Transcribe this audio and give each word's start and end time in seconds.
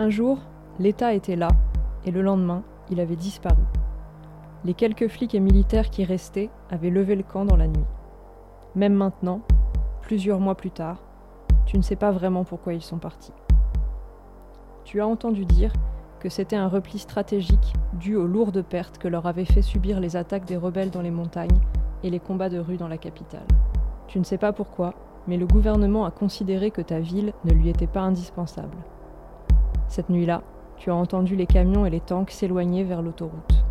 Un 0.00 0.08
jour, 0.08 0.38
l'État 0.78 1.12
était 1.12 1.36
là, 1.36 1.48
et 2.06 2.10
le 2.10 2.22
lendemain, 2.22 2.62
il 2.88 3.00
avait 3.00 3.16
disparu. 3.16 3.62
Les 4.64 4.72
quelques 4.72 5.08
flics 5.08 5.34
et 5.34 5.40
militaires 5.40 5.90
qui 5.90 6.04
restaient 6.04 6.48
avaient 6.70 6.88
levé 6.88 7.16
le 7.16 7.22
camp 7.22 7.44
dans 7.44 7.58
la 7.58 7.66
nuit. 7.66 7.84
Même 8.74 8.94
maintenant, 8.94 9.42
plusieurs 10.00 10.40
mois 10.40 10.54
plus 10.54 10.70
tard, 10.70 11.02
tu 11.66 11.76
ne 11.76 11.82
sais 11.82 11.96
pas 11.96 12.12
vraiment 12.12 12.44
pourquoi 12.44 12.72
ils 12.72 12.80
sont 12.80 12.96
partis. 12.96 13.34
Tu 14.84 15.02
as 15.02 15.06
entendu 15.06 15.44
dire 15.44 15.74
que 16.18 16.30
c'était 16.30 16.56
un 16.56 16.68
repli 16.68 16.98
stratégique 16.98 17.74
dû 17.92 18.16
aux 18.16 18.26
lourdes 18.26 18.62
pertes 18.62 18.96
que 18.96 19.06
leur 19.06 19.26
avaient 19.26 19.44
fait 19.44 19.60
subir 19.60 20.00
les 20.00 20.16
attaques 20.16 20.46
des 20.46 20.56
rebelles 20.56 20.90
dans 20.90 21.02
les 21.02 21.10
montagnes 21.10 21.60
et 22.02 22.08
les 22.08 22.20
combats 22.20 22.48
de 22.48 22.58
rue 22.58 22.78
dans 22.78 22.88
la 22.88 22.96
capitale. 22.96 23.46
Tu 24.08 24.18
ne 24.18 24.24
sais 24.24 24.38
pas 24.38 24.54
pourquoi, 24.54 24.94
mais 25.28 25.36
le 25.36 25.46
gouvernement 25.46 26.06
a 26.06 26.10
considéré 26.10 26.70
que 26.70 26.80
ta 26.80 27.00
ville 27.00 27.34
ne 27.44 27.52
lui 27.52 27.68
était 27.68 27.86
pas 27.86 28.00
indispensable. 28.00 28.78
Cette 29.90 30.08
nuit-là, 30.08 30.42
tu 30.76 30.92
as 30.92 30.94
entendu 30.94 31.34
les 31.34 31.48
camions 31.48 31.84
et 31.84 31.90
les 31.90 31.98
tanks 31.98 32.30
s'éloigner 32.30 32.84
vers 32.84 33.02
l'autoroute. 33.02 33.64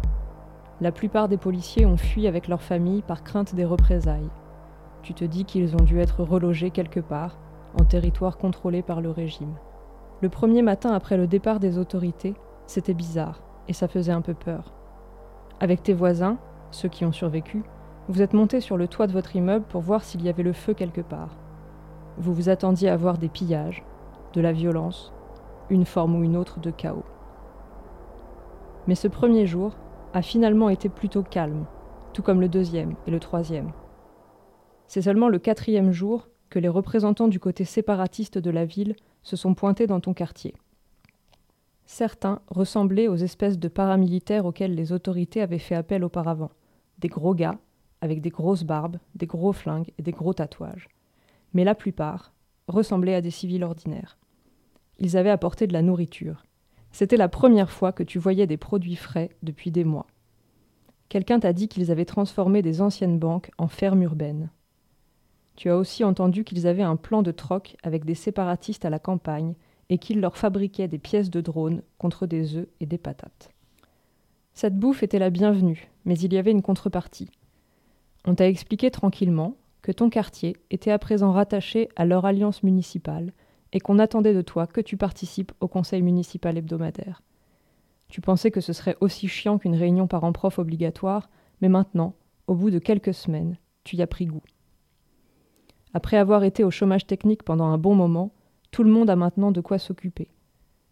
La 0.81 0.91
plupart 0.91 1.29
des 1.29 1.37
policiers 1.37 1.85
ont 1.85 1.95
fui 1.95 2.27
avec 2.27 2.49
leurs 2.49 2.61
familles 2.61 3.03
par 3.03 3.23
crainte 3.23 3.55
des 3.55 3.63
représailles. 3.63 4.29
Tu 5.01 5.13
te 5.13 5.23
dis 5.23 5.45
qu'ils 5.45 5.75
ont 5.75 5.83
dû 5.85 5.97
être 6.01 6.21
relogés 6.21 6.71
quelque 6.71 6.99
part, 6.99 7.37
en 7.79 7.85
territoire 7.85 8.37
contrôlé 8.37 8.81
par 8.81 8.99
le 8.99 9.11
régime. 9.11 9.53
Le 10.19 10.27
premier 10.27 10.61
matin 10.61 10.91
après 10.91 11.15
le 11.15 11.25
départ 11.25 11.61
des 11.61 11.77
autorités, 11.77 12.33
c'était 12.67 12.93
bizarre, 12.93 13.41
et 13.69 13.73
ça 13.73 13.88
faisait 13.88 14.11
un 14.11 14.21
peu 14.21 14.33
peur. 14.33 14.73
Avec 15.61 15.83
tes 15.83 15.93
voisins, 15.93 16.38
ceux 16.71 16.89
qui 16.89 17.05
ont 17.05 17.13
survécu, 17.13 17.63
vous 18.09 18.21
êtes 18.21 18.33
montés 18.33 18.59
sur 18.59 18.75
le 18.75 18.89
toit 18.89 19.07
de 19.07 19.13
votre 19.13 19.38
immeuble 19.38 19.65
pour 19.69 19.79
voir 19.79 20.03
s'il 20.03 20.21
y 20.21 20.27
avait 20.27 20.43
le 20.43 20.51
feu 20.51 20.73
quelque 20.73 20.99
part. 20.99 21.38
Vous 22.17 22.33
vous 22.33 22.49
attendiez 22.49 22.89
à 22.89 22.97
voir 22.97 23.17
des 23.17 23.29
pillages, 23.29 23.85
de 24.33 24.41
la 24.41 24.51
violence, 24.51 25.13
une 25.69 25.85
forme 25.85 26.15
ou 26.15 26.23
une 26.23 26.37
autre 26.37 26.59
de 26.59 26.71
chaos. 26.71 27.05
Mais 28.87 28.95
ce 28.95 29.07
premier 29.07 29.45
jour 29.45 29.75
a 30.13 30.21
finalement 30.21 30.69
été 30.69 30.89
plutôt 30.89 31.23
calme, 31.23 31.66
tout 32.13 32.23
comme 32.23 32.41
le 32.41 32.49
deuxième 32.49 32.95
et 33.05 33.11
le 33.11 33.19
troisième. 33.19 33.71
C'est 34.88 35.03
seulement 35.03 35.29
le 35.29 35.39
quatrième 35.39 35.91
jour 35.91 36.27
que 36.49 36.59
les 36.59 36.67
représentants 36.67 37.27
du 37.27 37.39
côté 37.39 37.63
séparatiste 37.63 38.38
de 38.38 38.49
la 38.49 38.66
ville 38.66 38.95
se 39.21 39.35
sont 39.35 39.53
pointés 39.53 39.85
dans 39.85 39.99
ton 39.99 40.13
quartier. 40.13 40.55
Certains 41.85 42.41
ressemblaient 42.47 43.07
aux 43.07 43.16
espèces 43.16 43.59
de 43.59 43.67
paramilitaires 43.67 44.45
auxquels 44.45 44.75
les 44.75 44.91
autorités 44.91 45.41
avaient 45.41 45.59
fait 45.59 45.75
appel 45.75 46.03
auparavant, 46.03 46.51
des 46.97 47.07
gros 47.07 47.33
gars, 47.33 47.59
avec 48.01 48.22
des 48.22 48.29
grosses 48.29 48.63
barbes, 48.63 48.97
des 49.16 49.27
gros 49.27 49.53
flingues 49.53 49.91
et 49.97 50.01
des 50.01 50.11
gros 50.11 50.33
tatouages. 50.33 50.88
Mais 51.53 51.63
la 51.63 51.75
plupart 51.75 52.31
ressemblaient 52.67 53.16
à 53.16 53.22
des 53.22 53.31
civils 53.31 53.63
ordinaires. 53.63 54.17
Ils 55.00 55.17
avaient 55.17 55.30
apporté 55.30 55.66
de 55.66 55.73
la 55.73 55.81
nourriture. 55.81 56.45
C'était 56.92 57.17
la 57.17 57.30
première 57.30 57.72
fois 57.72 57.92
que 57.92 58.03
tu 58.03 58.19
voyais 58.19 58.47
des 58.47 58.58
produits 58.58 58.95
frais 58.95 59.30
depuis 59.44 59.72
des 59.72 59.83
mois. 59.83 60.08
Quelqu'un 61.08 61.39
t'a 61.39 61.53
dit 61.53 61.67
qu'ils 61.67 61.91
avaient 61.91 62.06
transformé 62.06 62.61
des 62.61 62.81
anciennes 62.81 63.17
banques 63.17 63.50
en 63.58 63.67
fermes 63.67 64.03
urbaines. 64.03 64.50
Tu 65.56 65.69
as 65.69 65.78
aussi 65.78 66.03
entendu 66.03 66.44
qu'ils 66.44 66.67
avaient 66.67 66.83
un 66.83 66.95
plan 66.95 67.22
de 67.22 67.31
troc 67.31 67.75
avec 67.83 68.06
des 68.06 68.16
séparatistes 68.16 68.86
à 68.86 68.89
la 68.89 69.00
campagne 69.00 69.56
et 69.89 69.97
qu'ils 69.97 70.22
leur 70.22 70.38
fabriquaient 70.38 70.88
des 70.88 71.00
pièces 71.00 71.30
de 71.30 71.41
drones 71.41 71.81
contre 71.97 72.28
des 72.28 72.56
œufs 72.56 72.67
et 72.80 72.86
des 72.86 72.97
patates. 72.97 73.50
Cette 74.53 74.78
bouffe 74.78 75.03
était 75.03 75.19
la 75.19 75.30
bienvenue, 75.30 75.89
mais 76.06 76.17
il 76.19 76.34
y 76.34 76.38
avait 76.38 76.52
une 76.52 76.61
contrepartie. 76.61 77.31
On 78.25 78.36
t'a 78.36 78.47
expliqué 78.47 78.91
tranquillement 78.91 79.56
que 79.81 79.91
ton 79.91 80.09
quartier 80.09 80.58
était 80.69 80.91
à 80.91 81.00
présent 81.00 81.31
rattaché 81.31 81.89
à 81.95 82.06
leur 82.06 82.25
alliance 82.25 82.63
municipale 82.63 83.31
et 83.73 83.80
qu'on 83.80 84.00
attendait 84.00 84.34
de 84.34 84.42
toi 84.42 84.67
que 84.67 84.81
tu 84.81 84.98
participes 84.98 85.52
au 85.59 85.67
conseil 85.67 86.02
municipal 86.02 86.58
hebdomadaire. 86.58 87.22
Tu 88.08 88.22
pensais 88.22 88.52
que 88.52 88.62
ce 88.62 88.73
serait 88.73 88.98
aussi 89.02 89.28
chiant 89.28 89.59
qu'une 89.59 89.75
réunion 89.75 90.08
parents-prof 90.08 90.58
obligatoire, 90.59 91.30
mais 91.62 91.70
maintenant, 91.70 92.16
au 92.47 92.56
bout 92.56 92.72
de 92.72 92.80
quelques 92.80 93.14
semaines, 93.14 93.58
tu 93.84 93.96
y 93.96 94.02
as 94.02 94.08
pris 94.08 94.25
goût. 94.25 94.44
Après 95.94 96.18
avoir 96.18 96.44
été 96.44 96.63
au 96.63 96.72
chômage 96.72 97.06
technique 97.06 97.44
pendant 97.44 97.66
un 97.66 97.78
bon 97.78 97.96
moment, 97.96 98.31
tout 98.72 98.84
le 98.84 98.91
monde 98.91 99.09
a 99.09 99.16
maintenant 99.16 99.52
de 99.52 99.62
quoi 99.62 99.78
s'occuper. 99.78 100.29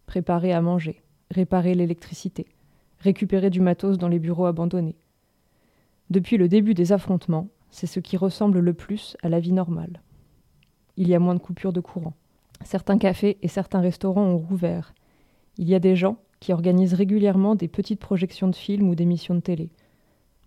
Préparer 0.06 0.52
à 0.52 0.60
manger, 0.60 1.02
réparer 1.30 1.74
l'électricité, 1.74 2.46
récupérer 3.00 3.50
du 3.50 3.60
matos 3.60 3.98
dans 3.98 4.08
les 4.08 4.18
bureaux 4.18 4.46
abandonnés. 4.46 4.96
Depuis 6.10 6.36
le 6.36 6.48
début 6.48 6.74
des 6.74 6.92
affrontements, 6.92 7.48
c'est 7.70 7.86
ce 7.86 8.00
qui 8.00 8.16
ressemble 8.16 8.60
le 8.60 8.74
plus 8.74 9.16
à 9.22 9.28
la 9.28 9.40
vie 9.40 9.52
normale. 9.52 10.00
Il 10.96 11.08
y 11.08 11.14
a 11.14 11.18
moins 11.18 11.34
de 11.34 11.40
coupures 11.40 11.72
de 11.72 11.80
courant. 11.80 12.14
Certains 12.64 12.98
cafés 12.98 13.38
et 13.42 13.48
certains 13.48 13.80
restaurants 13.80 14.26
ont 14.26 14.38
rouvert. 14.38 14.94
Il 15.56 15.68
y 15.68 15.74
a 15.74 15.80
des 15.80 15.96
gens 15.96 16.18
qui 16.40 16.52
organisent 16.52 16.94
régulièrement 16.94 17.54
des 17.54 17.68
petites 17.68 18.00
projections 18.00 18.48
de 18.48 18.54
films 18.54 18.88
ou 18.88 18.94
d'émissions 18.94 19.34
de 19.34 19.40
télé. 19.40 19.70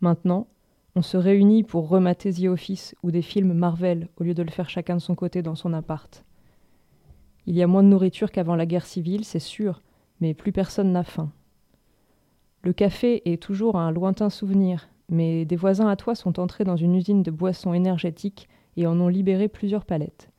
Maintenant, 0.02 0.48
on 0.96 1.02
se 1.02 1.18
réunit 1.18 1.64
pour 1.64 1.88
remater 1.88 2.34
The 2.34 2.46
Office 2.46 2.96
ou 3.04 3.12
des 3.12 3.22
films 3.22 3.54
Marvel 3.54 4.10
au 4.18 4.24
lieu 4.24 4.34
de 4.34 4.44
le 4.44 4.52
faire 4.52 4.70
chacun 4.70 4.96
de 4.96 5.02
son 5.02 5.16
côté 5.16 5.42
dans 5.42 5.56
son 5.56 5.74
appart. 5.74 6.26
Il 7.46 7.56
y 7.56 7.64
a 7.64 7.68
moins 7.68 7.84
de 7.84 7.88
nourriture 7.88 8.32
qu'avant 8.32 8.56
la 8.56 8.66
guerre 8.66 8.86
civile, 8.86 9.26
c'est 9.26 9.40
sûr, 9.40 9.82
mais 10.20 10.34
plus 10.34 10.52
personne 10.52 10.92
n'a 10.92 11.04
faim. 11.04 11.32
Le 12.62 12.74
café 12.74 13.22
est 13.32 13.42
toujours 13.42 13.78
un 13.78 13.92
lointain 13.92 14.30
souvenir, 14.30 14.90
mais 15.10 15.46
des 15.46 15.56
voisins 15.56 15.88
à 15.88 15.96
toi 15.96 16.14
sont 16.14 16.40
entrés 16.40 16.64
dans 16.64 16.76
une 16.76 16.96
usine 16.96 17.24
de 17.24 17.32
boissons 17.32 17.74
énergétiques 17.74 18.48
et 18.78 18.86
en 18.86 19.00
ont 19.00 19.08
libéré 19.08 19.48
plusieurs 19.48 19.86
palettes. 19.86 20.30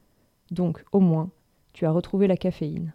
Donc, 0.51 0.85
au 0.93 1.01
moins, 1.01 1.31
tu 1.73 1.87
as 1.87 1.91
retrouvé 1.91 2.27
la 2.27 2.37
caféine. 2.37 2.93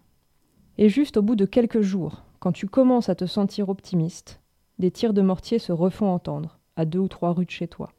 Et 0.76 0.88
juste 0.88 1.16
au 1.16 1.22
bout 1.22 1.36
de 1.36 1.44
quelques 1.44 1.80
jours, 1.80 2.22
quand 2.38 2.52
tu 2.52 2.68
commences 2.68 3.08
à 3.08 3.14
te 3.14 3.26
sentir 3.26 3.68
optimiste, 3.68 4.40
des 4.78 4.90
tirs 4.90 5.12
de 5.12 5.22
mortier 5.22 5.58
se 5.58 5.72
refont 5.72 6.08
entendre 6.08 6.58
à 6.76 6.84
deux 6.84 7.00
ou 7.00 7.08
trois 7.08 7.32
rues 7.32 7.46
de 7.46 7.50
chez 7.50 7.66
toi. 7.66 7.90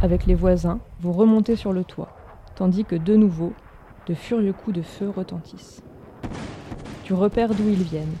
Avec 0.00 0.26
les 0.26 0.36
voisins, 0.36 0.78
vous 1.00 1.12
remontez 1.12 1.56
sur 1.56 1.72
le 1.72 1.82
toit, 1.82 2.16
tandis 2.54 2.84
que 2.84 2.94
de 2.94 3.16
nouveau, 3.16 3.52
de 4.06 4.14
furieux 4.14 4.52
coups 4.52 4.76
de 4.76 4.82
feu 4.82 5.10
retentissent. 5.10 5.82
Tu 7.02 7.14
repères 7.14 7.52
d'où 7.52 7.68
ils 7.68 7.82
viennent, 7.82 8.16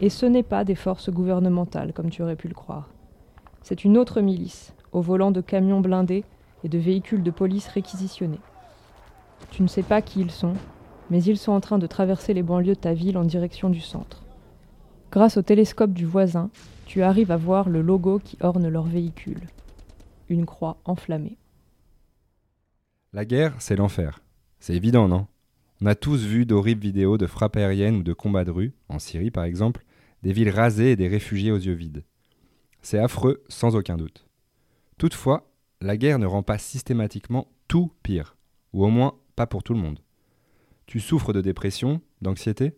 et 0.00 0.08
ce 0.08 0.26
n'est 0.26 0.42
pas 0.42 0.64
des 0.64 0.74
forces 0.74 1.10
gouvernementales 1.10 1.92
comme 1.92 2.10
tu 2.10 2.22
aurais 2.22 2.34
pu 2.34 2.48
le 2.48 2.54
croire. 2.54 2.88
C'est 3.62 3.84
une 3.84 3.96
autre 3.96 4.20
milice, 4.20 4.74
au 4.90 5.00
volant 5.00 5.30
de 5.30 5.40
camions 5.40 5.80
blindés 5.80 6.24
et 6.64 6.68
de 6.68 6.78
véhicules 6.78 7.22
de 7.22 7.30
police 7.30 7.68
réquisitionnés. 7.68 8.40
Tu 9.50 9.62
ne 9.62 9.68
sais 9.68 9.82
pas 9.82 10.02
qui 10.02 10.20
ils 10.20 10.30
sont, 10.30 10.54
mais 11.10 11.22
ils 11.22 11.38
sont 11.38 11.52
en 11.52 11.60
train 11.60 11.78
de 11.78 11.86
traverser 11.86 12.34
les 12.34 12.42
banlieues 12.42 12.74
de 12.74 12.80
ta 12.80 12.94
ville 12.94 13.18
en 13.18 13.24
direction 13.24 13.68
du 13.68 13.80
centre. 13.80 14.22
Grâce 15.10 15.36
au 15.36 15.42
télescope 15.42 15.92
du 15.92 16.06
voisin, 16.06 16.50
tu 16.86 17.02
arrives 17.02 17.32
à 17.32 17.36
voir 17.36 17.68
le 17.68 17.82
logo 17.82 18.20
qui 18.20 18.36
orne 18.40 18.68
leur 18.68 18.84
véhicule. 18.84 19.40
Une 20.28 20.46
croix 20.46 20.78
enflammée. 20.84 21.36
La 23.12 23.24
guerre, 23.24 23.54
c'est 23.58 23.74
l'enfer. 23.74 24.20
C'est 24.60 24.76
évident, 24.76 25.08
non? 25.08 25.26
On 25.82 25.86
a 25.86 25.94
tous 25.94 26.24
vu 26.24 26.46
d'horribles 26.46 26.82
vidéos 26.82 27.18
de 27.18 27.26
frappes 27.26 27.56
aériennes 27.56 27.96
ou 27.96 28.02
de 28.02 28.12
combats 28.12 28.44
de 28.44 28.50
rue, 28.50 28.72
en 28.88 28.98
Syrie 28.98 29.30
par 29.30 29.44
exemple, 29.44 29.84
des 30.22 30.32
villes 30.32 30.50
rasées 30.50 30.92
et 30.92 30.96
des 30.96 31.08
réfugiés 31.08 31.50
aux 31.50 31.58
yeux 31.58 31.72
vides. 31.72 32.04
C'est 32.82 32.98
affreux, 32.98 33.42
sans 33.48 33.74
aucun 33.74 33.96
doute. 33.96 34.26
Toutefois, 34.98 35.50
la 35.80 35.96
guerre 35.96 36.18
ne 36.18 36.26
rend 36.26 36.42
pas 36.42 36.58
systématiquement 36.58 37.48
tout 37.66 37.90
pire, 38.02 38.36
ou 38.72 38.84
au 38.84 38.88
moins 38.88 39.14
pour 39.46 39.62
tout 39.62 39.74
le 39.74 39.80
monde. 39.80 40.00
Tu 40.86 41.00
souffres 41.00 41.32
de 41.32 41.40
dépression, 41.40 42.00
d'anxiété? 42.20 42.74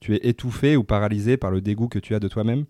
Tu 0.00 0.14
es 0.14 0.28
étouffé 0.28 0.76
ou 0.76 0.84
paralysé 0.84 1.36
par 1.36 1.50
le 1.50 1.60
dégoût 1.60 1.88
que 1.88 1.98
tu 1.98 2.14
as 2.14 2.20
de 2.20 2.28
toi-même? 2.28 2.66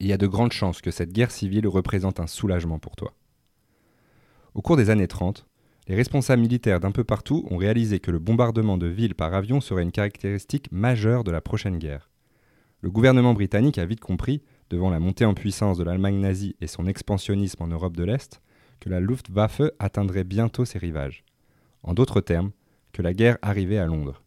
Il 0.00 0.06
y 0.06 0.12
a 0.12 0.18
de 0.18 0.26
grandes 0.26 0.52
chances 0.52 0.80
que 0.80 0.90
cette 0.90 1.12
guerre 1.12 1.30
civile 1.30 1.68
représente 1.68 2.18
un 2.18 2.26
soulagement 2.26 2.78
pour 2.78 2.96
toi. 2.96 3.14
Au 4.54 4.62
cours 4.62 4.76
des 4.76 4.90
années 4.90 5.08
30, 5.08 5.46
les 5.88 5.94
responsables 5.94 6.42
militaires 6.42 6.80
d'un 6.80 6.92
peu 6.92 7.04
partout 7.04 7.46
ont 7.50 7.56
réalisé 7.56 8.00
que 8.00 8.10
le 8.10 8.18
bombardement 8.18 8.78
de 8.78 8.86
villes 8.86 9.14
par 9.14 9.34
avion 9.34 9.60
serait 9.60 9.82
une 9.82 9.92
caractéristique 9.92 10.70
majeure 10.70 11.24
de 11.24 11.30
la 11.30 11.40
prochaine 11.40 11.78
guerre. 11.78 12.10
Le 12.80 12.90
gouvernement 12.90 13.34
britannique 13.34 13.78
a 13.78 13.86
vite 13.86 14.00
compris, 14.00 14.42
devant 14.70 14.90
la 14.90 15.00
montée 15.00 15.24
en 15.24 15.34
puissance 15.34 15.78
de 15.78 15.84
l'Allemagne 15.84 16.18
nazie 16.18 16.56
et 16.60 16.66
son 16.66 16.86
expansionnisme 16.86 17.62
en 17.62 17.68
Europe 17.68 17.96
de 17.96 18.04
l'Est, 18.04 18.40
que 18.80 18.88
la 18.88 19.00
Luftwaffe 19.00 19.62
atteindrait 19.78 20.24
bientôt 20.24 20.64
ses 20.64 20.78
rivages. 20.78 21.24
En 21.82 21.94
d'autres 21.94 22.20
termes, 22.20 22.52
que 22.92 23.02
la 23.02 23.12
guerre 23.12 23.38
arrivait 23.42 23.78
à 23.78 23.86
Londres. 23.86 24.22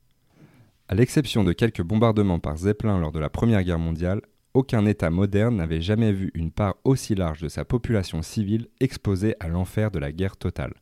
À 0.88 0.96
l'exception 0.96 1.44
de 1.44 1.54
quelques 1.54 1.82
bombardements 1.82 2.40
par 2.40 2.58
Zeppelin 2.58 3.00
lors 3.00 3.12
de 3.12 3.20
la 3.20 3.30
Première 3.30 3.64
Guerre 3.64 3.80
mondiale, 3.80 4.22
aucun 4.54 4.86
État 4.86 5.10
moderne 5.10 5.58
n'avait 5.58 5.82
jamais 5.82 6.14
vu 6.14 6.32
une 6.34 6.52
part 6.52 6.76
aussi 6.84 7.16
large 7.16 7.42
de 7.42 7.50
sa 7.50 7.66
population 7.66 8.22
civile 8.22 8.68
exposée 8.80 9.36
à 9.40 9.48
l'enfer 9.48 9.92
de 9.92 10.00
la 10.00 10.12
guerre 10.12 10.38
totale. 10.38 10.74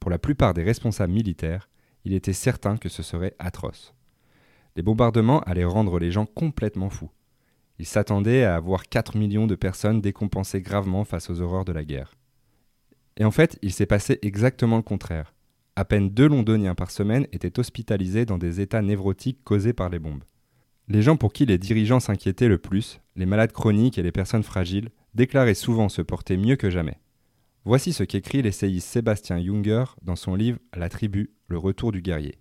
Pour 0.00 0.10
la 0.10 0.18
plupart 0.18 0.54
des 0.54 0.62
responsables 0.62 1.12
militaires, 1.12 1.68
il 2.04 2.14
était 2.14 2.32
certain 2.32 2.76
que 2.76 2.88
ce 2.88 3.02
serait 3.02 3.36
atroce. 3.38 3.94
Les 4.74 4.82
bombardements 4.82 5.40
allaient 5.40 5.64
rendre 5.64 5.98
les 5.98 6.10
gens 6.10 6.26
complètement 6.26 6.90
fous. 6.90 7.10
Ils 7.78 7.86
s'attendaient 7.86 8.44
à 8.44 8.56
avoir 8.56 8.88
4 8.88 9.16
millions 9.16 9.46
de 9.46 9.54
personnes 9.54 10.00
décompensées 10.00 10.60
gravement 10.60 11.04
face 11.04 11.30
aux 11.30 11.40
horreurs 11.40 11.64
de 11.64 11.72
la 11.72 11.84
guerre. 11.84 12.14
Et 13.16 13.24
en 13.24 13.30
fait, 13.30 13.58
il 13.62 13.72
s'est 13.72 13.86
passé 13.86 14.18
exactement 14.22 14.76
le 14.76 14.82
contraire. 14.82 15.34
À 15.80 15.84
peine 15.86 16.10
deux 16.10 16.28
londoniens 16.28 16.74
par 16.74 16.90
semaine 16.90 17.26
étaient 17.32 17.58
hospitalisés 17.58 18.26
dans 18.26 18.36
des 18.36 18.60
états 18.60 18.82
névrotiques 18.82 19.42
causés 19.44 19.72
par 19.72 19.88
les 19.88 19.98
bombes. 19.98 20.24
Les 20.88 21.00
gens 21.00 21.16
pour 21.16 21.32
qui 21.32 21.46
les 21.46 21.56
dirigeants 21.56 22.00
s'inquiétaient 22.00 22.48
le 22.48 22.58
plus, 22.58 23.00
les 23.16 23.24
malades 23.24 23.52
chroniques 23.52 23.96
et 23.96 24.02
les 24.02 24.12
personnes 24.12 24.42
fragiles, 24.42 24.90
déclaraient 25.14 25.54
souvent 25.54 25.88
se 25.88 26.02
porter 26.02 26.36
mieux 26.36 26.56
que 26.56 26.68
jamais. 26.68 27.00
Voici 27.64 27.94
ce 27.94 28.04
qu'écrit 28.04 28.42
l'essayiste 28.42 28.88
Sébastien 28.88 29.42
Junger 29.42 29.84
dans 30.02 30.16
son 30.16 30.34
livre 30.34 30.58
La 30.76 30.90
tribu, 30.90 31.30
le 31.48 31.56
retour 31.56 31.92
du 31.92 32.02
guerrier. 32.02 32.36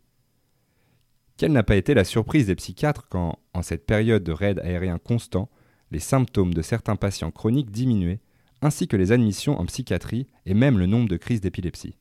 Quelle 1.38 1.54
n'a 1.54 1.64
pas 1.64 1.78
été 1.78 1.94
la 1.94 2.04
surprise 2.04 2.48
des 2.48 2.56
psychiatres 2.56 3.08
quand, 3.08 3.40
en 3.54 3.62
cette 3.62 3.86
période 3.86 4.26
de 4.26 4.34
raids 4.34 4.60
aériens 4.60 4.98
constants, 4.98 5.50
les 5.92 6.00
symptômes 6.00 6.54
de 6.54 6.62
certains 6.62 6.98
patients 6.98 7.32
chroniques 7.32 7.72
diminuaient, 7.72 8.20
ainsi 8.62 8.90
que 8.90 8.98
les 8.98 9.14
admissions 9.14 9.58
en 9.58 9.66
psychiatrie 9.66 10.28
et 10.46 10.54
même 10.54 10.78
le 10.78 10.88
nombre 10.88 11.08
de 11.08 11.16
crises 11.16 11.40
d'épilepsie? 11.40 11.96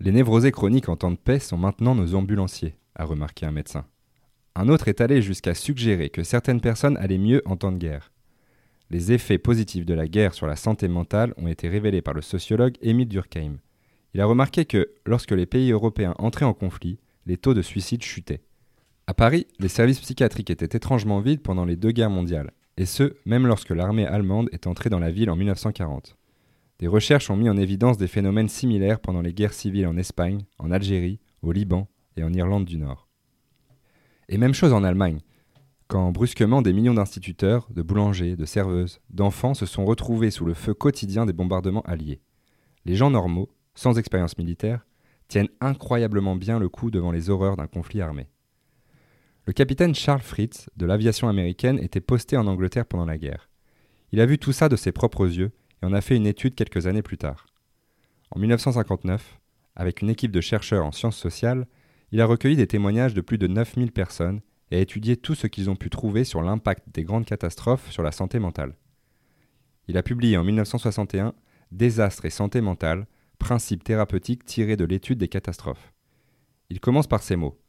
Les 0.00 0.12
névrosés 0.12 0.52
chroniques 0.52 0.88
en 0.88 0.96
temps 0.96 1.10
de 1.10 1.16
paix 1.16 1.40
sont 1.40 1.56
maintenant 1.56 1.96
nos 1.96 2.14
ambulanciers, 2.14 2.76
a 2.94 3.04
remarqué 3.04 3.46
un 3.46 3.50
médecin. 3.50 3.84
Un 4.54 4.68
autre 4.68 4.86
est 4.86 5.00
allé 5.00 5.22
jusqu'à 5.22 5.54
suggérer 5.54 6.08
que 6.08 6.22
certaines 6.22 6.60
personnes 6.60 6.96
allaient 6.98 7.18
mieux 7.18 7.42
en 7.46 7.56
temps 7.56 7.72
de 7.72 7.78
guerre. 7.78 8.12
Les 8.90 9.10
effets 9.12 9.38
positifs 9.38 9.86
de 9.86 9.94
la 9.94 10.06
guerre 10.06 10.34
sur 10.34 10.46
la 10.46 10.54
santé 10.54 10.86
mentale 10.86 11.34
ont 11.36 11.48
été 11.48 11.68
révélés 11.68 12.00
par 12.00 12.14
le 12.14 12.22
sociologue 12.22 12.76
Émile 12.80 13.08
Durkheim. 13.08 13.58
Il 14.14 14.20
a 14.20 14.26
remarqué 14.26 14.64
que, 14.66 14.88
lorsque 15.04 15.32
les 15.32 15.46
pays 15.46 15.72
européens 15.72 16.14
entraient 16.18 16.44
en 16.44 16.54
conflit, 16.54 16.98
les 17.26 17.36
taux 17.36 17.54
de 17.54 17.62
suicide 17.62 18.02
chutaient. 18.02 18.42
À 19.08 19.14
Paris, 19.14 19.46
les 19.58 19.68
services 19.68 20.00
psychiatriques 20.00 20.50
étaient 20.50 20.76
étrangement 20.76 21.20
vides 21.20 21.42
pendant 21.42 21.64
les 21.64 21.76
deux 21.76 21.92
guerres 21.92 22.10
mondiales, 22.10 22.52
et 22.76 22.86
ce, 22.86 23.16
même 23.26 23.46
lorsque 23.46 23.70
l'armée 23.70 24.06
allemande 24.06 24.48
est 24.52 24.66
entrée 24.66 24.90
dans 24.90 25.00
la 25.00 25.10
ville 25.10 25.30
en 25.30 25.36
1940. 25.36 26.17
Des 26.78 26.86
recherches 26.86 27.28
ont 27.30 27.36
mis 27.36 27.48
en 27.48 27.56
évidence 27.56 27.98
des 27.98 28.06
phénomènes 28.06 28.48
similaires 28.48 29.00
pendant 29.00 29.20
les 29.20 29.34
guerres 29.34 29.52
civiles 29.52 29.86
en 29.86 29.96
Espagne, 29.96 30.44
en 30.58 30.70
Algérie, 30.70 31.18
au 31.42 31.50
Liban 31.50 31.88
et 32.16 32.22
en 32.22 32.32
Irlande 32.32 32.66
du 32.66 32.78
Nord. 32.78 33.08
Et 34.28 34.38
même 34.38 34.54
chose 34.54 34.72
en 34.72 34.84
Allemagne, 34.84 35.20
quand 35.88 36.12
brusquement 36.12 36.62
des 36.62 36.72
millions 36.72 36.94
d'instituteurs, 36.94 37.66
de 37.70 37.82
boulangers, 37.82 38.36
de 38.36 38.44
serveuses, 38.44 39.00
d'enfants 39.10 39.54
se 39.54 39.66
sont 39.66 39.84
retrouvés 39.84 40.30
sous 40.30 40.44
le 40.44 40.54
feu 40.54 40.72
quotidien 40.72 41.26
des 41.26 41.32
bombardements 41.32 41.82
alliés. 41.82 42.20
Les 42.84 42.94
gens 42.94 43.10
normaux, 43.10 43.48
sans 43.74 43.98
expérience 43.98 44.38
militaire, 44.38 44.86
tiennent 45.26 45.48
incroyablement 45.60 46.36
bien 46.36 46.58
le 46.58 46.68
coup 46.68 46.90
devant 46.90 47.10
les 47.10 47.28
horreurs 47.28 47.56
d'un 47.56 47.66
conflit 47.66 48.02
armé. 48.02 48.28
Le 49.46 49.52
capitaine 49.52 49.94
Charles 49.94 50.20
Fritz 50.20 50.68
de 50.76 50.86
l'aviation 50.86 51.28
américaine 51.28 51.78
était 51.78 52.00
posté 52.00 52.36
en 52.36 52.46
Angleterre 52.46 52.86
pendant 52.86 53.06
la 53.06 53.18
guerre. 53.18 53.48
Il 54.12 54.20
a 54.20 54.26
vu 54.26 54.38
tout 54.38 54.52
ça 54.52 54.68
de 54.68 54.76
ses 54.76 54.92
propres 54.92 55.26
yeux 55.26 55.52
et 55.82 55.86
en 55.86 55.92
a 55.92 56.00
fait 56.00 56.16
une 56.16 56.26
étude 56.26 56.54
quelques 56.54 56.86
années 56.86 57.02
plus 57.02 57.18
tard. 57.18 57.46
En 58.30 58.38
1959, 58.38 59.38
avec 59.76 60.02
une 60.02 60.10
équipe 60.10 60.32
de 60.32 60.40
chercheurs 60.40 60.84
en 60.84 60.92
sciences 60.92 61.16
sociales, 61.16 61.66
il 62.12 62.20
a 62.20 62.26
recueilli 62.26 62.56
des 62.56 62.66
témoignages 62.66 63.14
de 63.14 63.20
plus 63.20 63.38
de 63.38 63.46
9000 63.46 63.92
personnes 63.92 64.40
et 64.70 64.76
a 64.76 64.80
étudié 64.80 65.16
tout 65.16 65.34
ce 65.34 65.46
qu'ils 65.46 65.70
ont 65.70 65.76
pu 65.76 65.90
trouver 65.90 66.24
sur 66.24 66.42
l'impact 66.42 66.84
des 66.92 67.04
grandes 67.04 67.26
catastrophes 67.26 67.90
sur 67.90 68.02
la 68.02 68.12
santé 68.12 68.38
mentale. 68.38 68.74
Il 69.86 69.96
a 69.96 70.02
publié 70.02 70.36
en 70.36 70.44
1961 70.44 71.34
Désastres 71.70 72.24
et 72.24 72.30
santé 72.30 72.60
mentale, 72.60 73.06
principes 73.38 73.84
thérapeutiques 73.84 74.44
tirés 74.44 74.76
de 74.76 74.84
l'étude 74.84 75.18
des 75.18 75.28
catastrophes. 75.28 75.92
Il 76.70 76.80
commence 76.80 77.06
par 77.06 77.22
ces 77.22 77.36
mots. 77.36 77.60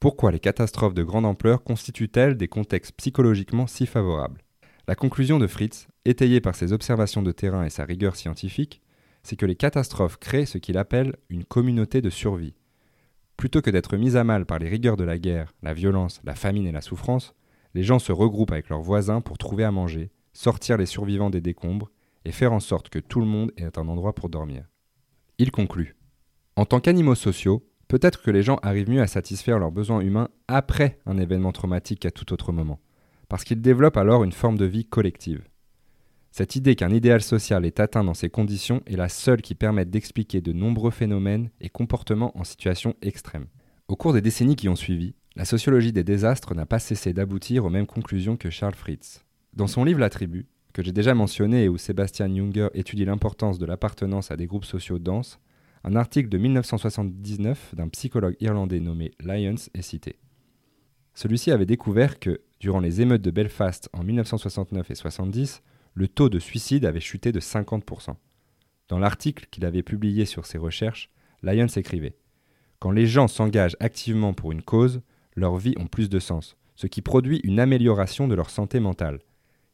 Pourquoi 0.00 0.32
les 0.32 0.40
catastrophes 0.40 0.94
de 0.94 1.04
grande 1.04 1.26
ampleur 1.26 1.62
constituent-elles 1.62 2.36
des 2.36 2.48
contextes 2.48 2.92
psychologiquement 2.96 3.68
si 3.68 3.86
favorables? 3.86 4.42
La 4.88 4.94
conclusion 4.94 5.38
de 5.38 5.46
Fritz, 5.46 5.88
étayée 6.04 6.40
par 6.40 6.54
ses 6.54 6.72
observations 6.72 7.22
de 7.22 7.32
terrain 7.32 7.64
et 7.64 7.70
sa 7.70 7.84
rigueur 7.84 8.16
scientifique, 8.16 8.82
c'est 9.22 9.36
que 9.36 9.46
les 9.46 9.54
catastrophes 9.54 10.18
créent 10.18 10.46
ce 10.46 10.58
qu'il 10.58 10.76
appelle 10.76 11.16
une 11.28 11.44
communauté 11.44 12.00
de 12.00 12.10
survie. 12.10 12.54
Plutôt 13.36 13.62
que 13.62 13.70
d'être 13.70 13.96
mis 13.96 14.16
à 14.16 14.24
mal 14.24 14.44
par 14.44 14.58
les 14.58 14.68
rigueurs 14.68 14.96
de 14.96 15.04
la 15.04 15.18
guerre, 15.18 15.52
la 15.62 15.74
violence, 15.74 16.20
la 16.24 16.34
famine 16.34 16.66
et 16.66 16.72
la 16.72 16.80
souffrance, 16.80 17.34
les 17.74 17.82
gens 17.82 17.98
se 17.98 18.12
regroupent 18.12 18.52
avec 18.52 18.68
leurs 18.68 18.82
voisins 18.82 19.20
pour 19.20 19.38
trouver 19.38 19.64
à 19.64 19.70
manger, 19.70 20.10
sortir 20.32 20.76
les 20.76 20.86
survivants 20.86 21.30
des 21.30 21.40
décombres 21.40 21.90
et 22.24 22.32
faire 22.32 22.52
en 22.52 22.60
sorte 22.60 22.88
que 22.88 22.98
tout 22.98 23.20
le 23.20 23.26
monde 23.26 23.52
ait 23.56 23.78
un 23.78 23.88
endroit 23.88 24.14
pour 24.14 24.28
dormir. 24.28 24.64
Il 25.38 25.50
conclut. 25.50 25.96
En 26.56 26.66
tant 26.66 26.80
qu'animaux 26.80 27.14
sociaux, 27.14 27.64
Peut-être 27.92 28.22
que 28.22 28.30
les 28.30 28.42
gens 28.42 28.58
arrivent 28.62 28.88
mieux 28.88 29.02
à 29.02 29.06
satisfaire 29.06 29.58
leurs 29.58 29.70
besoins 29.70 30.00
humains 30.00 30.30
après 30.48 30.98
un 31.04 31.18
événement 31.18 31.52
traumatique 31.52 32.00
qu'à 32.00 32.10
tout 32.10 32.32
autre 32.32 32.50
moment, 32.50 32.80
parce 33.32 33.44
qu'ils 33.44 33.62
développent 33.62 33.96
alors 33.96 34.24
une 34.24 34.32
forme 34.32 34.58
de 34.58 34.66
vie 34.66 34.84
collective. 34.84 35.42
Cette 36.32 36.54
idée 36.54 36.76
qu'un 36.76 36.90
idéal 36.90 37.22
social 37.22 37.64
est 37.64 37.80
atteint 37.80 38.04
dans 38.04 38.12
ces 38.12 38.28
conditions 38.28 38.82
est 38.84 38.94
la 38.94 39.08
seule 39.08 39.40
qui 39.40 39.54
permette 39.54 39.88
d'expliquer 39.88 40.42
de 40.42 40.52
nombreux 40.52 40.90
phénomènes 40.90 41.48
et 41.62 41.70
comportements 41.70 42.38
en 42.38 42.44
situation 42.44 42.94
extrême. 43.00 43.46
Au 43.88 43.96
cours 43.96 44.12
des 44.12 44.20
décennies 44.20 44.54
qui 44.54 44.68
ont 44.68 44.76
suivi, 44.76 45.14
la 45.34 45.46
sociologie 45.46 45.94
des 45.94 46.04
désastres 46.04 46.54
n'a 46.54 46.66
pas 46.66 46.78
cessé 46.78 47.14
d'aboutir 47.14 47.64
aux 47.64 47.70
mêmes 47.70 47.86
conclusions 47.86 48.36
que 48.36 48.50
Charles 48.50 48.74
Fritz. 48.74 49.24
Dans 49.54 49.66
son 49.66 49.82
livre 49.84 50.00
La 50.00 50.10
tribu, 50.10 50.44
que 50.74 50.82
j'ai 50.82 50.92
déjà 50.92 51.14
mentionné 51.14 51.64
et 51.64 51.68
où 51.70 51.78
Sébastien 51.78 52.28
Junger 52.28 52.68
étudie 52.74 53.06
l'importance 53.06 53.58
de 53.58 53.64
l'appartenance 53.64 54.30
à 54.30 54.36
des 54.36 54.46
groupes 54.46 54.66
sociaux 54.66 54.98
denses, 54.98 55.40
un 55.84 55.96
article 55.96 56.28
de 56.28 56.36
1979 56.36 57.76
d'un 57.76 57.88
psychologue 57.88 58.36
irlandais 58.40 58.80
nommé 58.80 59.12
Lyons 59.24 59.54
est 59.72 59.80
cité. 59.80 60.16
Celui-ci 61.14 61.50
avait 61.50 61.66
découvert 61.66 62.18
que, 62.18 62.40
durant 62.62 62.78
les 62.78 63.00
émeutes 63.00 63.22
de 63.22 63.32
Belfast 63.32 63.88
en 63.92 64.04
1969 64.04 64.92
et 64.92 64.94
70, 64.94 65.62
le 65.94 66.06
taux 66.06 66.28
de 66.28 66.38
suicide 66.38 66.84
avait 66.84 67.00
chuté 67.00 67.32
de 67.32 67.40
50%. 67.40 68.14
Dans 68.86 69.00
l'article 69.00 69.48
qu'il 69.50 69.64
avait 69.64 69.82
publié 69.82 70.26
sur 70.26 70.46
ses 70.46 70.58
recherches, 70.58 71.10
Lyons 71.42 71.66
écrivait 71.66 72.14
Quand 72.78 72.92
les 72.92 73.08
gens 73.08 73.26
s'engagent 73.26 73.76
activement 73.80 74.32
pour 74.32 74.52
une 74.52 74.62
cause, 74.62 75.00
leurs 75.34 75.56
vies 75.56 75.74
ont 75.76 75.88
plus 75.88 76.08
de 76.08 76.20
sens, 76.20 76.56
ce 76.76 76.86
qui 76.86 77.02
produit 77.02 77.40
une 77.42 77.58
amélioration 77.58 78.28
de 78.28 78.36
leur 78.36 78.48
santé 78.48 78.78
mentale. 78.78 79.18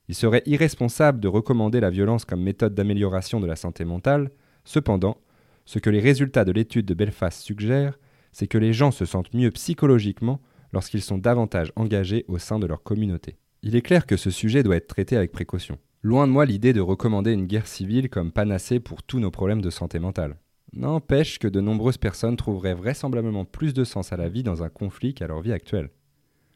Il 0.09 0.15
serait 0.15 0.43
irresponsable 0.47 1.21
de 1.21 1.29
recommander 1.29 1.81
la 1.81 1.91
violence 1.91 2.25
comme 2.25 2.43
méthode 2.43 2.75
d'amélioration 2.75 3.39
de 3.39 3.47
la 3.47 3.57
santé 3.57 3.85
mentale, 3.85 4.31
cependant, 4.65 5.19
ce 5.67 5.79
que 5.79 5.91
les 5.91 6.01
résultats 6.01 6.47
de 6.47 6.53
l'étude 6.53 6.87
de 6.87 6.95
Belfast 6.95 7.43
suggèrent, 7.43 7.99
c'est 8.33 8.47
que 8.47 8.57
les 8.57 8.73
gens 8.73 8.93
se 8.93 9.05
sentent 9.05 9.35
mieux 9.35 9.51
psychologiquement 9.51 10.41
lorsqu'ils 10.73 11.03
sont 11.03 11.19
davantage 11.19 11.73
engagés 11.77 12.25
au 12.29 12.39
sein 12.39 12.59
de 12.59 12.67
leur 12.67 12.83
communauté. 12.83 13.37
Il 13.63 13.75
est 13.75 13.83
clair 13.83 14.07
que 14.07 14.17
ce 14.17 14.31
sujet 14.31 14.63
doit 14.63 14.77
être 14.77 14.87
traité 14.87 15.17
avec 15.17 15.33
précaution. 15.33 15.79
Loin 16.03 16.27
de 16.27 16.33
moi 16.33 16.47
l'idée 16.47 16.73
de 16.73 16.81
recommander 16.81 17.33
une 17.33 17.47
guerre 17.47 17.67
civile 17.67 18.09
comme 18.09 18.31
panacée 18.31 18.79
pour 18.79 19.03
tous 19.03 19.19
nos 19.19 19.33
problèmes 19.33 19.63
de 19.63 19.71
santé 19.71 19.99
mentale. 19.99 20.37
N'empêche 20.73 21.39
que 21.39 21.49
de 21.49 21.61
nombreuses 21.61 21.99
personnes 21.99 22.37
trouveraient 22.37 22.75
vraisemblablement 22.75 23.45
plus 23.45 23.75
de 23.75 23.85
sens 23.85 24.13
à 24.13 24.17
la 24.17 24.29
vie 24.29 24.43
dans 24.43 24.63
un 24.63 24.69
conflit 24.69 25.15
qu'à 25.15 25.27
leur 25.27 25.41
vie 25.41 25.53
actuelle. 25.53 25.91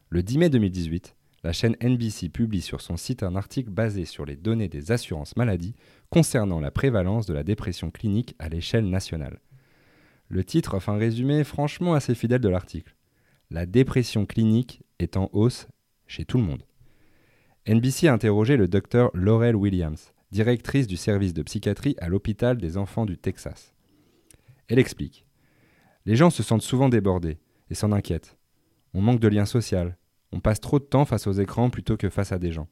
Le 0.09 0.23
10 0.23 0.37
mai 0.37 0.49
2018, 0.49 1.15
la 1.43 1.51
chaîne 1.51 1.75
NBC 1.83 2.29
publie 2.29 2.61
sur 2.61 2.79
son 2.79 2.95
site 2.95 3.21
un 3.21 3.35
article 3.35 3.69
basé 3.69 4.05
sur 4.05 4.25
les 4.25 4.37
données 4.37 4.69
des 4.69 4.91
assurances 4.91 5.35
maladie 5.35 5.75
concernant 6.09 6.61
la 6.61 6.71
prévalence 6.71 7.25
de 7.25 7.33
la 7.33 7.43
dépression 7.43 7.91
clinique 7.91 8.35
à 8.39 8.47
l'échelle 8.47 8.89
nationale. 8.89 9.41
Le 10.29 10.43
titre 10.45 10.75
offre 10.75 10.89
un 10.89 10.97
résumé 10.97 11.43
franchement 11.43 11.95
assez 11.95 12.15
fidèle 12.15 12.39
de 12.39 12.49
l'article. 12.49 12.95
La 13.53 13.67
dépression 13.67 14.25
clinique 14.25 14.81
est 14.97 15.15
en 15.15 15.29
hausse 15.31 15.67
chez 16.07 16.25
tout 16.25 16.39
le 16.39 16.43
monde. 16.43 16.63
NBC 17.67 18.07
a 18.07 18.13
interrogé 18.13 18.57
le 18.57 18.67
docteur 18.67 19.11
Laurel 19.13 19.55
Williams, 19.55 20.11
directrice 20.31 20.87
du 20.87 20.97
service 20.97 21.35
de 21.35 21.43
psychiatrie 21.43 21.95
à 21.99 22.09
l'hôpital 22.09 22.57
des 22.57 22.77
enfants 22.77 23.05
du 23.05 23.15
Texas. 23.15 23.75
Elle 24.69 24.79
explique 24.79 25.27
Les 26.07 26.15
gens 26.15 26.31
se 26.31 26.41
sentent 26.41 26.63
souvent 26.63 26.89
débordés 26.89 27.37
et 27.69 27.75
s'en 27.75 27.91
inquiètent. 27.91 28.39
On 28.95 29.03
manque 29.03 29.19
de 29.19 29.27
lien 29.27 29.45
social, 29.45 29.99
on 30.31 30.39
passe 30.39 30.59
trop 30.59 30.79
de 30.79 30.85
temps 30.85 31.05
face 31.05 31.27
aux 31.27 31.33
écrans 31.33 31.69
plutôt 31.69 31.95
que 31.95 32.09
face 32.09 32.31
à 32.31 32.39
des 32.39 32.51
gens. 32.51 32.69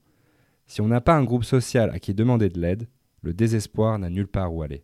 Si 0.66 0.82
on 0.82 0.88
n'a 0.88 1.00
pas 1.00 1.16
un 1.16 1.24
groupe 1.24 1.44
social 1.44 1.92
à 1.92 2.00
qui 2.00 2.16
demander 2.16 2.50
de 2.50 2.60
l'aide, 2.60 2.90
le 3.22 3.36
désespoir 3.36 4.00
n'a 4.00 4.10
nulle 4.10 4.28
part 4.28 4.52
où 4.52 4.64
aller. 4.64 4.84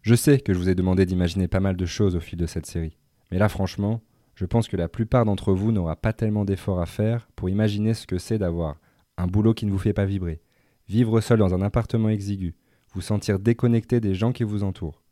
Je 0.00 0.14
sais 0.14 0.40
que 0.40 0.54
je 0.54 0.58
vous 0.58 0.70
ai 0.70 0.74
demandé 0.74 1.04
d'imaginer 1.04 1.48
pas 1.48 1.60
mal 1.60 1.76
de 1.76 1.84
choses 1.84 2.16
au 2.16 2.20
fil 2.20 2.38
de 2.38 2.46
cette 2.46 2.64
série, 2.64 2.96
mais 3.30 3.36
là 3.36 3.50
franchement, 3.50 4.00
je 4.34 4.46
pense 4.46 4.68
que 4.68 4.76
la 4.76 4.88
plupart 4.88 5.24
d'entre 5.24 5.52
vous 5.52 5.72
n'aura 5.72 5.96
pas 5.96 6.12
tellement 6.12 6.44
d'efforts 6.44 6.80
à 6.80 6.86
faire 6.86 7.28
pour 7.36 7.48
imaginer 7.48 7.94
ce 7.94 8.06
que 8.06 8.18
c'est 8.18 8.38
d'avoir 8.38 8.80
un 9.18 9.26
boulot 9.26 9.54
qui 9.54 9.66
ne 9.66 9.70
vous 9.70 9.78
fait 9.78 9.92
pas 9.92 10.06
vibrer, 10.06 10.40
vivre 10.88 11.20
seul 11.20 11.38
dans 11.38 11.54
un 11.54 11.62
appartement 11.62 12.08
exigu, 12.08 12.54
vous 12.94 13.00
sentir 13.00 13.38
déconnecté 13.38 14.00
des 14.00 14.14
gens 14.14 14.32
qui 14.32 14.44
vous 14.44 14.64
entourent. 14.64 15.02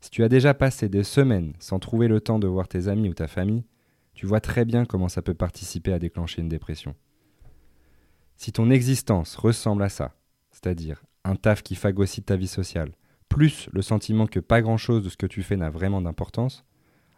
Si 0.00 0.10
tu 0.10 0.24
as 0.24 0.28
déjà 0.28 0.54
passé 0.54 0.88
des 0.88 1.04
semaines 1.04 1.52
sans 1.58 1.78
trouver 1.78 2.08
le 2.08 2.20
temps 2.20 2.38
de 2.38 2.46
voir 2.46 2.68
tes 2.68 2.88
amis 2.88 3.08
ou 3.08 3.14
ta 3.14 3.28
famille, 3.28 3.64
tu 4.14 4.26
vois 4.26 4.40
très 4.40 4.64
bien 4.64 4.84
comment 4.84 5.08
ça 5.08 5.22
peut 5.22 5.34
participer 5.34 5.92
à 5.92 5.98
déclencher 5.98 6.42
une 6.42 6.48
dépression. 6.48 6.94
Si 8.36 8.52
ton 8.52 8.70
existence 8.70 9.36
ressemble 9.36 9.82
à 9.82 9.88
ça, 9.88 10.14
c'est-à-dire 10.50 11.04
un 11.24 11.36
taf 11.36 11.62
qui 11.62 11.74
phagocyte 11.74 12.26
ta 12.26 12.36
vie 12.36 12.48
sociale, 12.48 12.92
plus 13.28 13.68
le 13.72 13.82
sentiment 13.82 14.26
que 14.26 14.40
pas 14.40 14.62
grand-chose 14.62 15.04
de 15.04 15.08
ce 15.08 15.16
que 15.16 15.26
tu 15.26 15.42
fais 15.42 15.56
n'a 15.56 15.70
vraiment 15.70 16.00
d'importance, 16.00 16.64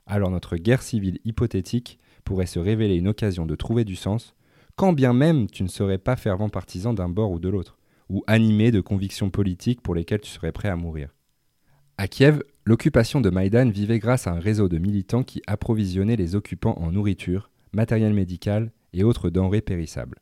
alors 0.07 0.31
notre 0.31 0.57
guerre 0.57 0.83
civile 0.83 1.19
hypothétique 1.25 1.99
pourrait 2.25 2.47
se 2.47 2.59
révéler 2.59 2.97
une 2.97 3.09
occasion 3.09 3.47
de 3.47 3.55
trouver 3.55 3.85
du 3.85 3.97
sens, 3.97 4.35
quand 4.77 4.93
bien 4.93 5.13
même 5.13 5.49
tu 5.49 5.63
ne 5.63 5.69
serais 5.69 5.99
pas 5.99 6.17
fervent 6.17 6.49
partisan 6.49 6.95
d'un 6.95 7.09
bord 7.09 7.33
ou 7.33 7.39
de 7.39 7.49
l'autre, 7.49 7.79
ou 8.09 8.23
animé 8.27 8.71
de 8.71 8.81
convictions 8.81 9.31
politiques 9.31 9.81
pour 9.81 9.95
lesquelles 9.95 10.21
tu 10.21 10.31
serais 10.31 10.53
prêt 10.53 10.69
à 10.69 10.77
mourir. 10.77 11.15
À 11.99 12.09
Kiev, 12.09 12.43
l'occupation 12.65 13.21
de 13.21 13.31
Maïdan 13.31 13.69
vivait 13.71 13.99
grâce 13.99 14.27
à 14.27 14.33
un 14.33 14.39
réseau 14.39 14.69
de 14.69 14.79
militants 14.79 15.23
qui 15.23 15.43
approvisionnaient 15.47 16.17
les 16.17 16.35
occupants 16.35 16.79
en 16.79 16.93
nourriture, 16.93 17.51
matériel 17.73 18.13
médical 18.13 18.73
et 18.93 19.05
autres 19.05 19.31
denrées 19.31 19.61
périssables. 19.61 20.19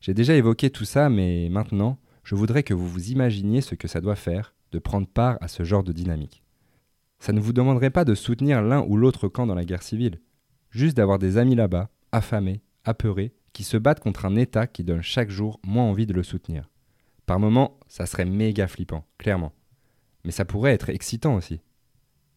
J'ai 0.00 0.14
déjà 0.14 0.34
évoqué 0.34 0.70
tout 0.70 0.84
ça, 0.84 1.08
mais 1.08 1.48
maintenant, 1.50 1.98
je 2.24 2.34
voudrais 2.34 2.62
que 2.62 2.74
vous 2.74 2.88
vous 2.88 3.10
imaginiez 3.10 3.60
ce 3.60 3.74
que 3.74 3.88
ça 3.88 4.00
doit 4.00 4.16
faire 4.16 4.54
de 4.72 4.78
prendre 4.78 5.06
part 5.06 5.38
à 5.40 5.48
ce 5.48 5.62
genre 5.62 5.84
de 5.84 5.92
dynamique. 5.92 6.43
Ça 7.24 7.32
ne 7.32 7.40
vous 7.40 7.54
demanderait 7.54 7.88
pas 7.88 8.04
de 8.04 8.14
soutenir 8.14 8.60
l'un 8.60 8.82
ou 8.82 8.98
l'autre 8.98 9.28
camp 9.28 9.46
dans 9.46 9.54
la 9.54 9.64
guerre 9.64 9.82
civile, 9.82 10.20
juste 10.68 10.94
d'avoir 10.94 11.18
des 11.18 11.38
amis 11.38 11.54
là-bas, 11.54 11.88
affamés, 12.12 12.60
apeurés, 12.84 13.32
qui 13.54 13.64
se 13.64 13.78
battent 13.78 14.00
contre 14.00 14.26
un 14.26 14.36
État 14.36 14.66
qui 14.66 14.84
donne 14.84 15.00
chaque 15.00 15.30
jour 15.30 15.58
moins 15.64 15.84
envie 15.84 16.04
de 16.04 16.12
le 16.12 16.22
soutenir. 16.22 16.68
Par 17.24 17.40
moments, 17.40 17.80
ça 17.88 18.04
serait 18.04 18.26
méga 18.26 18.68
flippant, 18.68 19.06
clairement. 19.16 19.54
Mais 20.26 20.32
ça 20.32 20.44
pourrait 20.44 20.74
être 20.74 20.90
excitant 20.90 21.34
aussi. 21.34 21.62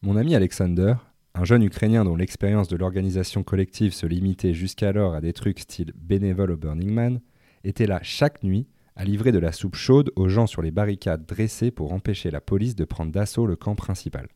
Mon 0.04 0.16
ami 0.16 0.36
Alexander, 0.36 0.94
un 1.36 1.44
jeune 1.44 1.64
Ukrainien 1.64 2.06
dont 2.06 2.16
l'expérience 2.16 2.70
de 2.70 2.78
l'organisation 2.78 3.44
collective 3.44 3.94
se 3.94 4.06
limitait 4.06 4.54
jusqu'alors 4.54 5.16
à 5.16 5.20
des 5.20 5.34
trucs 5.34 5.60
style 5.60 5.92
bénévole 5.98 6.52
au 6.52 6.56
Burning 6.56 6.94
Man, 6.94 7.20
était 7.66 7.88
là 7.88 8.00
chaque 8.04 8.42
nuit 8.42 8.70
à 8.96 9.04
livrer 9.04 9.34
de 9.34 9.40
la 9.40 9.52
soupe 9.52 9.76
chaude 9.76 10.14
aux 10.16 10.30
gens 10.30 10.48
sur 10.48 10.62
les 10.62 10.72
barricades 10.72 11.26
dressées 11.26 11.72
pour 11.72 11.92
empêcher 11.92 12.32
la 12.32 12.40
police 12.40 12.78
de 12.78 12.86
prendre 12.86 13.12
d'assaut 13.12 13.48
le 13.48 13.58
camp 13.58 13.76
principal. 13.76 14.30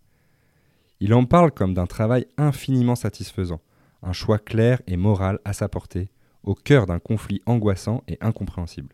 Il 1.04 1.16
en 1.16 1.26
parle 1.26 1.52
comme 1.52 1.74
d'un 1.74 1.88
travail 1.88 2.28
infiniment 2.38 2.94
satisfaisant, 2.94 3.60
un 4.04 4.14
choix 4.14 4.38
clair 4.38 4.84
et 4.86 4.98
moral 4.98 5.40
à 5.46 5.52
sa 5.52 5.68
portée, 5.68 6.12
au 6.44 6.54
cœur 6.54 6.86
d'un 6.86 7.00
conflit 7.00 7.42
angoissant 7.48 8.04
et 8.08 8.20
incompréhensible. 8.22 8.94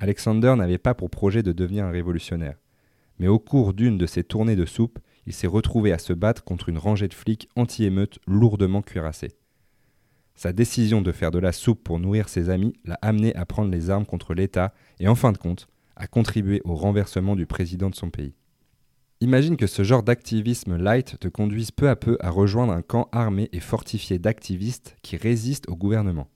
Alexander 0.00 0.56
n'avait 0.56 0.76
pas 0.76 0.92
pour 0.92 1.10
projet 1.10 1.44
de 1.44 1.52
devenir 1.52 1.84
un 1.84 1.92
révolutionnaire, 1.92 2.58
mais 3.20 3.28
au 3.28 3.38
cours 3.38 3.74
d'une 3.74 3.96
de 3.96 4.06
ses 4.06 4.24
tournées 4.24 4.56
de 4.56 4.66
soupe, 4.66 4.98
il 5.24 5.32
s'est 5.32 5.46
retrouvé 5.46 5.92
à 5.92 5.98
se 5.98 6.12
battre 6.12 6.42
contre 6.42 6.68
une 6.68 6.78
rangée 6.78 7.06
de 7.06 7.14
flics 7.14 7.48
anti-émeutes 7.54 8.18
lourdement 8.26 8.82
cuirassés. 8.82 9.36
Sa 10.34 10.52
décision 10.52 11.00
de 11.00 11.12
faire 11.12 11.30
de 11.30 11.38
la 11.38 11.52
soupe 11.52 11.84
pour 11.84 12.00
nourrir 12.00 12.28
ses 12.28 12.50
amis 12.50 12.74
l'a 12.84 12.98
amené 13.02 13.32
à 13.36 13.46
prendre 13.46 13.70
les 13.70 13.88
armes 13.88 14.04
contre 14.04 14.34
l'État 14.34 14.74
et 14.98 15.06
en 15.06 15.14
fin 15.14 15.30
de 15.30 15.38
compte 15.38 15.68
à 15.94 16.08
contribuer 16.08 16.60
au 16.64 16.74
renversement 16.74 17.36
du 17.36 17.46
président 17.46 17.88
de 17.88 17.94
son 17.94 18.10
pays. 18.10 18.34
Imagine 19.20 19.56
que 19.56 19.66
ce 19.66 19.84
genre 19.84 20.02
d'activisme 20.02 20.76
light 20.76 21.18
te 21.18 21.28
conduise 21.28 21.70
peu 21.70 21.88
à 21.88 21.96
peu 21.96 22.16
à 22.20 22.30
rejoindre 22.30 22.72
un 22.72 22.82
camp 22.82 23.08
armé 23.12 23.48
et 23.52 23.60
fortifié 23.60 24.18
d'activistes 24.18 24.96
qui 25.02 25.16
résistent 25.16 25.68
au 25.68 25.76
gouvernement. 25.76 26.28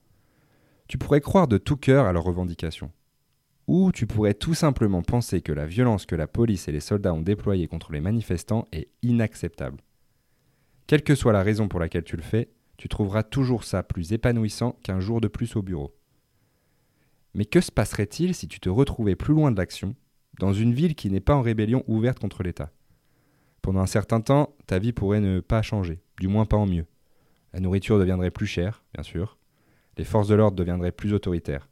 Tu 0.87 0.97
pourrais 0.97 1.21
croire 1.21 1.47
de 1.47 1.57
tout 1.57 1.77
cœur 1.77 2.05
à 2.05 2.13
leurs 2.13 2.23
revendications. 2.23 2.91
Ou 3.67 3.91
tu 3.91 4.07
pourrais 4.07 4.33
tout 4.33 4.55
simplement 4.55 5.03
penser 5.03 5.41
que 5.41 5.51
la 5.51 5.67
violence 5.67 6.07
que 6.07 6.15
la 6.15 6.25
police 6.25 6.67
et 6.67 6.71
les 6.71 6.79
soldats 6.79 7.13
ont 7.13 7.21
déployée 7.21 7.67
contre 7.67 7.91
les 7.91 8.01
manifestants 8.01 8.67
est 8.71 8.89
inacceptable. 9.03 9.81
Quelle 10.87 11.03
que 11.03 11.13
soit 11.13 11.33
la 11.33 11.43
raison 11.43 11.67
pour 11.67 11.79
laquelle 11.79 12.03
tu 12.03 12.15
le 12.15 12.23
fais, 12.23 12.49
tu 12.77 12.89
trouveras 12.89 13.21
toujours 13.21 13.65
ça 13.65 13.83
plus 13.83 14.13
épanouissant 14.13 14.79
qu'un 14.81 14.99
jour 14.99 15.21
de 15.21 15.27
plus 15.27 15.55
au 15.55 15.61
bureau. 15.61 15.93
Mais 17.35 17.45
que 17.45 17.61
se 17.61 17.71
passerait-il 17.71 18.33
si 18.33 18.47
tu 18.47 18.59
te 18.59 18.69
retrouvais 18.69 19.15
plus 19.15 19.35
loin 19.35 19.51
de 19.51 19.57
l'action, 19.57 19.95
dans 20.39 20.53
une 20.53 20.73
ville 20.73 20.95
qui 20.95 21.11
n'est 21.11 21.19
pas 21.19 21.35
en 21.35 21.41
rébellion 21.41 21.83
ouverte 21.87 22.17
contre 22.17 22.43
l'État 22.43 22.71
Pendant 23.61 23.81
un 23.81 23.85
certain 23.85 24.21
temps, 24.21 24.55
ta 24.67 24.79
vie 24.79 24.93
pourrait 24.93 25.19
ne 25.19 25.41
pas 25.41 25.61
changer, 25.61 26.01
du 26.17 26.29
moins 26.29 26.45
pas 26.45 26.55
en 26.55 26.65
mieux. 26.65 26.85
La 27.53 27.59
nourriture 27.59 27.99
deviendrait 27.99 28.31
plus 28.31 28.47
chère, 28.47 28.81
bien 28.93 29.03
sûr. 29.03 29.37
Les 29.97 30.05
forces 30.05 30.29
de 30.29 30.35
l'ordre 30.35 30.55
deviendraient 30.55 30.93
plus 30.93 31.13
autoritaires. 31.13 31.67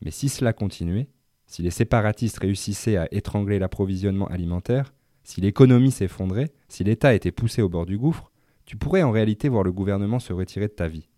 Mais 0.00 0.10
si 0.10 0.30
cela 0.30 0.54
continuait, 0.54 1.10
si 1.46 1.60
les 1.60 1.70
séparatistes 1.70 2.38
réussissaient 2.38 2.96
à 2.96 3.06
étrangler 3.12 3.58
l'approvisionnement 3.58 4.28
alimentaire, 4.28 4.94
si 5.22 5.42
l'économie 5.42 5.90
s'effondrait, 5.90 6.54
si 6.68 6.84
l'État 6.84 7.14
était 7.14 7.32
poussé 7.32 7.60
au 7.60 7.68
bord 7.68 7.84
du 7.84 7.98
gouffre, 7.98 8.32
tu 8.64 8.78
pourrais 8.78 9.02
en 9.02 9.10
réalité 9.10 9.50
voir 9.50 9.62
le 9.62 9.72
gouvernement 9.72 10.20
se 10.20 10.32
retirer 10.32 10.68
de 10.68 10.72
ta 10.72 10.88
vie. 10.88 11.10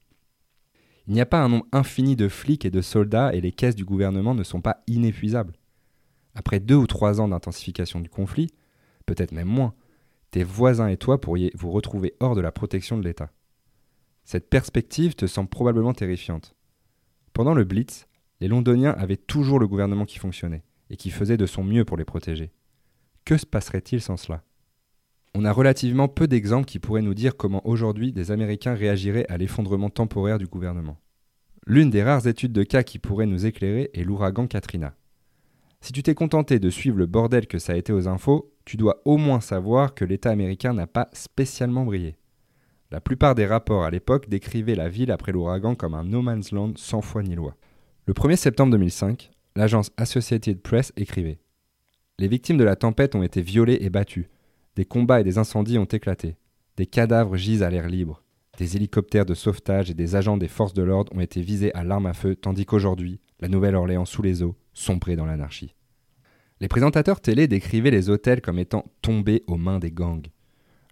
Il 1.06 1.14
n'y 1.14 1.20
a 1.20 1.26
pas 1.26 1.44
un 1.44 1.48
nombre 1.48 1.66
infini 1.70 2.16
de 2.16 2.26
flics 2.26 2.64
et 2.64 2.72
de 2.72 2.80
soldats 2.80 3.32
et 3.32 3.40
les 3.40 3.52
caisses 3.52 3.76
du 3.76 3.84
gouvernement 3.84 4.34
ne 4.34 4.42
sont 4.42 4.60
pas 4.60 4.82
inépuisables. 4.88 5.52
Après 6.36 6.60
deux 6.60 6.76
ou 6.76 6.86
trois 6.86 7.20
ans 7.20 7.28
d'intensification 7.28 7.98
du 7.98 8.10
conflit, 8.10 8.50
peut-être 9.06 9.32
même 9.32 9.48
moins, 9.48 9.74
tes 10.30 10.44
voisins 10.44 10.88
et 10.88 10.98
toi 10.98 11.18
pourriez 11.18 11.50
vous 11.54 11.70
retrouver 11.70 12.14
hors 12.20 12.34
de 12.34 12.42
la 12.42 12.52
protection 12.52 12.98
de 12.98 13.02
l'État. 13.02 13.32
Cette 14.24 14.50
perspective 14.50 15.14
te 15.14 15.26
semble 15.26 15.48
probablement 15.48 15.94
terrifiante. 15.94 16.54
Pendant 17.32 17.54
le 17.54 17.64
Blitz, 17.64 18.06
les 18.40 18.48
Londoniens 18.48 18.90
avaient 18.98 19.16
toujours 19.16 19.58
le 19.58 19.66
gouvernement 19.66 20.04
qui 20.04 20.18
fonctionnait 20.18 20.62
et 20.90 20.96
qui 20.96 21.10
faisait 21.10 21.38
de 21.38 21.46
son 21.46 21.64
mieux 21.64 21.86
pour 21.86 21.96
les 21.96 22.04
protéger. 22.04 22.52
Que 23.24 23.38
se 23.38 23.46
passerait-il 23.46 24.02
sans 24.02 24.18
cela? 24.18 24.44
On 25.34 25.46
a 25.46 25.52
relativement 25.52 26.08
peu 26.08 26.28
d'exemples 26.28 26.66
qui 26.66 26.78
pourraient 26.78 27.00
nous 27.00 27.14
dire 27.14 27.38
comment 27.38 27.66
aujourd'hui 27.66 28.12
des 28.12 28.30
Américains 28.30 28.74
réagiraient 28.74 29.26
à 29.30 29.38
l'effondrement 29.38 29.90
temporaire 29.90 30.38
du 30.38 30.46
gouvernement. 30.46 31.00
L'une 31.66 31.88
des 31.88 32.02
rares 32.02 32.26
études 32.26 32.52
de 32.52 32.62
cas 32.62 32.82
qui 32.82 32.98
pourrait 32.98 33.26
nous 33.26 33.46
éclairer 33.46 33.90
est 33.94 34.04
l'ouragan 34.04 34.46
Katrina. 34.46 34.94
Si 35.86 35.92
tu 35.92 36.02
t'es 36.02 36.16
contenté 36.16 36.58
de 36.58 36.68
suivre 36.68 36.98
le 36.98 37.06
bordel 37.06 37.46
que 37.46 37.60
ça 37.60 37.74
a 37.74 37.76
été 37.76 37.92
aux 37.92 38.08
infos, 38.08 38.52
tu 38.64 38.76
dois 38.76 39.00
au 39.04 39.18
moins 39.18 39.38
savoir 39.38 39.94
que 39.94 40.04
l'État 40.04 40.30
américain 40.30 40.72
n'a 40.72 40.88
pas 40.88 41.08
spécialement 41.12 41.84
brillé. 41.84 42.16
La 42.90 43.00
plupart 43.00 43.36
des 43.36 43.46
rapports 43.46 43.84
à 43.84 43.90
l'époque 43.92 44.28
décrivaient 44.28 44.74
la 44.74 44.88
ville 44.88 45.12
après 45.12 45.30
l'ouragan 45.30 45.76
comme 45.76 45.94
un 45.94 46.02
no 46.02 46.22
man's 46.22 46.50
land 46.50 46.72
sans 46.74 47.02
foi 47.02 47.22
ni 47.22 47.36
loi. 47.36 47.54
Le 48.06 48.14
1er 48.14 48.34
septembre 48.34 48.72
2005, 48.72 49.30
l'agence 49.54 49.92
Associated 49.96 50.60
Press 50.60 50.92
écrivait 50.96 51.38
Les 52.18 52.26
victimes 52.26 52.58
de 52.58 52.64
la 52.64 52.74
tempête 52.74 53.14
ont 53.14 53.22
été 53.22 53.40
violées 53.40 53.78
et 53.80 53.88
battues. 53.88 54.28
Des 54.74 54.86
combats 54.86 55.20
et 55.20 55.24
des 55.24 55.38
incendies 55.38 55.78
ont 55.78 55.84
éclaté. 55.84 56.34
Des 56.76 56.86
cadavres 56.86 57.36
gisent 57.36 57.62
à 57.62 57.70
l'air 57.70 57.86
libre. 57.86 58.24
Des 58.58 58.74
hélicoptères 58.74 59.24
de 59.24 59.34
sauvetage 59.34 59.88
et 59.88 59.94
des 59.94 60.16
agents 60.16 60.36
des 60.36 60.48
forces 60.48 60.74
de 60.74 60.82
l'ordre 60.82 61.14
ont 61.14 61.20
été 61.20 61.42
visés 61.42 61.72
à 61.74 61.84
l'arme 61.84 62.06
à 62.06 62.12
feu, 62.12 62.34
tandis 62.34 62.66
qu'aujourd'hui, 62.66 63.20
la 63.38 63.46
Nouvelle-Orléans 63.46 64.04
sous 64.04 64.22
les 64.22 64.42
eaux 64.42 64.56
sombrait 64.74 65.14
dans 65.14 65.26
l'anarchie. 65.26 65.75
Les 66.58 66.68
présentateurs 66.68 67.20
télé 67.20 67.48
décrivaient 67.48 67.90
les 67.90 68.08
hôtels 68.08 68.40
comme 68.40 68.58
étant 68.58 68.86
tombés 69.02 69.44
aux 69.46 69.58
mains 69.58 69.78
des 69.78 69.90
gangs. 69.90 70.26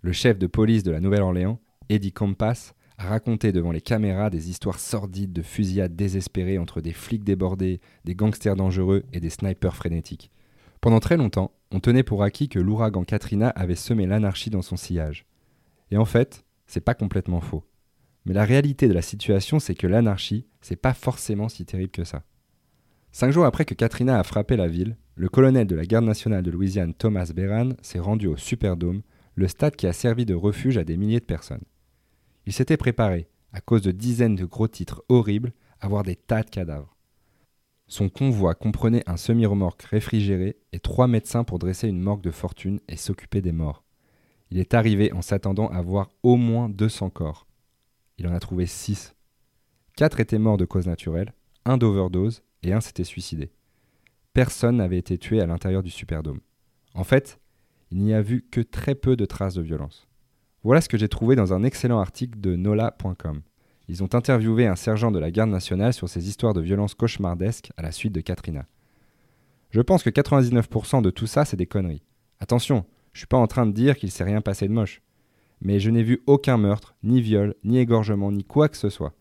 Le 0.03 0.13
chef 0.13 0.39
de 0.39 0.47
police 0.47 0.83
de 0.83 0.91
la 0.91 1.01
Nouvelle-Orléans, 1.01 1.59
Eddie 1.89 2.13
Compass, 2.13 2.75
a 2.99 3.09
raconté 3.09 3.51
devant 3.51 3.73
les 3.73 3.81
caméras 3.81 4.29
des 4.29 4.51
histoires 4.51 4.79
sordides 4.79 5.33
de 5.33 5.41
fusillades 5.41 5.97
désespérées 5.97 6.59
entre 6.59 6.83
des 6.83 6.93
flics 6.93 7.25
débordés, 7.25 7.81
des 8.05 8.15
gangsters 8.15 8.57
dangereux 8.57 9.05
et 9.15 9.21
des 9.21 9.31
snipers 9.31 9.75
frénétiques. 9.75 10.31
Pendant 10.83 11.01
très 11.01 11.17
longtemps, 11.17 11.53
on 11.71 11.81
tenait 11.81 12.03
pour 12.03 12.23
acquis 12.23 12.51
que 12.51 12.59
l'ouragan 12.59 13.05
Katrina 13.05 13.49
avait 13.49 13.75
semé 13.75 14.07
l'anarchie 14.07 14.51
dans 14.51 14.63
son 14.63 14.77
sillage. 14.77 15.25
Et 15.91 15.97
en 15.97 16.05
fait, 16.05 16.45
c'est 16.67 16.85
pas 16.85 16.95
complètement 16.95 17.41
faux. 17.41 17.65
Mais 18.27 18.35
la 18.35 18.45
réalité 18.45 18.87
de 18.87 18.93
la 18.93 19.03
situation, 19.03 19.59
c'est 19.59 19.75
que 19.75 19.87
l'anarchie, 19.87 20.47
c'est 20.61 20.77
pas 20.77 20.93
forcément 20.95 21.49
si 21.49 21.65
terrible 21.65 21.91
que 21.91 22.05
ça. 22.05 22.23
Cinq 23.13 23.31
jours 23.31 23.47
après 23.47 23.65
que 23.65 23.75
Katrina 23.75 24.19
a 24.19 24.25
frappé 24.25 24.57
la 24.57 24.69
ville, 24.69 24.97
le 25.17 25.29
colonel 25.29 25.67
de 25.67 25.77
la 25.77 25.85
garde 25.85 26.05
nationale 26.05 26.43
de 26.43 26.51
Louisiane, 26.51 26.95
Thomas 26.95 27.31
Beran, 27.35 27.71
s'est 27.83 28.01
rendu 28.01 28.27
au 28.27 28.37
Superdome, 28.37 29.03
le 29.37 29.49
stade 29.49 29.77
qui 29.77 29.87
a 29.87 29.93
servi 29.93 30.27
de 30.27 30.35
refuge 30.35 30.77
à 30.77 30.85
des 30.85 30.97
milliers 30.97 31.21
de 31.21 31.25
personnes. 31.25 31.65
Il 32.47 32.53
s'était 32.53 32.77
préparé, 32.77 33.29
à 33.53 33.61
cause 33.61 33.83
de 33.83 33.93
dizaines 33.93 34.35
de 34.35 34.45
gros 34.45 34.69
titres 34.69 35.05
horribles, 35.09 35.53
à 35.81 35.89
voir 35.89 36.03
des 36.03 36.17
tas 36.17 36.43
de 36.43 36.51
cadavres. 36.51 36.97
Son 37.87 38.09
convoi 38.09 38.55
comprenait 38.55 39.09
un 39.09 39.17
semi-remorque 39.17 39.83
réfrigéré 39.83 40.57
et 40.73 40.81
trois 40.81 41.07
médecins 41.07 41.45
pour 41.45 41.59
dresser 41.59 41.89
une 41.89 42.01
morgue 42.01 42.23
de 42.23 42.31
fortune 42.31 42.81
et 42.89 42.97
s'occuper 42.97 43.41
des 43.41 43.53
morts. 43.53 43.85
Il 44.51 44.59
est 44.59 44.75
arrivé 44.75 45.13
en 45.13 45.23
s'attendant 45.23 45.69
à 45.69 45.81
voir 45.81 46.11
au 46.23 46.37
moins 46.37 46.69
200 46.69 47.11
corps. 47.11 47.47
Il 48.19 48.27
en 48.27 48.35
a 48.35 48.41
trouvé 48.41 48.67
six. 48.67 49.15
Quatre 49.97 50.21
étaient 50.21 50.39
morts 50.39 50.57
de 50.57 50.65
cause 50.65 50.87
naturelle, 50.87 51.35
un 51.65 51.77
d'overdose 51.77 52.43
et 52.63 52.73
un 52.73 52.81
s'était 52.81 53.05
suicidé. 53.05 53.53
Personne 54.35 54.79
n'avait 54.79 54.99
été 54.99 55.17
tué 55.17 55.41
à 55.41 55.47
l'intérieur 55.47 55.85
du 55.85 55.91
Superdome. 55.91 56.41
En 56.95 57.05
fait, 57.05 57.39
il 57.93 57.99
n'y 57.99 58.13
a 58.13 58.21
vu 58.21 58.45
que 58.51 58.61
très 58.61 58.97
peu 58.97 59.15
de 59.15 59.27
traces 59.27 59.55
de 59.55 59.63
violence. 59.63 60.09
Voilà 60.65 60.81
ce 60.81 60.89
que 60.89 60.99
j'ai 60.99 61.09
trouvé 61.09 61.37
dans 61.37 61.53
un 61.53 61.63
excellent 61.63 62.01
article 62.01 62.41
de 62.41 62.57
nola.com. 62.57 63.43
Ils 63.87 64.03
ont 64.03 64.13
interviewé 64.13 64.67
un 64.67 64.75
sergent 64.75 65.13
de 65.13 65.21
la 65.21 65.31
garde 65.31 65.51
nationale 65.51 65.93
sur 65.93 66.09
ces 66.09 66.29
histoires 66.29 66.53
de 66.53 66.61
violence 66.61 66.97
cauchemardesques 66.97 67.71
à 67.77 67.83
la 67.83 67.93
suite 67.93 68.13
de 68.13 68.21
Katrina. 68.21 68.67
Je 69.71 69.81
pense 69.81 70.03
que 70.03 70.11
99% 70.11 71.01
de 71.01 71.11
tout 71.11 71.29
ça, 71.29 71.45
c'est 71.45 71.57
des 71.57 71.67
conneries. 71.67 72.03
Attention, 72.41 72.85
je 73.13 73.21
suis 73.21 73.29
pas 73.29 73.37
en 73.37 73.47
train 73.47 73.67
de 73.67 73.73
dire 73.73 73.97
qu'il 73.97 74.11
s'est 74.11 74.25
rien 74.25 74.41
passé 74.41 74.67
de 74.67 74.73
moche. 74.73 75.01
Mais 75.61 75.79
je 75.79 75.91
n'ai 75.91 76.03
vu 76.03 76.23
aucun 76.27 76.59
meurtre, 76.59 76.97
ni 77.05 77.21
viol, 77.21 77.55
ni 77.63 77.79
égorgement, 77.79 78.33
ni 78.33 78.43
quoi 78.43 78.69
que 78.69 78.77
ce 78.77 78.89
soit. 78.89 79.15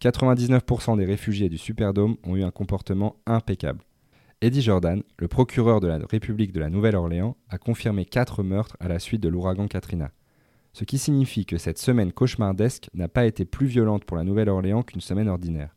99% 0.00 0.96
des 0.96 1.04
réfugiés 1.04 1.50
du 1.50 1.58
Superdome 1.58 2.16
ont 2.24 2.34
eu 2.34 2.44
un 2.44 2.50
comportement 2.50 3.16
impeccable. 3.26 3.80
Eddie 4.44 4.62
Jordan, 4.62 5.02
le 5.18 5.26
procureur 5.26 5.80
de 5.80 5.86
la 5.86 5.98
République 5.98 6.52
de 6.52 6.60
la 6.60 6.68
Nouvelle-Orléans, 6.68 7.36
a 7.48 7.58
confirmé 7.58 8.04
4 8.04 8.42
meurtres 8.42 8.76
à 8.78 8.88
la 8.88 8.98
suite 8.98 9.22
de 9.22 9.28
l'ouragan 9.28 9.68
Katrina 9.68 10.12
ce 10.74 10.84
qui 10.84 10.98
signifie 10.98 11.46
que 11.46 11.56
cette 11.56 11.78
semaine 11.78 12.12
cauchemardesque 12.12 12.90
n'a 12.94 13.06
pas 13.06 13.26
été 13.26 13.44
plus 13.44 13.66
violente 13.66 14.04
pour 14.04 14.16
la 14.16 14.24
Nouvelle-Orléans 14.24 14.82
qu'une 14.82 15.00
semaine 15.00 15.28
ordinaire. 15.28 15.74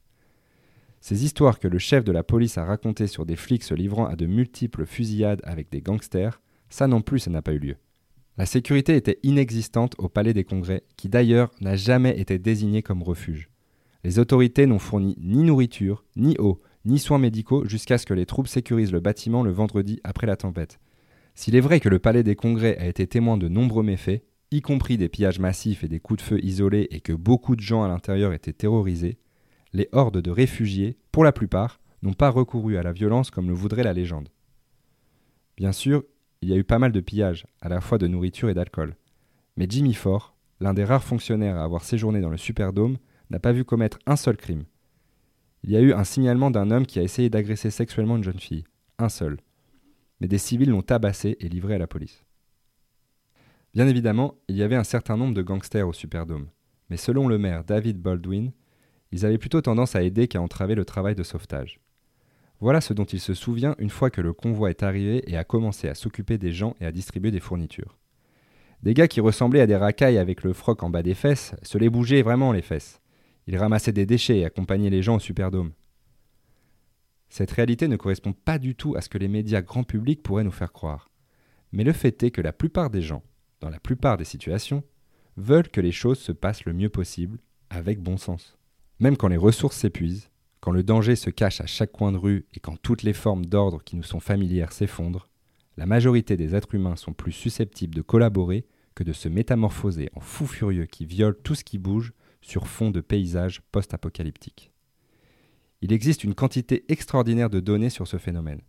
Ces 1.02 1.24
histoires 1.24 1.60
que 1.60 1.68
le 1.68 1.78
chef 1.78 2.04
de 2.04 2.12
la 2.12 2.24
police 2.24 2.58
a 2.58 2.66
racontées 2.66 3.06
sur 3.06 3.26
des 3.26 3.36
flics 3.36 3.64
se 3.64 3.76
livrant 3.76 4.08
à 4.08 4.16
de 4.16 4.26
multiples 4.26 4.88
fusillades 4.88 5.42
avec 5.44 5.70
des 5.72 5.82
gangsters, 5.82 6.42
ça 6.70 6.88
non 6.88 7.02
plus 7.02 7.20
ça 7.20 7.30
n'a 7.30 7.44
pas 7.44 7.54
eu 7.54 7.60
lieu. 7.60 7.76
La 8.40 8.48
sécurité 8.48 8.96
était 8.96 9.20
inexistante 9.22 9.94
au 10.00 10.10
Palais 10.10 10.34
des 10.34 10.44
Congrès, 10.44 10.84
qui 10.98 11.10
d'ailleurs 11.10 11.52
n'a 11.62 11.76
jamais 11.76 12.20
été 12.20 12.40
désigné 12.40 12.82
comme 12.82 13.04
refuge. 13.04 13.50
Les 14.04 14.18
autorités 14.18 14.66
n'ont 14.66 14.80
fourni 14.80 15.16
ni 15.20 15.44
nourriture, 15.44 16.06
ni 16.16 16.36
eau, 16.40 16.60
ni 16.88 17.00
soins 17.00 17.20
médicaux 17.20 17.66
jusqu'à 17.66 17.98
ce 17.98 18.06
que 18.06 18.14
les 18.14 18.26
troupes 18.26 18.48
sécurisent 18.48 18.94
le 18.94 19.02
bâtiment 19.02 19.44
le 19.44 19.52
vendredi 19.52 20.00
après 20.04 20.26
la 20.26 20.38
tempête. 20.38 20.80
S'il 21.36 21.56
est 21.56 21.62
vrai 21.62 21.80
que 21.80 21.90
le 21.90 22.00
Palais 22.00 22.24
des 22.24 22.36
Congrès 22.36 22.78
a 22.78 22.88
été 22.88 23.06
témoin 23.06 23.38
de 23.38 23.48
nombreux 23.48 23.84
méfaits, 23.84 24.24
y 24.52 24.62
compris 24.62 24.98
des 24.98 25.10
pillages 25.10 25.40
massifs 25.40 25.84
et 25.84 25.90
des 25.90 26.00
coups 26.00 26.24
de 26.24 26.26
feu 26.26 26.44
isolés 26.44 26.88
et 26.90 27.02
que 27.02 27.12
beaucoup 27.14 27.56
de 27.56 27.62
gens 27.62 27.84
à 27.84 27.90
l'intérieur 27.90 28.32
étaient 28.32 28.54
terrorisés, 28.54 29.20
les 29.74 29.90
hordes 29.92 30.22
de 30.22 30.32
réfugiés, 30.32 30.98
pour 31.12 31.26
la 31.26 31.34
plupart, 31.34 31.82
n'ont 32.02 32.14
pas 32.14 32.30
recouru 32.30 32.78
à 32.78 32.84
la 32.84 32.94
violence 32.94 33.32
comme 33.32 33.50
le 33.50 33.54
voudrait 33.54 33.84
la 33.84 33.94
légende. 33.94 34.30
Bien 35.58 35.74
sûr, 35.74 36.04
il 36.42 36.50
y 36.50 36.54
a 36.54 36.58
eu 36.58 36.64
pas 36.64 36.80
mal 36.80 36.94
de 36.94 37.02
pillages, 37.02 37.46
à 37.62 37.68
la 37.68 37.82
fois 37.82 37.98
de 37.98 38.08
nourriture 38.08 38.50
et 38.50 38.54
d'alcool. 38.54 38.96
Mais 39.58 39.68
Jimmy 39.70 39.94
Ford, 39.94 40.36
l'un 40.62 40.74
des 40.74 40.86
rares 40.86 41.04
fonctionnaires 41.04 41.58
à 41.58 41.64
avoir 41.64 41.84
séjourné 41.84 42.22
dans 42.22 42.30
le 42.30 42.38
Superdome, 42.38 42.98
n'a 43.30 43.40
pas 43.40 43.52
vu 43.52 43.66
commettre 43.66 44.00
un 44.06 44.16
seul 44.16 44.38
crime. 44.38 44.64
Il 45.68 45.74
y 45.74 45.76
a 45.76 45.82
eu 45.82 45.92
un 45.92 46.06
signalement 46.06 46.50
d'un 46.50 46.72
homme 46.72 46.86
qui 46.86 46.98
a 46.98 47.04
essayé 47.04 47.30
d'agresser 47.30 47.72
sexuellement 47.72 48.16
une 48.16 48.24
jeune 48.24 48.40
fille, 48.40 48.64
un 49.00 49.10
seul. 49.10 49.36
Mais 50.22 50.30
des 50.30 50.38
civils 50.38 50.70
l'ont 50.70 50.82
tabassé 50.82 51.36
et 51.42 51.50
livré 51.50 51.76
à 51.76 51.78
la 51.78 51.88
police. 51.88 52.24
Bien 53.74 53.86
évidemment, 53.86 54.36
il 54.48 54.56
y 54.56 54.64
avait 54.64 54.78
un 54.78 54.86
certain 54.86 55.18
nombre 55.18 55.34
de 55.34 55.42
gangsters 55.42 55.86
au 55.86 55.92
Superdome, 55.92 56.48
mais 56.90 56.96
selon 56.96 57.28
le 57.28 57.38
maire 57.38 57.66
David 57.66 58.02
Baldwin, 58.02 58.54
ils 59.12 59.26
avaient 59.26 59.38
plutôt 59.38 59.60
tendance 59.60 59.94
à 59.98 60.04
aider 60.04 60.30
qu'à 60.30 60.42
entraver 60.42 60.74
le 60.74 60.86
travail 60.86 61.16
de 61.16 61.24
sauvetage. 61.24 61.82
Voilà 62.62 62.80
ce 62.80 62.94
dont 62.94 63.04
il 63.04 63.20
se 63.20 63.34
souvient 63.34 63.76
une 63.78 63.90
fois 63.90 64.10
que 64.10 64.22
le 64.22 64.32
convoi 64.32 64.70
est 64.70 64.84
arrivé 64.84 65.30
et 65.30 65.36
a 65.36 65.44
commencé 65.44 65.90
à 65.90 65.96
s'occuper 65.96 66.38
des 66.38 66.54
gens 66.54 66.78
et 66.80 66.86
à 66.86 66.94
distribuer 66.94 67.32
des 67.32 67.42
fournitures. 67.42 67.98
Des 68.84 68.94
gars 68.94 69.10
qui 69.10 69.20
ressemblaient 69.20 69.60
à 69.60 69.68
des 69.68 69.76
racailles 69.76 70.18
avec 70.18 70.44
le 70.44 70.54
froc 70.54 70.82
en 70.82 70.90
bas 70.90 71.04
des 71.04 71.14
fesses 71.14 71.56
se 71.62 71.78
les 71.78 71.90
bougeaient 71.90 72.22
vraiment 72.22 72.54
les 72.54 72.62
fesses. 72.62 73.02
Ils 73.48 73.58
ramassaient 73.58 73.94
des 73.94 74.06
déchets 74.06 74.40
et 74.40 74.46
accompagnaient 74.46 74.90
les 74.90 75.02
gens 75.02 75.16
au 75.16 75.20
Superdome. 75.20 75.72
Cette 77.30 77.52
réalité 77.52 77.88
ne 77.88 77.96
correspond 77.96 78.34
pas 78.34 78.60
du 78.60 78.76
tout 78.76 78.96
à 78.96 79.02
ce 79.02 79.10
que 79.10 79.18
les 79.18 79.28
médias 79.28 79.62
grand 79.62 79.84
public 79.84 80.22
pourraient 80.22 80.44
nous 80.44 80.52
faire 80.52 80.72
croire. 80.74 81.10
Mais 81.72 81.84
le 81.84 81.94
fait 81.94 82.22
est 82.24 82.32
que 82.32 82.42
la 82.42 82.54
plupart 82.54 82.90
des 82.90 83.02
gens, 83.02 83.24
dans 83.60 83.70
la 83.70 83.80
plupart 83.80 84.18
des 84.18 84.26
situations, 84.26 84.84
veulent 85.36 85.70
que 85.70 85.82
les 85.82 85.92
choses 85.92 86.20
se 86.20 86.32
passent 86.32 86.66
le 86.66 86.74
mieux 86.74 86.90
possible, 86.90 87.40
avec 87.70 88.02
bon 88.02 88.18
sens. 88.18 88.58
Même 89.00 89.18
quand 89.18 89.28
les 89.28 89.38
ressources 89.38 89.78
s'épuisent, 89.78 90.30
quand 90.60 90.72
le 90.72 90.84
danger 90.84 91.16
se 91.16 91.30
cache 91.30 91.62
à 91.62 91.66
chaque 91.66 91.92
coin 91.92 92.12
de 92.12 92.18
rue 92.18 92.46
et 92.54 92.60
quand 92.60 92.82
toutes 92.82 93.04
les 93.04 93.14
formes 93.14 93.46
d'ordre 93.46 93.84
qui 93.84 93.96
nous 93.96 94.04
sont 94.04 94.20
familières 94.20 94.72
s'effondrent, 94.72 95.30
la 95.78 95.86
majorité 95.86 96.36
des 96.38 96.56
êtres 96.56 96.74
humains 96.74 96.96
sont 96.96 97.14
plus 97.14 97.32
susceptibles 97.32 97.94
de 97.94 98.02
collaborer 98.02 98.66
que 98.96 99.04
de 99.04 99.14
se 99.14 99.30
métamorphoser 99.30 100.10
en 100.16 100.20
fous 100.20 100.48
furieux 100.48 100.88
qui 100.88 101.06
violent 101.06 101.38
tout 101.44 101.54
ce 101.54 101.64
qui 101.64 101.78
bouge 101.78 102.14
sur 102.48 102.68
fond 102.68 102.92
de 102.92 103.02
paysages 103.02 103.62
post-apocalyptiques. 103.74 104.72
Il 105.82 105.92
existe 105.92 106.24
une 106.24 106.34
quantité 106.34 106.86
extraordinaire 106.88 107.50
de 107.50 107.60
données 107.60 107.90
sur 107.90 108.08
ce 108.08 108.18
phénomène. 108.18 108.62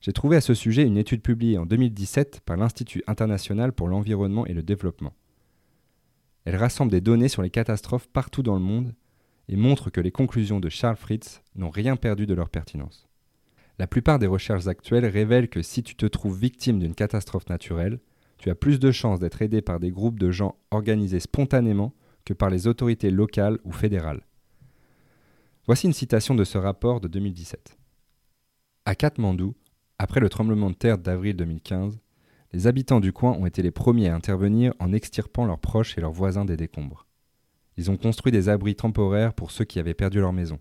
J'ai 0.00 0.12
trouvé 0.12 0.36
à 0.36 0.40
ce 0.40 0.54
sujet 0.54 0.84
une 0.84 0.96
étude 0.96 1.20
publiée 1.20 1.58
en 1.58 1.66
2017 1.66 2.42
par 2.46 2.56
l'Institut 2.56 3.02
international 3.08 3.72
pour 3.72 3.88
l'environnement 3.88 4.46
et 4.46 4.54
le 4.54 4.62
développement. 4.62 5.12
Elle 6.44 6.54
rassemble 6.54 6.92
des 6.92 7.00
données 7.00 7.28
sur 7.28 7.42
les 7.42 7.50
catastrophes 7.50 8.06
partout 8.06 8.44
dans 8.44 8.54
le 8.54 8.60
monde 8.60 8.94
et 9.48 9.56
montre 9.56 9.90
que 9.90 10.00
les 10.00 10.12
conclusions 10.12 10.60
de 10.60 10.68
Charles 10.68 10.96
Fritz 10.96 11.42
n'ont 11.56 11.70
rien 11.70 11.96
perdu 11.96 12.26
de 12.26 12.34
leur 12.34 12.48
pertinence. 12.48 13.08
La 13.80 13.88
plupart 13.88 14.20
des 14.20 14.28
recherches 14.28 14.68
actuelles 14.68 15.06
révèlent 15.06 15.48
que 15.48 15.62
si 15.62 15.82
tu 15.82 15.96
te 15.96 16.06
trouves 16.06 16.38
victime 16.38 16.78
d'une 16.78 16.94
catastrophe 16.94 17.48
naturelle, 17.48 17.98
tu 18.38 18.50
as 18.50 18.54
plus 18.54 18.78
de 18.78 18.92
chances 18.92 19.18
d'être 19.18 19.42
aidé 19.42 19.62
par 19.62 19.80
des 19.80 19.90
groupes 19.90 20.20
de 20.20 20.30
gens 20.30 20.56
organisés 20.70 21.18
spontanément 21.18 21.92
que 22.24 22.32
par 22.32 22.50
les 22.50 22.66
autorités 22.66 23.10
locales 23.10 23.58
ou 23.64 23.72
fédérales. 23.72 24.26
Voici 25.66 25.86
une 25.86 25.92
citation 25.92 26.34
de 26.34 26.44
ce 26.44 26.58
rapport 26.58 27.00
de 27.00 27.08
2017. 27.08 27.78
À 28.84 28.94
Katmandou, 28.94 29.54
après 29.98 30.20
le 30.20 30.28
tremblement 30.28 30.70
de 30.70 30.74
terre 30.74 30.98
d'avril 30.98 31.36
2015, 31.36 31.98
les 32.52 32.66
habitants 32.66 33.00
du 33.00 33.12
coin 33.12 33.32
ont 33.32 33.46
été 33.46 33.62
les 33.62 33.70
premiers 33.70 34.08
à 34.08 34.14
intervenir 34.14 34.74
en 34.78 34.92
extirpant 34.92 35.46
leurs 35.46 35.58
proches 35.58 35.96
et 35.96 36.00
leurs 36.00 36.12
voisins 36.12 36.44
des 36.44 36.56
décombres. 36.56 37.06
Ils 37.76 37.90
ont 37.90 37.96
construit 37.96 38.30
des 38.30 38.48
abris 38.48 38.76
temporaires 38.76 39.34
pour 39.34 39.50
ceux 39.50 39.64
qui 39.64 39.78
avaient 39.78 39.94
perdu 39.94 40.20
leur 40.20 40.32
maison. 40.32 40.60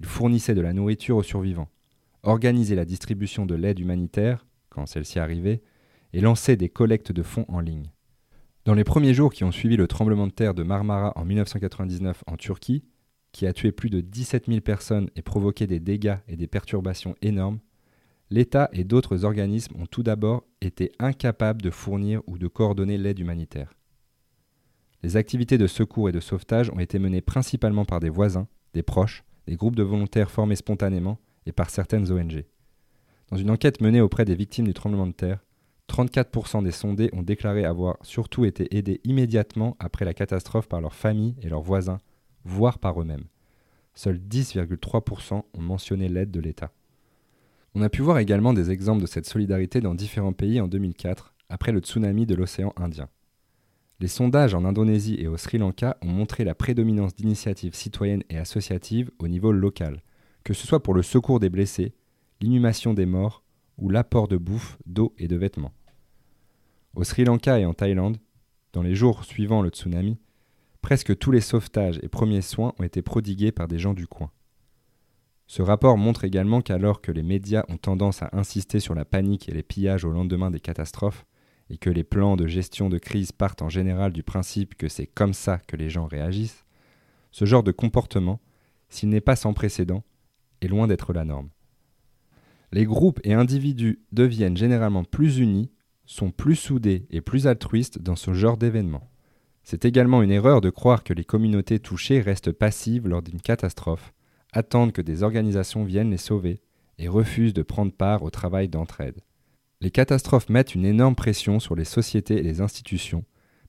Ils 0.00 0.06
fournissaient 0.06 0.54
de 0.54 0.60
la 0.60 0.72
nourriture 0.72 1.16
aux 1.16 1.22
survivants, 1.22 1.68
organisaient 2.22 2.76
la 2.76 2.84
distribution 2.84 3.44
de 3.44 3.54
l'aide 3.54 3.78
humanitaire, 3.78 4.46
quand 4.70 4.86
celle-ci 4.86 5.18
arrivait, 5.18 5.62
et 6.12 6.20
lançaient 6.20 6.56
des 6.56 6.68
collectes 6.68 7.12
de 7.12 7.22
fonds 7.22 7.44
en 7.48 7.60
ligne. 7.60 7.90
Dans 8.64 8.74
les 8.74 8.84
premiers 8.84 9.14
jours 9.14 9.32
qui 9.32 9.44
ont 9.44 9.52
suivi 9.52 9.76
le 9.76 9.86
tremblement 9.86 10.26
de 10.26 10.32
terre 10.32 10.54
de 10.54 10.62
Marmara 10.62 11.12
en 11.16 11.24
1999 11.24 12.24
en 12.26 12.36
Turquie, 12.36 12.84
qui 13.32 13.46
a 13.46 13.52
tué 13.52 13.72
plus 13.72 13.90
de 13.90 14.00
17 14.00 14.46
000 14.46 14.60
personnes 14.60 15.10
et 15.16 15.22
provoqué 15.22 15.66
des 15.66 15.80
dégâts 15.80 16.18
et 16.28 16.36
des 16.36 16.46
perturbations 16.46 17.14
énormes, 17.22 17.60
l'État 18.30 18.68
et 18.72 18.84
d'autres 18.84 19.24
organismes 19.24 19.76
ont 19.80 19.86
tout 19.86 20.02
d'abord 20.02 20.44
été 20.60 20.92
incapables 20.98 21.62
de 21.62 21.70
fournir 21.70 22.20
ou 22.26 22.38
de 22.38 22.46
coordonner 22.46 22.98
l'aide 22.98 23.18
humanitaire. 23.18 23.74
Les 25.02 25.16
activités 25.16 25.58
de 25.58 25.66
secours 25.66 26.08
et 26.08 26.12
de 26.12 26.20
sauvetage 26.20 26.70
ont 26.70 26.80
été 26.80 26.98
menées 26.98 27.20
principalement 27.20 27.84
par 27.84 28.00
des 28.00 28.10
voisins, 28.10 28.48
des 28.74 28.82
proches, 28.82 29.24
des 29.46 29.56
groupes 29.56 29.76
de 29.76 29.82
volontaires 29.82 30.30
formés 30.30 30.56
spontanément 30.56 31.18
et 31.46 31.52
par 31.52 31.70
certaines 31.70 32.10
ONG. 32.10 32.44
Dans 33.30 33.36
une 33.36 33.50
enquête 33.50 33.80
menée 33.80 34.00
auprès 34.00 34.24
des 34.24 34.34
victimes 34.34 34.66
du 34.66 34.74
tremblement 34.74 35.06
de 35.06 35.12
terre, 35.12 35.38
34% 35.88 36.62
des 36.62 36.70
sondés 36.70 37.10
ont 37.12 37.22
déclaré 37.22 37.64
avoir 37.64 37.96
surtout 38.02 38.44
été 38.44 38.76
aidés 38.76 39.00
immédiatement 39.04 39.76
après 39.78 40.04
la 40.04 40.14
catastrophe 40.14 40.68
par 40.68 40.80
leurs 40.80 40.94
familles 40.94 41.34
et 41.42 41.48
leurs 41.48 41.62
voisins, 41.62 41.98
voire 42.44 42.78
par 42.78 43.00
eux-mêmes. 43.00 43.24
Seuls 43.94 44.18
10,3% 44.18 45.42
ont 45.52 45.60
mentionné 45.60 46.08
l'aide 46.08 46.30
de 46.30 46.40
l'État. 46.40 46.70
On 47.74 47.82
a 47.82 47.88
pu 47.88 48.02
voir 48.02 48.18
également 48.18 48.52
des 48.52 48.70
exemples 48.70 49.02
de 49.02 49.06
cette 49.06 49.26
solidarité 49.26 49.80
dans 49.80 49.94
différents 49.94 50.32
pays 50.32 50.60
en 50.60 50.68
2004, 50.68 51.34
après 51.48 51.72
le 51.72 51.80
tsunami 51.80 52.26
de 52.26 52.34
l'océan 52.34 52.72
Indien. 52.76 53.08
Les 54.00 54.08
sondages 54.08 54.54
en 54.54 54.64
Indonésie 54.64 55.16
et 55.18 55.26
au 55.26 55.36
Sri 55.36 55.58
Lanka 55.58 55.96
ont 56.02 56.08
montré 56.08 56.44
la 56.44 56.54
prédominance 56.54 57.16
d'initiatives 57.16 57.74
citoyennes 57.74 58.22
et 58.30 58.38
associatives 58.38 59.10
au 59.18 59.26
niveau 59.26 59.50
local, 59.50 60.02
que 60.44 60.54
ce 60.54 60.66
soit 60.66 60.82
pour 60.82 60.94
le 60.94 61.02
secours 61.02 61.40
des 61.40 61.50
blessés, 61.50 61.94
l'inhumation 62.40 62.94
des 62.94 63.06
morts 63.06 63.42
ou 63.76 63.88
l'apport 63.88 64.28
de 64.28 64.36
bouffe, 64.36 64.78
d'eau 64.86 65.14
et 65.18 65.26
de 65.26 65.36
vêtements. 65.36 65.72
Au 66.98 67.04
Sri 67.04 67.22
Lanka 67.22 67.60
et 67.60 67.64
en 67.64 67.74
Thaïlande, 67.74 68.18
dans 68.72 68.82
les 68.82 68.96
jours 68.96 69.22
suivant 69.22 69.62
le 69.62 69.68
tsunami, 69.68 70.18
presque 70.82 71.16
tous 71.16 71.30
les 71.30 71.40
sauvetages 71.40 72.00
et 72.02 72.08
premiers 72.08 72.42
soins 72.42 72.74
ont 72.76 72.82
été 72.82 73.02
prodigués 73.02 73.52
par 73.52 73.68
des 73.68 73.78
gens 73.78 73.94
du 73.94 74.08
coin. 74.08 74.32
Ce 75.46 75.62
rapport 75.62 75.96
montre 75.96 76.24
également 76.24 76.60
qu'alors 76.60 77.00
que 77.00 77.12
les 77.12 77.22
médias 77.22 77.62
ont 77.68 77.76
tendance 77.76 78.22
à 78.22 78.30
insister 78.32 78.80
sur 78.80 78.96
la 78.96 79.04
panique 79.04 79.48
et 79.48 79.52
les 79.52 79.62
pillages 79.62 80.04
au 80.04 80.10
lendemain 80.10 80.50
des 80.50 80.58
catastrophes, 80.58 81.24
et 81.70 81.78
que 81.78 81.88
les 81.88 82.02
plans 82.02 82.34
de 82.34 82.48
gestion 82.48 82.88
de 82.88 82.98
crise 82.98 83.30
partent 83.30 83.62
en 83.62 83.68
général 83.68 84.12
du 84.12 84.24
principe 84.24 84.74
que 84.74 84.88
c'est 84.88 85.06
comme 85.06 85.34
ça 85.34 85.58
que 85.58 85.76
les 85.76 85.90
gens 85.90 86.08
réagissent, 86.08 86.64
ce 87.30 87.44
genre 87.44 87.62
de 87.62 87.70
comportement, 87.70 88.40
s'il 88.88 89.10
n'est 89.10 89.20
pas 89.20 89.36
sans 89.36 89.54
précédent, 89.54 90.02
est 90.62 90.66
loin 90.66 90.88
d'être 90.88 91.12
la 91.12 91.24
norme. 91.24 91.50
Les 92.72 92.86
groupes 92.86 93.20
et 93.22 93.34
individus 93.34 94.00
deviennent 94.10 94.56
généralement 94.56 95.04
plus 95.04 95.38
unis, 95.38 95.70
sont 96.08 96.30
plus 96.30 96.56
soudés 96.56 97.06
et 97.10 97.20
plus 97.20 97.46
altruistes 97.46 98.00
dans 98.00 98.16
ce 98.16 98.32
genre 98.32 98.56
d'événements. 98.56 99.10
C'est 99.62 99.84
également 99.84 100.22
une 100.22 100.30
erreur 100.30 100.62
de 100.62 100.70
croire 100.70 101.04
que 101.04 101.12
les 101.12 101.24
communautés 101.24 101.78
touchées 101.78 102.20
restent 102.20 102.50
passives 102.50 103.06
lors 103.06 103.20
d'une 103.20 103.42
catastrophe, 103.42 104.14
attendent 104.52 104.92
que 104.92 105.02
des 105.02 105.22
organisations 105.22 105.84
viennent 105.84 106.10
les 106.10 106.16
sauver 106.16 106.62
et 106.96 107.08
refusent 107.08 107.52
de 107.52 107.62
prendre 107.62 107.92
part 107.92 108.22
au 108.22 108.30
travail 108.30 108.68
d'entraide. 108.68 109.20
Les 109.82 109.90
catastrophes 109.90 110.48
mettent 110.48 110.74
une 110.74 110.86
énorme 110.86 111.14
pression 111.14 111.60
sur 111.60 111.76
les 111.76 111.84
sociétés 111.84 112.38
et 112.38 112.42
les 112.42 112.62
institutions, 112.62 113.24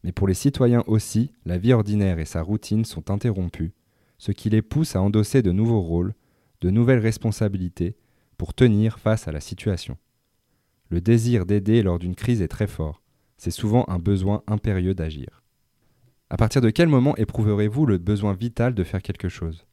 mais 0.06 0.14
pour 0.14 0.26
les 0.26 0.34
citoyens 0.34 0.86
aussi, 0.88 1.34
la 1.46 1.58
vie 1.58 1.74
ordinaire 1.74 2.20
et 2.20 2.26
sa 2.26 2.42
routine 2.42 2.86
sont 2.86 3.12
interrompues, 3.12 3.74
ce 4.18 4.32
qui 4.32 4.50
les 4.50 4.62
pousse 4.62 4.96
à 4.96 5.02
endosser 5.02 5.42
de 5.42 5.52
nouveaux 5.52 5.82
rôles, 5.82 6.16
de 6.62 6.70
nouvelles 6.70 7.00
responsabilités, 7.00 7.98
pour 8.38 8.54
tenir 8.54 8.98
face 8.98 9.28
à 9.28 9.34
la 9.34 9.42
situation. 9.42 9.98
Le 10.90 11.02
désir 11.02 11.46
d'aider 11.46 11.84
lors 11.84 12.00
d'une 12.00 12.16
crise 12.16 12.42
est 12.42 12.48
très 12.48 12.66
fort, 12.66 13.04
c'est 13.38 13.52
souvent 13.52 13.86
un 13.88 14.00
besoin 14.00 14.42
impérieux 14.48 14.96
d'agir. 14.96 15.44
À 16.32 16.38
partir 16.38 16.62
de 16.62 16.72
quel 16.72 16.88
moment 16.88 17.16
éprouverez-vous 17.16 17.86
le 17.86 18.00
besoin 18.00 18.34
vital 18.34 18.74
de 18.74 18.84
faire 18.84 19.04
quelque 19.04 19.30
chose? 19.30 19.68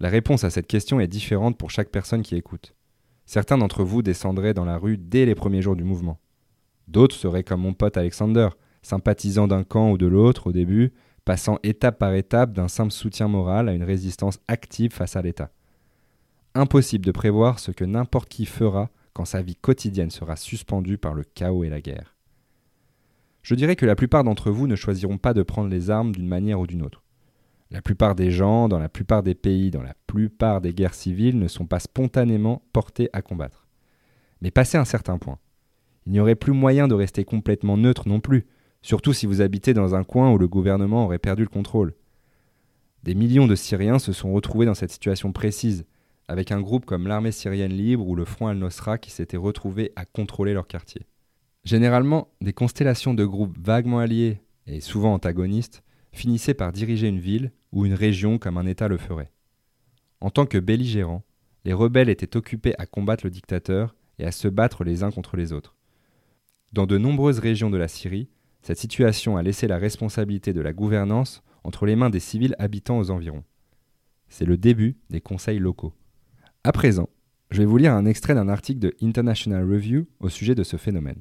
La 0.00 0.08
réponse 0.08 0.42
à 0.42 0.50
cette 0.50 0.66
question 0.66 1.00
est 1.00 1.06
différente 1.06 1.58
pour 1.58 1.70
chaque 1.70 1.90
personne 1.90 2.22
qui 2.22 2.34
écoute. 2.34 2.74
Certains 3.26 3.58
d'entre 3.58 3.84
vous 3.84 4.02
descendraient 4.02 4.54
dans 4.54 4.64
la 4.64 4.78
rue 4.78 4.96
dès 4.96 5.26
les 5.26 5.34
premiers 5.34 5.62
jours 5.62 5.76
du 5.76 5.84
mouvement. 5.84 6.18
D'autres 6.88 7.16
seraient 7.16 7.44
comme 7.44 7.60
mon 7.60 7.74
pote 7.74 7.96
Alexander, 7.96 8.48
sympathisant 8.82 9.46
d'un 9.46 9.64
camp 9.64 9.92
ou 9.92 9.98
de 9.98 10.06
l'autre 10.06 10.48
au 10.48 10.52
début, 10.52 10.92
passant 11.24 11.58
étape 11.62 11.98
par 11.98 12.14
étape 12.14 12.52
d'un 12.52 12.68
simple 12.68 12.92
soutien 12.92 13.28
moral 13.28 13.68
à 13.68 13.72
une 13.72 13.84
résistance 13.84 14.38
active 14.48 14.92
face 14.92 15.16
à 15.16 15.22
l'État. 15.22 15.50
Impossible 16.54 17.04
de 17.04 17.12
prévoir 17.12 17.58
ce 17.58 17.70
que 17.70 17.84
n'importe 17.84 18.28
qui 18.28 18.46
fera 18.46 18.90
quand 19.14 19.24
sa 19.24 19.40
vie 19.40 19.56
quotidienne 19.56 20.10
sera 20.10 20.36
suspendue 20.36 20.98
par 20.98 21.14
le 21.14 21.24
chaos 21.24 21.64
et 21.64 21.70
la 21.70 21.80
guerre. 21.80 22.14
Je 23.42 23.54
dirais 23.54 23.76
que 23.76 23.86
la 23.86 23.96
plupart 23.96 24.24
d'entre 24.24 24.50
vous 24.50 24.66
ne 24.66 24.76
choisiront 24.76 25.18
pas 25.18 25.34
de 25.34 25.42
prendre 25.42 25.70
les 25.70 25.90
armes 25.90 26.12
d'une 26.12 26.26
manière 26.26 26.60
ou 26.60 26.66
d'une 26.66 26.82
autre. 26.82 27.02
La 27.70 27.80
plupart 27.80 28.14
des 28.14 28.30
gens, 28.30 28.68
dans 28.68 28.78
la 28.78 28.88
plupart 28.88 29.22
des 29.22 29.34
pays, 29.34 29.70
dans 29.70 29.82
la 29.82 29.94
plupart 30.06 30.60
des 30.60 30.74
guerres 30.74 30.94
civiles, 30.94 31.38
ne 31.38 31.48
sont 31.48 31.66
pas 31.66 31.78
spontanément 31.78 32.62
portés 32.72 33.08
à 33.12 33.22
combattre. 33.22 33.66
Mais 34.42 34.50
passé 34.50 34.76
un 34.76 34.84
certain 34.84 35.18
point, 35.18 35.38
il 36.06 36.12
n'y 36.12 36.20
aurait 36.20 36.34
plus 36.34 36.52
moyen 36.52 36.88
de 36.88 36.94
rester 36.94 37.24
complètement 37.24 37.76
neutre 37.76 38.08
non 38.08 38.20
plus, 38.20 38.46
surtout 38.82 39.12
si 39.12 39.26
vous 39.26 39.40
habitez 39.40 39.74
dans 39.74 39.94
un 39.94 40.04
coin 40.04 40.30
où 40.32 40.38
le 40.38 40.48
gouvernement 40.48 41.04
aurait 41.04 41.18
perdu 41.18 41.42
le 41.42 41.48
contrôle. 41.48 41.94
Des 43.02 43.14
millions 43.14 43.46
de 43.46 43.54
Syriens 43.54 43.98
se 43.98 44.12
sont 44.12 44.32
retrouvés 44.32 44.66
dans 44.66 44.74
cette 44.74 44.90
situation 44.90 45.32
précise, 45.32 45.84
avec 46.28 46.52
un 46.52 46.60
groupe 46.60 46.84
comme 46.84 47.06
l'armée 47.06 47.32
syrienne 47.32 47.72
libre 47.72 48.06
ou 48.06 48.14
le 48.14 48.24
Front 48.24 48.48
al-Nosra 48.48 48.98
qui 48.98 49.10
s'était 49.10 49.36
retrouvé 49.36 49.92
à 49.96 50.04
contrôler 50.04 50.54
leur 50.54 50.66
quartier. 50.66 51.02
Généralement, 51.64 52.28
des 52.40 52.52
constellations 52.52 53.14
de 53.14 53.24
groupes 53.24 53.56
vaguement 53.58 53.98
alliés 53.98 54.40
et 54.66 54.80
souvent 54.80 55.14
antagonistes 55.14 55.82
finissaient 56.12 56.54
par 56.54 56.72
diriger 56.72 57.08
une 57.08 57.20
ville 57.20 57.52
ou 57.72 57.86
une 57.86 57.94
région 57.94 58.38
comme 58.38 58.58
un 58.58 58.66
État 58.66 58.88
le 58.88 58.98
ferait. 58.98 59.30
En 60.20 60.30
tant 60.30 60.46
que 60.46 60.58
belligérants, 60.58 61.24
les 61.64 61.72
rebelles 61.72 62.08
étaient 62.08 62.36
occupés 62.36 62.74
à 62.78 62.86
combattre 62.86 63.24
le 63.24 63.30
dictateur 63.30 63.94
et 64.18 64.24
à 64.24 64.32
se 64.32 64.48
battre 64.48 64.84
les 64.84 65.02
uns 65.02 65.10
contre 65.10 65.36
les 65.36 65.52
autres. 65.52 65.76
Dans 66.72 66.86
de 66.86 66.98
nombreuses 66.98 67.38
régions 67.38 67.70
de 67.70 67.76
la 67.76 67.88
Syrie, 67.88 68.28
cette 68.62 68.78
situation 68.78 69.36
a 69.36 69.42
laissé 69.42 69.66
la 69.66 69.78
responsabilité 69.78 70.52
de 70.52 70.60
la 70.60 70.72
gouvernance 70.72 71.42
entre 71.64 71.86
les 71.86 71.96
mains 71.96 72.10
des 72.10 72.20
civils 72.20 72.54
habitants 72.58 72.98
aux 72.98 73.10
environs. 73.10 73.44
C'est 74.28 74.44
le 74.44 74.56
début 74.56 74.96
des 75.10 75.20
conseils 75.20 75.58
locaux. 75.58 75.94
À 76.66 76.72
présent, 76.72 77.10
je 77.50 77.58
vais 77.58 77.66
vous 77.66 77.76
lire 77.76 77.92
un 77.92 78.06
extrait 78.06 78.34
d'un 78.34 78.48
article 78.48 78.78
de 78.78 78.94
International 79.02 79.70
Review 79.70 80.06
au 80.18 80.30
sujet 80.30 80.54
de 80.54 80.62
ce 80.62 80.78
phénomène. 80.78 81.20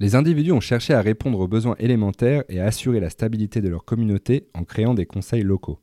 Les 0.00 0.16
individus 0.16 0.50
ont 0.50 0.58
cherché 0.58 0.94
à 0.94 1.00
répondre 1.00 1.38
aux 1.38 1.46
besoins 1.46 1.76
élémentaires 1.78 2.42
et 2.48 2.58
à 2.58 2.64
assurer 2.64 2.98
la 2.98 3.08
stabilité 3.08 3.60
de 3.60 3.68
leur 3.68 3.84
communauté 3.84 4.48
en 4.54 4.64
créant 4.64 4.94
des 4.94 5.06
conseils 5.06 5.44
locaux. 5.44 5.78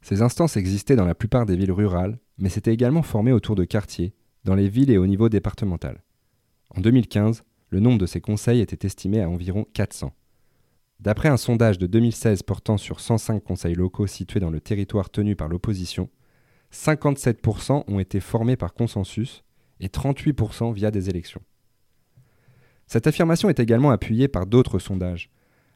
Ces 0.00 0.22
instances 0.22 0.56
existaient 0.56 0.94
dans 0.94 1.06
la 1.06 1.16
plupart 1.16 1.44
des 1.44 1.56
villes 1.56 1.72
rurales, 1.72 2.20
mais 2.38 2.50
s'étaient 2.50 2.72
également 2.72 3.02
formées 3.02 3.32
autour 3.32 3.56
de 3.56 3.64
quartiers, 3.64 4.14
dans 4.44 4.54
les 4.54 4.68
villes 4.68 4.92
et 4.92 4.98
au 4.98 5.08
niveau 5.08 5.28
départemental. 5.28 6.04
En 6.76 6.80
2015, 6.80 7.42
le 7.70 7.80
nombre 7.80 7.98
de 7.98 8.06
ces 8.06 8.20
conseils 8.20 8.60
était 8.60 8.86
estimé 8.86 9.22
à 9.22 9.28
environ 9.28 9.66
400. 9.74 10.12
D'après 11.00 11.30
un 11.30 11.36
sondage 11.36 11.78
de 11.78 11.88
2016 11.88 12.44
portant 12.44 12.76
sur 12.76 13.00
105 13.00 13.42
conseils 13.42 13.74
locaux 13.74 14.06
situés 14.06 14.38
dans 14.38 14.50
le 14.50 14.60
territoire 14.60 15.10
tenu 15.10 15.34
par 15.34 15.48
l'opposition, 15.48 16.08
57% 16.72 17.84
ont 17.86 17.98
été 17.98 18.20
formés 18.20 18.56
par 18.56 18.74
consensus 18.74 19.44
et 19.80 19.88
38% 19.88 20.72
via 20.72 20.90
des 20.90 21.10
élections. 21.10 21.42
Cette 22.86 23.06
affirmation 23.06 23.48
est 23.48 23.60
également 23.60 23.90
appuyée 23.90 24.28
par 24.28 24.46
d'autres 24.46 24.78
sondages. 24.78 25.30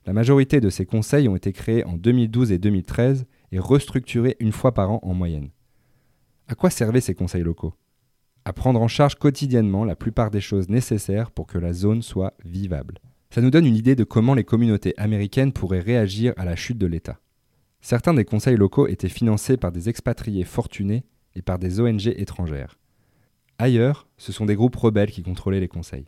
La 0.07 0.13
majorité 0.13 0.61
de 0.61 0.69
ces 0.69 0.85
conseils 0.85 1.29
ont 1.29 1.37
été 1.37 1.53
créés 1.53 1.85
en 1.85 1.95
2012 1.95 2.53
et 2.53 2.59
2013 2.59 3.25
et 3.53 3.59
restructurés 3.59 4.37
une 4.41 4.53
fois 4.53 4.75
par 4.75 4.91
an 4.91 5.01
en 5.03 5.15
moyenne. 5.15 5.51
À 6.49 6.55
quoi 6.55 6.71
servaient 6.71 7.01
ces 7.01 7.15
conseils 7.15 7.43
locaux? 7.43 7.75
À 8.45 8.53
prendre 8.53 8.83
en 8.83 8.89
charge 8.89 9.15
quotidiennement 9.15 9.85
la 9.85 9.97
plupart 9.97 10.31
des 10.31 10.43
choses 10.43 10.69
nécessaires 10.69 11.31
pour 11.31 11.47
que 11.47 11.57
la 11.57 11.73
zone 11.73 12.03
soit 12.03 12.35
vivable. 12.45 12.99
Ça 13.31 13.41
nous 13.41 13.51
donne 13.51 13.67
une 13.67 13.77
idée 13.77 13.97
de 13.97 14.05
comment 14.05 14.35
les 14.35 14.45
communautés 14.45 14.93
américaines 14.99 15.53
pourraient 15.53 15.81
réagir 15.81 16.35
à 16.37 16.45
la 16.45 16.55
chute 16.55 16.79
de 16.79 16.87
l'État. 16.87 17.19
Certains 17.85 18.15
des 18.15 18.25
conseils 18.25 18.57
locaux 18.57 18.87
étaient 18.87 19.11
financés 19.11 19.59
par 19.59 19.71
des 19.71 19.91
expatriés 19.91 20.45
fortunés 20.45 21.05
et 21.35 21.43
par 21.43 21.59
des 21.59 21.81
ONG 21.81 22.07
étrangères. 22.07 22.79
Ailleurs, 23.59 24.09
ce 24.17 24.33
sont 24.33 24.47
des 24.47 24.55
groupes 24.55 24.77
rebelles 24.77 25.11
qui 25.11 25.23
contrôlaient 25.23 25.61
les 25.61 25.69
conseils. 25.69 26.07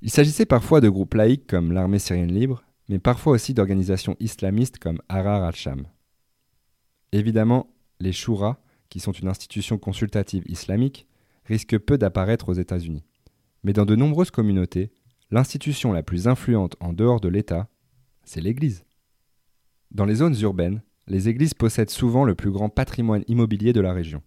Il 0.00 0.10
s'agissait 0.10 0.46
parfois 0.46 0.80
de 0.80 0.88
groupes 0.88 1.14
laïcs 1.14 1.48
comme 1.48 1.72
l'armée 1.72 1.98
syrienne 1.98 2.32
libre, 2.32 2.62
mais 2.88 3.00
parfois 3.00 3.32
aussi 3.32 3.52
d'organisations 3.52 4.14
islamistes 4.20 4.78
comme 4.78 5.02
Harar 5.08 5.42
al-Sham. 5.42 5.88
Évidemment, 7.10 7.74
les 7.98 8.12
Shura, 8.12 8.62
qui 8.88 9.00
sont 9.00 9.10
une 9.10 9.26
institution 9.26 9.78
consultative 9.78 10.44
islamique, 10.46 11.08
risquent 11.46 11.78
peu 11.78 11.98
d'apparaître 11.98 12.48
aux 12.48 12.54
États-Unis. 12.54 13.02
Mais 13.64 13.72
dans 13.72 13.86
de 13.86 13.96
nombreuses 13.96 14.30
communautés, 14.30 14.92
l'institution 15.32 15.92
la 15.92 16.04
plus 16.04 16.28
influente 16.28 16.76
en 16.78 16.92
dehors 16.92 17.18
de 17.18 17.28
l'État, 17.28 17.68
c'est 18.22 18.40
l'Église. 18.40 18.84
Dans 19.90 20.06
les 20.06 20.14
zones 20.14 20.40
urbaines, 20.40 20.80
les 21.06 21.28
églises 21.28 21.54
possèdent 21.54 21.90
souvent 21.90 22.24
le 22.24 22.34
plus 22.34 22.50
grand 22.50 22.68
patrimoine 22.68 23.24
immobilier 23.28 23.72
de 23.72 23.80
la 23.80 23.92
région. 23.92 24.22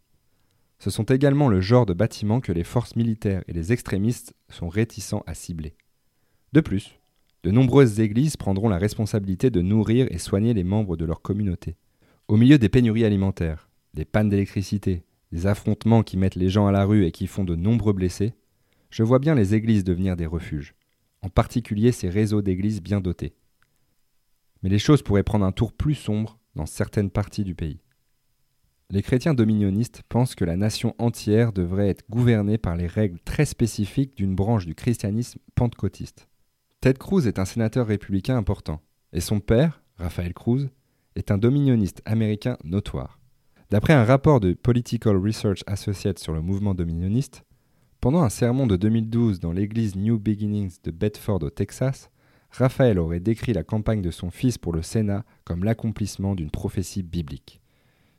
Ce 0.79 0.89
sont 0.89 1.03
également 1.03 1.47
le 1.47 1.61
genre 1.61 1.85
de 1.85 1.93
bâtiments 1.93 2.41
que 2.41 2.51
les 2.51 2.63
forces 2.63 2.95
militaires 2.95 3.43
et 3.47 3.53
les 3.53 3.71
extrémistes 3.71 4.33
sont 4.49 4.67
réticents 4.67 5.23
à 5.25 5.33
cibler. 5.33 5.75
De 6.53 6.61
plus, 6.61 6.99
de 7.43 7.51
nombreuses 7.51 7.99
églises 7.99 8.37
prendront 8.37 8.69
la 8.69 8.77
responsabilité 8.77 9.49
de 9.49 9.61
nourrir 9.61 10.07
et 10.11 10.17
soigner 10.17 10.53
les 10.53 10.63
membres 10.63 10.97
de 10.97 11.05
leur 11.05 11.21
communauté. 11.21 11.75
Au 12.27 12.37
milieu 12.37 12.57
des 12.57 12.69
pénuries 12.69 13.05
alimentaires, 13.05 13.69
des 13.93 14.05
pannes 14.05 14.29
d'électricité, 14.29 15.03
des 15.31 15.47
affrontements 15.47 16.03
qui 16.03 16.17
mettent 16.17 16.35
les 16.35 16.49
gens 16.49 16.67
à 16.67 16.71
la 16.71 16.85
rue 16.85 17.05
et 17.05 17.11
qui 17.11 17.27
font 17.27 17.43
de 17.43 17.55
nombreux 17.55 17.93
blessés, 17.93 18.33
je 18.89 19.03
vois 19.03 19.19
bien 19.19 19.35
les 19.35 19.53
églises 19.53 19.83
devenir 19.83 20.15
des 20.15 20.25
refuges, 20.25 20.75
en 21.21 21.29
particulier 21.29 21.91
ces 21.91 22.09
réseaux 22.09 22.41
d'églises 22.41 22.81
bien 22.81 22.99
dotés. 22.99 23.35
Mais 24.63 24.69
les 24.69 24.79
choses 24.79 25.01
pourraient 25.01 25.23
prendre 25.23 25.45
un 25.45 25.51
tour 25.51 25.71
plus 25.71 25.95
sombre 25.95 26.39
dans 26.55 26.65
certaines 26.65 27.09
parties 27.09 27.43
du 27.43 27.55
pays. 27.55 27.79
Les 28.91 29.01
chrétiens 29.01 29.33
dominionnistes 29.33 30.03
pensent 30.09 30.35
que 30.35 30.45
la 30.45 30.57
nation 30.57 30.93
entière 30.99 31.53
devrait 31.53 31.89
être 31.89 32.05
gouvernée 32.09 32.57
par 32.57 32.75
les 32.75 32.87
règles 32.87 33.19
très 33.25 33.45
spécifiques 33.45 34.15
d'une 34.15 34.35
branche 34.35 34.65
du 34.65 34.75
christianisme 34.75 35.39
pentecôtiste. 35.55 36.27
Ted 36.81 36.99
Cruz 36.99 37.27
est 37.27 37.39
un 37.39 37.45
sénateur 37.45 37.87
républicain 37.87 38.37
important, 38.37 38.81
et 39.11 39.21
son 39.21 39.39
père, 39.39 39.81
Raphaël 39.97 40.33
Cruz, 40.33 40.69
est 41.15 41.31
un 41.31 41.37
dominioniste 41.39 42.01
américain 42.05 42.57
notoire. 42.63 43.19
D'après 43.71 43.93
un 43.93 44.03
rapport 44.03 44.39
de 44.39 44.53
Political 44.53 45.17
Research 45.17 45.63
Associates 45.65 46.19
sur 46.19 46.33
le 46.33 46.41
mouvement 46.41 46.75
dominioniste, 46.75 47.43
pendant 48.01 48.21
un 48.21 48.29
sermon 48.29 48.67
de 48.67 48.75
2012 48.75 49.39
dans 49.39 49.51
l'église 49.51 49.95
New 49.95 50.19
Beginnings 50.19 50.77
de 50.83 50.91
Bedford 50.91 51.41
au 51.41 51.49
Texas, 51.49 52.11
Raphaël 52.57 52.99
aurait 52.99 53.19
décrit 53.19 53.53
la 53.53 53.63
campagne 53.63 54.01
de 54.01 54.11
son 54.11 54.31
fils 54.31 54.57
pour 54.57 54.71
le 54.71 54.81
Sénat 54.81 55.25
comme 55.43 55.63
l'accomplissement 55.63 56.35
d'une 56.35 56.51
prophétie 56.51 57.03
biblique. 57.03 57.61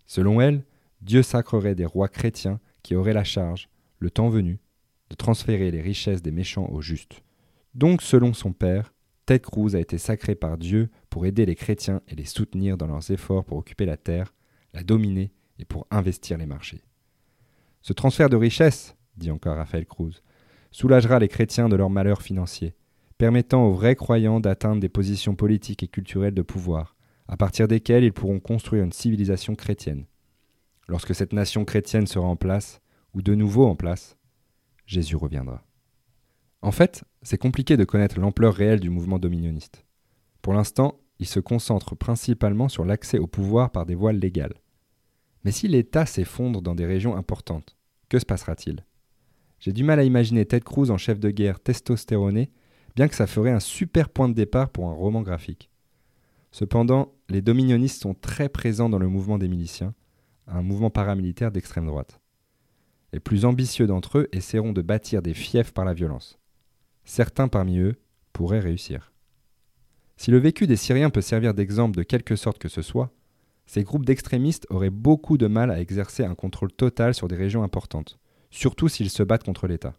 Selon 0.07 0.40
elle, 0.40 0.64
Dieu 1.01 1.22
sacrerait 1.22 1.75
des 1.75 1.87
rois 1.87 2.09
chrétiens 2.09 2.61
qui 2.83 2.94
auraient 2.94 3.14
la 3.14 3.25
charge, 3.25 3.68
le 3.99 4.11
temps 4.11 4.29
venu, 4.29 4.59
de 5.11 5.16
transférer 5.16 5.70
les 5.70 5.81
richesses 5.81 6.22
des 6.22 6.33
méchants 6.33 6.68
aux 6.70 6.83
justes. 6.83 7.22
Donc, 7.75 8.03
selon 8.03 8.35
son 8.35 8.53
père, 8.53 8.92
Ted 9.25 9.40
Cruz 9.40 9.75
a 9.75 9.81
été 9.81 9.99
sacré 9.99 10.35
par 10.35 10.59
Dieu 10.59 10.90
pour 11.09 11.27
aider 11.27 11.46
les 11.46 11.55
chrétiens 11.55 12.03
et 12.09 12.14
les 12.14 12.25
soutenir 12.25 12.77
dans 12.77 12.87
leurs 12.87 13.11
efforts 13.11 13.44
pour 13.44 13.59
occuper 13.59 13.87
la 13.87 13.96
terre, 13.96 14.35
la 14.75 14.83
dominer 14.83 15.33
et 15.59 15.64
pour 15.64 15.87
investir 15.90 16.38
les 16.38 16.46
marchés. 16.46 16.83
Ce 17.83 17.92
transfert 17.92 18.29
de 18.29 18.37
richesses, 18.37 18.96
dit 19.16 19.31
encore 19.31 19.57
Raphaël 19.57 19.87
Cruz, 19.87 20.22
soulagera 20.70 21.18
les 21.18 21.29
chrétiens 21.29 21.68
de 21.68 21.77
leurs 21.77 21.90
malheurs 21.90 22.22
financiers 22.22 22.75
permettant 23.19 23.67
aux 23.67 23.73
vrais 23.73 23.97
croyants 23.97 24.41
d'atteindre 24.41 24.81
des 24.81 24.89
positions 24.89 25.35
politiques 25.35 25.83
et 25.83 25.89
culturelles 25.89 26.35
de 26.35 26.43
pouvoir, 26.43 26.97
à 27.29 27.37
partir 27.37 27.69
desquelles 27.69 28.05
ils 28.05 28.13
pourront 28.13 28.41
construire 28.41 28.85
une 28.85 28.93
civilisation 28.93 29.55
chrétienne. 29.55 30.07
Lorsque 30.89 31.15
cette 31.15 31.33
nation 31.33 31.65
chrétienne 31.65 32.07
sera 32.07 32.27
en 32.27 32.37
place, 32.37 32.81
ou 33.15 33.23
de 33.23 33.35
nouveau 33.35 33.67
en 33.67 33.75
place, 33.75 34.17
Jésus 34.87 35.17
reviendra. 35.17 35.65
En 36.63 36.71
fait, 36.71 37.05
c'est 37.23 37.39
compliqué 37.39 37.77
de 37.77 37.85
connaître 37.85 38.21
l'ampleur 38.21 38.55
réelle 38.55 38.81
du 38.81 38.91
mouvement 38.91 39.19
dominioniste. 39.19 39.85
Pour 40.43 40.53
l'instant, 40.53 41.01
il 41.19 41.27
se 41.27 41.41
concentre 41.41 41.97
principalement 41.97 42.69
sur 42.69 42.85
l'accès 42.85 43.19
au 43.19 43.27
pouvoir 43.27 43.71
par 43.71 43.87
des 43.87 43.95
voies 43.95 44.13
légales. 44.13 44.61
Mais 45.45 45.53
si 45.53 45.69
l'État 45.69 46.07
s'effondre 46.07 46.61
dans 46.61 46.75
des 46.75 46.87
régions 46.87 47.17
importantes, 47.17 47.77
que 48.09 48.19
se 48.19 48.27
passera-t-il? 48.27 48.85
J'ai 49.59 49.73
du 49.73 49.85
mal 49.85 49.99
à 49.99 50.05
imaginer 50.05 50.45
Ted 50.45 50.65
Cruz 50.65 50.91
en 50.91 50.99
chef 50.99 51.19
de 51.19 51.31
guerre 51.31 51.61
testostéroné 51.61 52.51
bien 52.97 53.09
que 53.09 53.15
ça 53.15 53.27
ferait 53.27 53.51
un 53.51 53.61
super 53.61 54.09
point 54.09 54.29
de 54.29 54.35
départ 54.35 54.71
pour 54.71 54.89
un 54.89 54.95
roman 54.95 55.21
graphique. 55.21 55.71
Cependant, 56.51 57.13
les 57.29 57.43
dominionistes 57.43 58.01
sont 58.01 58.15
très 58.15 58.49
présents 58.49 58.89
dans 58.89 58.99
le 58.99 59.09
mouvement 59.09 59.37
des 59.37 59.49
miliciens, 59.49 59.95
un 60.47 60.63
mouvement 60.63 60.89
paramilitaire 60.89 61.53
d'extrême 61.53 61.87
droite. 61.87 62.21
Les 63.13 63.21
plus 63.21 63.45
ambitieux 63.45 63.87
d'entre 63.87 64.19
eux 64.19 64.29
essaieront 64.33 64.73
de 64.73 64.81
bâtir 64.81 65.21
des 65.21 65.35
fiefs 65.35 65.73
par 65.73 65.85
la 65.85 65.93
violence. 65.93 66.39
Certains 67.05 67.49
parmi 67.49 67.79
eux 67.79 67.97
pourraient 68.33 68.61
réussir. 68.61 69.13
Si 70.17 70.31
le 70.31 70.39
vécu 70.39 70.67
des 70.67 70.77
Syriens 70.77 71.11
peut 71.11 71.21
servir 71.21 71.53
d'exemple 71.53 71.97
de 71.97 72.03
quelque 72.03 72.37
sorte 72.37 72.59
que 72.59 72.69
ce 72.69 72.81
soit, 72.81 73.13
ces 73.67 73.85
groupes 73.85 74.07
d'extrémistes 74.07 74.67
auraient 74.71 74.91
beaucoup 74.91 75.37
de 75.37 75.47
mal 75.47 75.71
à 75.71 75.81
exercer 75.81 76.25
un 76.25 76.35
contrôle 76.35 76.73
total 76.73 77.13
sur 77.13 77.29
des 77.29 77.37
régions 77.37 77.63
importantes, 77.63 78.19
surtout 78.51 78.89
s'ils 78.89 79.11
se 79.11 79.23
battent 79.23 79.45
contre 79.45 79.67
l'État 79.67 79.99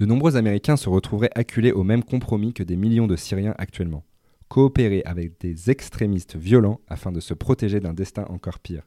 de 0.00 0.06
nombreux 0.06 0.36
Américains 0.36 0.78
se 0.78 0.88
retrouveraient 0.88 1.30
acculés 1.34 1.72
au 1.72 1.84
même 1.84 2.02
compromis 2.02 2.54
que 2.54 2.62
des 2.62 2.76
millions 2.76 3.06
de 3.06 3.16
Syriens 3.16 3.54
actuellement. 3.58 4.06
Coopérer 4.48 5.02
avec 5.04 5.38
des 5.38 5.70
extrémistes 5.70 6.36
violents 6.36 6.80
afin 6.88 7.12
de 7.12 7.20
se 7.20 7.34
protéger 7.34 7.80
d'un 7.80 7.92
destin 7.92 8.24
encore 8.30 8.60
pire. 8.60 8.86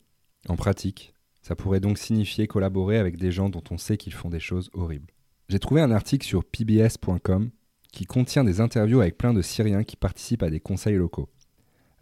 En 0.50 0.56
pratique, 0.56 1.14
ça 1.44 1.56
pourrait 1.56 1.80
donc 1.80 2.00
signifier 2.00 2.48
collaborer 2.48 2.98
avec 2.98 3.18
des 3.18 3.32
gens 3.32 3.50
dont 3.50 3.64
on 3.70 3.78
sait 3.78 3.96
qu'ils 3.96 4.14
font 4.14 4.32
des 4.32 4.40
choses 4.40 4.72
horribles. 4.74 5.14
J'ai 5.50 5.60
trouvé 5.60 5.82
un 5.82 5.92
article 5.92 6.26
sur 6.26 6.44
pbs.com 6.44 7.52
qui 7.92 8.06
contient 8.06 8.44
des 8.44 8.60
interviews 8.60 9.02
avec 9.02 9.16
plein 9.16 9.36
de 9.36 9.44
Syriens 9.44 9.84
qui 9.84 9.96
participent 9.96 10.42
à 10.42 10.50
des 10.50 10.60
conseils 10.60 10.96
locaux. 10.96 11.30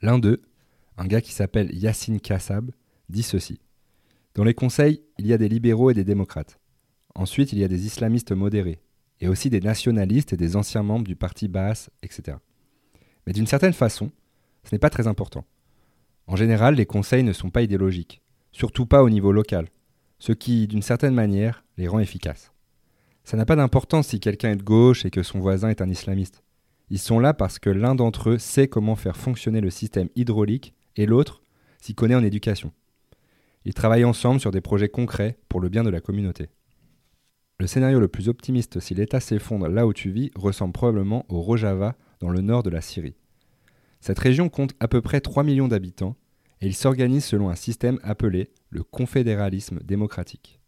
L'un 0.01 0.19
d'eux, 0.19 0.41
un 0.97 1.05
gars 1.05 1.21
qui 1.21 1.33
s'appelle 1.33 1.75
Yassine 1.75 2.21
Kassab, 2.21 2.71
dit 3.09 3.23
ceci. 3.23 3.59
Dans 4.35 4.45
les 4.45 4.53
conseils, 4.53 5.01
il 5.17 5.27
y 5.27 5.33
a 5.33 5.37
des 5.37 5.49
libéraux 5.49 5.91
et 5.91 5.95
des 5.95 6.05
démocrates. 6.05 6.61
Ensuite, 7.13 7.51
il 7.51 7.59
y 7.59 7.65
a 7.65 7.67
des 7.67 7.85
islamistes 7.85 8.31
modérés, 8.31 8.79
et 9.21 9.27
aussi 9.27 9.49
des 9.49 9.61
nationalistes 9.61 10.33
et 10.33 10.37
des 10.37 10.55
anciens 10.55 10.83
membres 10.83 11.07
du 11.07 11.15
parti 11.15 11.47
Baas, 11.47 11.89
etc. 12.03 12.37
Mais 13.25 13.33
d'une 13.33 13.47
certaine 13.47 13.73
façon, 13.73 14.11
ce 14.63 14.75
n'est 14.75 14.79
pas 14.79 14.89
très 14.89 15.07
important. 15.07 15.45
En 16.27 16.35
général, 16.35 16.75
les 16.75 16.85
conseils 16.85 17.23
ne 17.23 17.33
sont 17.33 17.49
pas 17.49 17.61
idéologiques, 17.61 18.21
surtout 18.51 18.85
pas 18.85 19.03
au 19.03 19.09
niveau 19.09 19.31
local, 19.31 19.67
ce 20.19 20.33
qui, 20.33 20.67
d'une 20.67 20.81
certaine 20.81 21.13
manière, 21.13 21.63
les 21.77 21.87
rend 21.87 21.99
efficaces. 21.99 22.51
Ça 23.23 23.37
n'a 23.37 23.45
pas 23.45 23.55
d'importance 23.55 24.07
si 24.07 24.19
quelqu'un 24.19 24.51
est 24.51 24.57
de 24.57 24.63
gauche 24.63 25.05
et 25.05 25.11
que 25.11 25.23
son 25.23 25.39
voisin 25.39 25.69
est 25.69 25.81
un 25.81 25.89
islamiste. 25.89 26.43
Ils 26.89 26.99
sont 26.99 27.19
là 27.19 27.33
parce 27.33 27.59
que 27.59 27.69
l'un 27.69 27.95
d'entre 27.95 28.31
eux 28.31 28.37
sait 28.37 28.67
comment 28.67 28.95
faire 28.95 29.15
fonctionner 29.15 29.61
le 29.61 29.69
système 29.69 30.09
hydraulique 30.15 30.73
et 30.95 31.05
l'autre 31.05 31.41
s'y 31.79 31.95
connaît 31.95 32.15
en 32.15 32.23
éducation. 32.23 32.71
Ils 33.63 33.73
travaillent 33.73 34.05
ensemble 34.05 34.39
sur 34.39 34.51
des 34.51 34.61
projets 34.61 34.89
concrets 34.89 35.37
pour 35.47 35.59
le 35.59 35.69
bien 35.69 35.83
de 35.83 35.89
la 35.89 36.01
communauté. 36.01 36.49
Le 37.61 37.67
scénario 37.67 37.99
le 37.99 38.07
plus 38.07 38.27
optimiste 38.27 38.79
si 38.79 38.95
l'État 38.95 39.19
s'effondre 39.19 39.67
là 39.67 39.85
où 39.85 39.93
tu 39.93 40.09
vis 40.09 40.31
ressemble 40.33 40.73
probablement 40.73 41.27
au 41.29 41.41
Rojava 41.41 41.95
dans 42.19 42.31
le 42.31 42.41
nord 42.41 42.63
de 42.63 42.71
la 42.71 42.81
Syrie. 42.81 43.13
Cette 43.99 44.17
région 44.17 44.49
compte 44.49 44.73
à 44.79 44.87
peu 44.87 44.99
près 44.99 45.21
3 45.21 45.43
millions 45.43 45.67
d'habitants 45.67 46.15
et 46.61 46.65
il 46.65 46.73
s'organise 46.73 47.23
selon 47.23 47.51
un 47.51 47.55
système 47.55 47.99
appelé 48.01 48.49
le 48.71 48.81
confédéralisme 48.81 49.79
démocratique. 49.83 50.59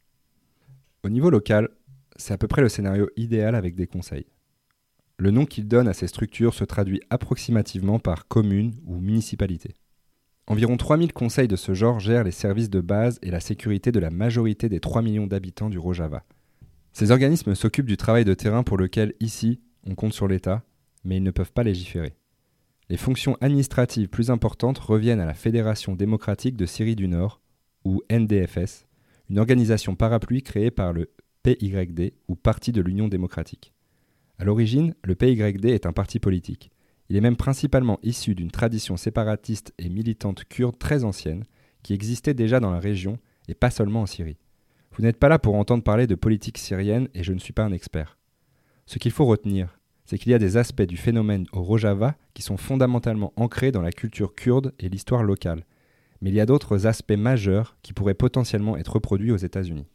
Au 1.04 1.10
niveau 1.10 1.32
local, 1.32 1.70
c'est 2.16 2.36
à 2.36 2.38
peu 2.38 2.48
près 2.48 2.62
le 2.62 2.70
scénario 2.70 3.10
idéal 3.16 3.56
avec 3.56 3.74
des 3.74 3.88
conseils. 3.88 4.28
Le 5.18 5.32
nom 5.32 5.48
qu'il 5.48 5.68
donne 5.68 5.88
à 5.88 5.94
ces 5.94 6.06
structures 6.06 6.54
se 6.54 6.64
traduit 6.64 7.02
approximativement 7.10 7.98
par 7.98 8.28
commune 8.28 8.76
ou 8.86 9.00
municipalité. 9.00 9.74
Environ 10.46 10.78
3000 10.78 11.12
conseils 11.12 11.48
de 11.48 11.56
ce 11.56 11.74
genre 11.74 12.00
gèrent 12.00 12.24
les 12.24 12.30
services 12.30 12.70
de 12.70 12.82
base 12.82 13.18
et 13.24 13.32
la 13.32 13.40
sécurité 13.40 13.92
de 13.92 14.00
la 14.00 14.12
majorité 14.12 14.70
des 14.70 14.80
3 14.80 15.02
millions 15.02 15.26
d'habitants 15.26 15.72
du 15.72 15.80
Rojava. 15.80 16.24
Ces 16.94 17.10
organismes 17.10 17.56
s'occupent 17.56 17.88
du 17.88 17.98
travail 17.98 18.24
de 18.24 18.36
terrain 18.36 18.64
pour 18.64 18.78
lequel, 18.78 19.14
ici, 19.20 19.60
on 19.86 19.96
compte 19.96 20.14
sur 20.14 20.28
l'État, 20.28 20.64
mais 21.04 21.18
ils 21.18 21.24
ne 21.24 21.32
peuvent 21.32 21.52
pas 21.52 21.64
légiférer. 21.64 22.16
Les 22.90 22.98
fonctions 22.98 23.36
administratives 23.42 24.10
plus 24.10 24.30
importantes 24.30 24.78
reviennent 24.78 25.20
à 25.20 25.26
la 25.26 25.34
Fédération 25.34 25.96
démocratique 25.96 26.56
de 26.56 26.68
Syrie 26.68 26.96
du 26.96 27.08
Nord, 27.08 27.42
ou 27.84 28.02
NDFS, 28.12 28.86
une 29.30 29.40
organisation 29.40 29.96
parapluie 29.96 30.44
créée 30.44 30.70
par 30.70 30.94
le 30.94 31.10
PYD, 31.42 32.14
ou 32.28 32.36
Parti 32.36 32.72
de 32.72 32.82
l'Union 32.82 33.08
démocratique. 33.08 33.74
À 34.38 34.46
l'origine, 34.46 34.94
le 35.04 35.16
PYD 35.16 35.66
est 35.66 35.88
un 35.88 35.94
parti 35.94 36.20
politique. 36.20 36.72
Il 37.10 37.16
est 37.16 37.22
même 37.22 37.36
principalement 37.36 38.00
issu 38.04 38.36
d'une 38.36 38.52
tradition 38.52 38.98
séparatiste 38.98 39.74
et 39.80 39.90
militante 39.90 40.46
kurde 40.46 40.78
très 40.78 41.04
ancienne, 41.04 41.44
qui 41.82 41.94
existait 41.94 42.34
déjà 42.34 42.60
dans 42.60 42.72
la 42.72 42.80
région 42.80 43.18
et 43.48 43.56
pas 43.56 43.72
seulement 43.72 44.02
en 44.02 44.06
Syrie. 44.06 44.38
Vous 44.96 45.02
n'êtes 45.02 45.18
pas 45.18 45.30
là 45.30 45.40
pour 45.40 45.56
entendre 45.56 45.84
parler 45.84 46.06
de 46.06 46.16
politique 46.16 46.60
syrienne 46.60 47.08
et 47.16 47.24
je 47.24 47.34
ne 47.34 47.40
suis 47.40 47.54
pas 47.54 47.64
un 47.64 47.72
expert. 47.72 48.18
Ce 48.86 49.00
qu'il 49.00 49.12
faut 49.12 49.26
retenir, 49.26 49.80
c'est 50.06 50.18
qu'il 50.18 50.32
y 50.32 50.36
a 50.36 50.40
des 50.40 50.58
aspects 50.58 50.84
du 50.84 50.98
phénomène 50.98 51.48
au 51.52 51.64
Rojava 51.64 52.16
qui 52.34 52.44
sont 52.44 52.58
fondamentalement 52.58 53.34
ancrés 53.36 53.72
dans 53.72 53.82
la 53.82 53.92
culture 53.92 54.36
kurde 54.36 54.74
et 54.80 54.90
l'histoire 54.90 55.24
locale, 55.24 55.66
mais 56.22 56.30
il 56.30 56.36
y 56.36 56.40
a 56.40 56.46
d'autres 56.46 56.86
aspects 56.86 57.18
majeurs 57.18 57.76
qui 57.82 57.94
pourraient 57.94 58.14
potentiellement 58.14 58.78
être 58.78 58.94
reproduits 58.94 59.32
aux 59.32 59.38
États-Unis. 59.38 59.88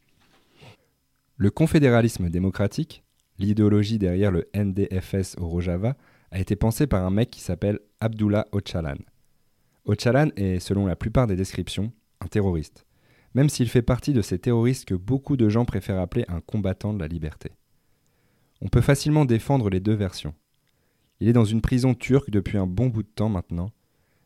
Le 1.37 1.49
confédéralisme 1.49 2.29
démocratique, 2.29 3.03
l'idéologie 3.37 3.99
derrière 3.99 4.31
le 4.31 4.49
NDFS 4.53 5.37
au 5.37 5.47
Rojava, 5.47 5.95
a 6.31 6.39
été 6.39 6.57
pensé 6.57 6.87
par 6.87 7.05
un 7.05 7.09
mec 7.09 7.29
qui 7.29 7.39
s'appelle 7.39 7.79
Abdullah 8.01 8.45
Ocalan. 8.51 8.97
Ocalan 9.85 10.29
est, 10.35 10.59
selon 10.59 10.85
la 10.85 10.97
plupart 10.97 11.25
des 11.25 11.37
descriptions, 11.37 11.93
un 12.19 12.27
terroriste, 12.27 12.85
même 13.33 13.49
s'il 13.49 13.69
fait 13.69 13.81
partie 13.81 14.13
de 14.13 14.21
ces 14.21 14.39
terroristes 14.39 14.85
que 14.85 14.95
beaucoup 14.95 15.37
de 15.37 15.49
gens 15.49 15.65
préfèrent 15.65 15.99
appeler 15.99 16.25
un 16.27 16.41
combattant 16.41 16.93
de 16.93 16.99
la 16.99 17.07
liberté. 17.07 17.51
On 18.61 18.67
peut 18.67 18.81
facilement 18.81 19.25
défendre 19.25 19.69
les 19.69 19.79
deux 19.79 19.93
versions. 19.93 20.33
Il 21.19 21.27
est 21.27 21.33
dans 21.33 21.45
une 21.45 21.61
prison 21.61 21.93
turque 21.93 22.29
depuis 22.29 22.57
un 22.57 22.67
bon 22.67 22.87
bout 22.87 23.03
de 23.03 23.07
temps 23.07 23.29
maintenant, 23.29 23.71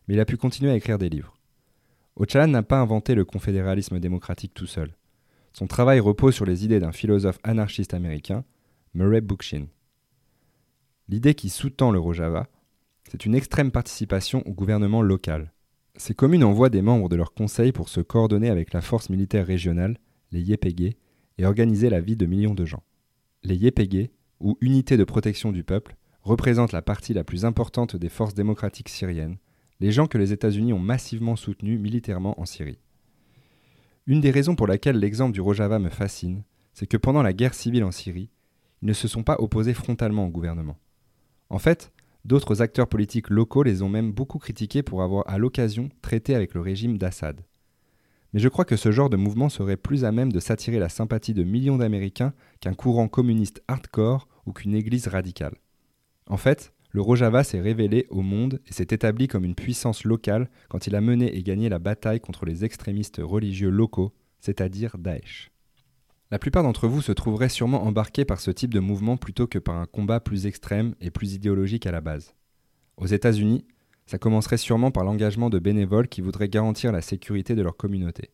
mais 0.07 0.15
il 0.15 0.19
a 0.19 0.25
pu 0.25 0.37
continuer 0.37 0.71
à 0.71 0.75
écrire 0.75 0.97
des 0.97 1.09
livres. 1.09 1.35
Ocalan 2.15 2.47
n'a 2.47 2.63
pas 2.63 2.79
inventé 2.79 3.15
le 3.15 3.25
confédéralisme 3.25 3.99
démocratique 3.99 4.53
tout 4.53 4.67
seul. 4.67 4.95
Son 5.53 5.67
travail 5.67 5.99
repose 5.99 6.35
sur 6.35 6.45
les 6.45 6.65
idées 6.65 6.79
d'un 6.79 6.91
philosophe 6.91 7.39
anarchiste 7.43 7.93
américain, 7.93 8.43
Murray 8.93 9.21
Bookchin. 9.21 9.67
L'idée 11.09 11.33
qui 11.33 11.49
sous-tend 11.49 11.91
le 11.91 11.99
Rojava, 11.99 12.47
c'est 13.09 13.25
une 13.25 13.35
extrême 13.35 13.71
participation 13.71 14.41
au 14.47 14.53
gouvernement 14.53 15.01
local. 15.01 15.51
Ces 15.95 16.15
communes 16.15 16.43
envoient 16.43 16.69
des 16.69 16.81
membres 16.81 17.07
de 17.07 17.15
leur 17.15 17.33
conseil 17.33 17.71
pour 17.71 17.87
se 17.87 18.01
coordonner 18.01 18.49
avec 18.49 18.73
la 18.73 18.81
force 18.81 19.09
militaire 19.09 19.45
régionale, 19.45 19.97
les 20.31 20.41
YPG, 20.41 20.97
et 21.37 21.45
organiser 21.45 21.89
la 21.89 22.01
vie 22.01 22.15
de 22.15 22.25
millions 22.25 22.55
de 22.55 22.65
gens. 22.65 22.83
Les 23.43 23.55
YPG, 23.55 24.11
ou 24.39 24.57
Unités 24.61 24.97
de 24.97 25.03
protection 25.03 25.51
du 25.51 25.63
peuple, 25.63 25.95
représentent 26.23 26.71
la 26.71 26.81
partie 26.81 27.13
la 27.13 27.23
plus 27.23 27.45
importante 27.45 27.95
des 27.95 28.09
forces 28.09 28.33
démocratiques 28.33 28.89
syriennes, 28.89 29.37
les 29.79 29.91
gens 29.91 30.07
que 30.07 30.17
les 30.17 30.33
États-Unis 30.33 30.73
ont 30.73 30.79
massivement 30.79 31.35
soutenus 31.35 31.79
militairement 31.79 32.39
en 32.39 32.45
Syrie. 32.45 32.79
Une 34.07 34.21
des 34.21 34.31
raisons 34.31 34.55
pour 34.55 34.67
laquelle 34.67 34.97
l'exemple 34.97 35.33
du 35.33 35.41
Rojava 35.41 35.79
me 35.79 35.89
fascine, 35.89 36.43
c'est 36.73 36.87
que 36.87 36.97
pendant 36.97 37.21
la 37.21 37.33
guerre 37.33 37.53
civile 37.53 37.83
en 37.83 37.91
Syrie, 37.91 38.29
ils 38.81 38.87
ne 38.87 38.93
se 38.93 39.07
sont 39.07 39.23
pas 39.23 39.37
opposés 39.39 39.73
frontalement 39.73 40.25
au 40.25 40.29
gouvernement. 40.29 40.77
En 41.49 41.59
fait, 41.59 41.91
d'autres 42.25 42.61
acteurs 42.61 42.87
politiques 42.87 43.29
locaux 43.29 43.63
les 43.63 43.81
ont 43.81 43.89
même 43.89 44.11
beaucoup 44.11 44.39
critiqués 44.39 44.83
pour 44.83 45.03
avoir 45.03 45.29
à 45.29 45.37
l'occasion 45.37 45.89
traité 46.01 46.35
avec 46.35 46.53
le 46.53 46.61
régime 46.61 46.97
d'Assad. 46.97 47.41
Mais 48.33 48.39
je 48.39 48.49
crois 48.49 48.65
que 48.65 48.75
ce 48.75 48.91
genre 48.91 49.09
de 49.09 49.17
mouvement 49.17 49.49
serait 49.49 49.77
plus 49.77 50.05
à 50.05 50.11
même 50.11 50.31
de 50.31 50.39
s'attirer 50.39 50.79
la 50.79 50.89
sympathie 50.89 51.33
de 51.33 51.43
millions 51.43 51.77
d'Américains 51.77 52.33
qu'un 52.59 52.73
courant 52.73 53.07
communiste 53.07 53.61
hardcore 53.67 54.27
ou 54.45 54.53
qu'une 54.53 54.73
église 54.73 55.07
radicale. 55.07 55.55
En 56.27 56.37
fait, 56.37 56.73
le 56.89 57.01
Rojava 57.01 57.43
s'est 57.43 57.61
révélé 57.61 58.07
au 58.09 58.21
monde 58.21 58.59
et 58.67 58.73
s'est 58.73 58.87
établi 58.89 59.27
comme 59.27 59.45
une 59.45 59.55
puissance 59.55 60.03
locale 60.03 60.49
quand 60.69 60.87
il 60.87 60.95
a 60.95 61.01
mené 61.01 61.35
et 61.35 61.43
gagné 61.43 61.69
la 61.69 61.79
bataille 61.79 62.21
contre 62.21 62.45
les 62.45 62.65
extrémistes 62.65 63.19
religieux 63.21 63.69
locaux, 63.69 64.13
c'est-à-dire 64.39 64.97
Daesh. 64.97 65.52
La 66.31 66.39
plupart 66.39 66.63
d'entre 66.63 66.87
vous 66.87 67.01
se 67.01 67.11
trouveraient 67.11 67.49
sûrement 67.49 67.83
embarqués 67.83 68.25
par 68.25 68.39
ce 68.39 68.51
type 68.51 68.73
de 68.73 68.79
mouvement 68.79 69.17
plutôt 69.17 69.47
que 69.47 69.59
par 69.59 69.75
un 69.75 69.85
combat 69.85 70.19
plus 70.19 70.45
extrême 70.45 70.95
et 70.99 71.11
plus 71.11 71.33
idéologique 71.33 71.85
à 71.85 71.91
la 71.91 72.01
base. 72.01 72.33
Aux 72.97 73.05
États-Unis, 73.05 73.65
ça 74.05 74.17
commencerait 74.17 74.57
sûrement 74.57 74.91
par 74.91 75.03
l'engagement 75.03 75.49
de 75.49 75.59
bénévoles 75.59 76.07
qui 76.07 76.21
voudraient 76.21 76.49
garantir 76.49 76.91
la 76.91 77.01
sécurité 77.01 77.55
de 77.55 77.61
leur 77.61 77.77
communauté. 77.77 78.31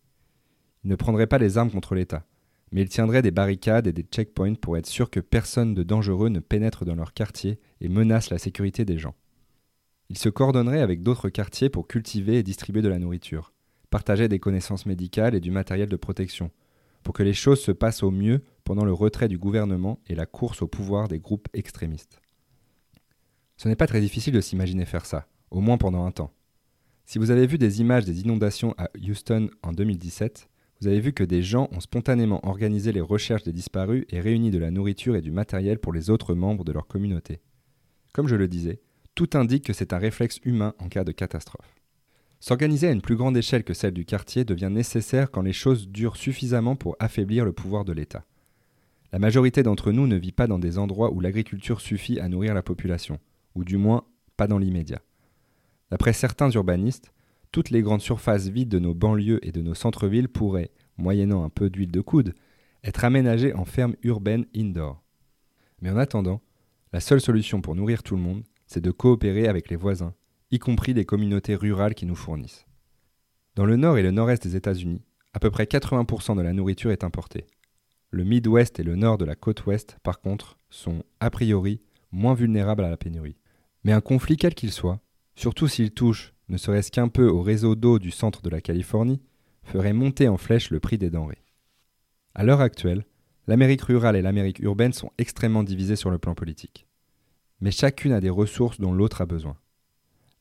Ils 0.84 0.90
ne 0.90 0.96
prendraient 0.96 1.28
pas 1.28 1.38
les 1.38 1.58
armes 1.58 1.72
contre 1.72 1.96
l'État, 1.96 2.26
mais 2.72 2.82
ils 2.82 2.90
tiendraient 2.90 3.22
des 3.22 3.32
barricades 3.32 3.88
et 3.88 3.94
des 3.94 4.04
checkpoints 4.04 4.56
pour 4.56 4.78
être 4.78 4.88
sûrs 4.88 5.10
que 5.10 5.20
personne 5.20 5.74
de 5.74 5.84
dangereux 5.84 6.30
ne 6.30 6.40
pénètre 6.40 6.86
dans 6.86 6.96
leur 6.96 7.14
quartier 7.14 7.60
et 7.82 7.90
menace 7.90 8.30
la 8.30 8.38
sécurité 8.38 8.86
des 8.86 8.98
gens. 8.98 9.16
Ils 10.10 10.18
se 10.18 10.30
coordonneraient 10.30 10.82
avec 10.82 11.04
d'autres 11.04 11.30
quartiers 11.30 11.70
pour 11.70 11.88
cultiver 11.88 12.38
et 12.38 12.44
distribuer 12.44 12.82
de 12.82 12.90
la 12.90 13.00
nourriture, 13.00 13.54
partager 13.90 14.28
des 14.28 14.40
connaissances 14.40 14.86
médicales 14.86 15.36
et 15.36 15.40
du 15.40 15.52
matériel 15.52 15.90
de 15.90 15.98
protection, 15.98 16.52
pour 17.04 17.14
que 17.14 17.24
les 17.24 17.34
choses 17.34 17.62
se 17.62 17.72
passent 17.72 18.04
au 18.04 18.12
mieux 18.12 18.44
pendant 18.64 18.86
le 18.86 18.94
retrait 18.94 19.28
du 19.28 19.38
gouvernement 19.38 20.00
et 20.08 20.16
la 20.16 20.26
course 20.26 20.62
au 20.62 20.68
pouvoir 20.68 21.08
des 21.08 21.20
groupes 21.20 21.48
extrémistes. 21.54 22.20
Ce 23.58 23.68
n'est 23.68 23.76
pas 23.76 23.88
très 23.88 24.02
difficile 24.02 24.34
de 24.34 24.42
s'imaginer 24.42 24.86
faire 24.86 25.06
ça, 25.06 25.28
au 25.52 25.60
moins 25.60 25.78
pendant 25.78 26.06
un 26.06 26.12
temps. 26.12 26.32
Si 27.06 27.18
vous 27.18 27.32
avez 27.32 27.48
vu 27.48 27.58
des 27.58 27.82
images 27.82 28.06
des 28.06 28.22
inondations 28.22 28.76
à 28.78 28.90
Houston 28.96 29.50
en 29.64 29.74
2017, 29.74 30.48
vous 30.82 30.88
avez 30.88 31.00
vu 31.00 31.12
que 31.12 31.24
des 31.24 31.44
gens 31.44 31.68
ont 31.72 31.80
spontanément 31.80 32.40
organisé 32.48 32.92
les 32.92 33.02
recherches 33.02 33.44
des 33.44 33.52
disparus 33.52 34.06
et 34.10 34.22
réuni 34.22 34.52
de 34.52 34.60
la 34.60 34.72
nourriture 34.72 35.16
et 35.16 35.22
du 35.22 35.32
matériel 35.32 35.80
pour 35.80 35.92
les 35.92 36.10
autres 36.10 36.36
membres 36.36 36.64
de 36.64 36.72
leur 36.72 36.88
communauté. 36.88 37.42
Comme 38.14 38.28
je 38.28 38.36
le 38.36 38.48
disais, 38.48 38.80
tout 39.16 39.30
indique 39.34 39.66
que 39.66 39.74
c'est 39.74 39.92
un 39.92 39.98
réflexe 39.98 40.40
humain 40.44 40.74
en 40.80 40.88
cas 40.88 41.04
de 41.04 41.12
catastrophe. 41.12 41.79
S'organiser 42.40 42.88
à 42.88 42.92
une 42.92 43.02
plus 43.02 43.18
grande 43.18 43.36
échelle 43.36 43.66
que 43.66 43.74
celle 43.74 43.94
du 43.94 44.06
quartier 44.06 44.46
devient 44.46 44.70
nécessaire 44.72 45.30
quand 45.30 45.42
les 45.42 45.54
choses 45.54 45.90
durent 45.90 46.16
suffisamment 46.16 46.78
pour 46.78 46.96
affaiblir 47.00 47.44
le 47.44 47.52
pouvoir 47.52 47.84
de 47.84 47.92
l'État. 47.92 48.26
La 49.12 49.20
majorité 49.20 49.62
d'entre 49.62 49.92
nous 49.92 50.08
ne 50.08 50.16
vit 50.16 50.32
pas 50.32 50.48
dans 50.48 50.60
des 50.60 50.78
endroits 50.78 51.12
où 51.12 51.20
l'agriculture 51.20 51.82
suffit 51.82 52.20
à 52.20 52.30
nourrir 52.30 52.54
la 52.54 52.64
population, 52.64 53.20
ou 53.56 53.66
du 53.66 53.76
moins 53.76 54.06
pas 54.38 54.48
dans 54.48 54.58
l'immédiat. 54.58 55.02
D'après 55.92 56.14
certains 56.14 56.50
urbanistes, 56.52 57.12
toutes 57.52 57.72
les 57.72 57.82
grandes 57.82 58.02
surfaces 58.02 58.48
vides 58.48 58.70
de 58.70 58.80
nos 58.80 58.94
banlieues 58.94 59.46
et 59.46 59.52
de 59.52 59.62
nos 59.62 59.74
centres-villes 59.74 60.30
pourraient, 60.30 60.72
moyennant 60.98 61.44
un 61.44 61.50
peu 61.50 61.70
d'huile 61.70 61.92
de 61.92 62.02
coude, 62.02 62.36
être 62.84 63.04
aménagées 63.04 63.54
en 63.54 63.66
fermes 63.66 63.96
urbaines 64.04 64.46
indoor. 64.56 65.04
Mais 65.82 65.90
en 65.90 65.98
attendant, 65.98 66.42
la 66.94 67.02
seule 67.02 67.20
solution 67.20 67.60
pour 67.60 67.76
nourrir 67.76 68.04
tout 68.04 68.16
le 68.16 68.22
monde, 68.22 68.44
c'est 68.68 68.82
de 68.84 68.92
coopérer 68.92 69.48
avec 69.48 69.70
les 69.70 69.76
voisins 69.76 70.14
y 70.52 70.60
compris 70.60 70.94
les 70.94 71.06
communautés 71.06 71.56
rurales 71.56 71.96
qui 71.96 72.06
nous 72.06 72.16
fournissent. 72.16 72.66
Dans 73.56 73.66
le 73.66 73.76
nord 73.76 73.98
et 73.98 74.04
le 74.04 74.12
nord-est 74.12 74.44
des 74.44 74.56
États-Unis, 74.56 75.02
à 75.34 75.40
peu 75.40 75.52
près 75.52 75.66
80% 75.66 76.36
de 76.36 76.42
la 76.42 76.54
nourriture 76.54 76.92
est 76.92 77.04
importée. 77.04 77.46
Le 78.10 78.24
Midwest 78.24 78.80
et 78.80 78.84
le 78.84 78.96
nord 78.96 79.18
de 79.18 79.26
la 79.26 79.36
côte 79.36 79.66
ouest, 79.66 79.98
par 80.02 80.20
contre, 80.20 80.58
sont, 80.70 81.04
a 81.20 81.30
priori, 81.30 81.82
moins 82.12 82.34
vulnérables 82.34 82.84
à 82.84 82.90
la 82.90 82.98
pénurie. 82.98 83.38
Mais 83.84 83.92
un 83.92 84.02
conflit 84.02 84.38
quel 84.38 84.56
qu'il 84.56 84.72
soit, 84.72 85.00
surtout 85.36 85.68
s'il 85.68 85.92
touche, 85.92 86.34
ne 86.50 86.58
serait-ce 86.58 86.92
qu'un 86.92 87.08
peu 87.08 87.28
au 87.28 87.42
réseau 87.42 87.76
d'eau 87.76 88.00
du 88.00 88.10
centre 88.10 88.42
de 88.42 88.50
la 88.50 88.62
Californie, 88.62 89.22
ferait 89.64 89.94
monter 89.94 90.28
en 90.28 90.38
flèche 90.38 90.72
le 90.72 90.80
prix 90.80 90.98
des 90.98 91.12
denrées. 91.12 91.44
À 92.34 92.44
l'heure 92.44 92.62
actuelle, 92.62 93.06
l'Amérique 93.46 93.84
rurale 93.84 94.16
et 94.16 94.22
l'Amérique 94.22 94.60
urbaine 94.60 94.94
sont 94.94 95.12
extrêmement 95.18 95.64
divisées 95.64 95.96
sur 95.96 96.10
le 96.10 96.18
plan 96.18 96.34
politique. 96.34 96.88
Mais 97.62 97.72
chacune 97.72 98.14
a 98.14 98.22
des 98.22 98.30
ressources 98.30 98.80
dont 98.80 98.94
l'autre 98.94 99.22
a 99.22 99.26
besoin. 99.26 99.58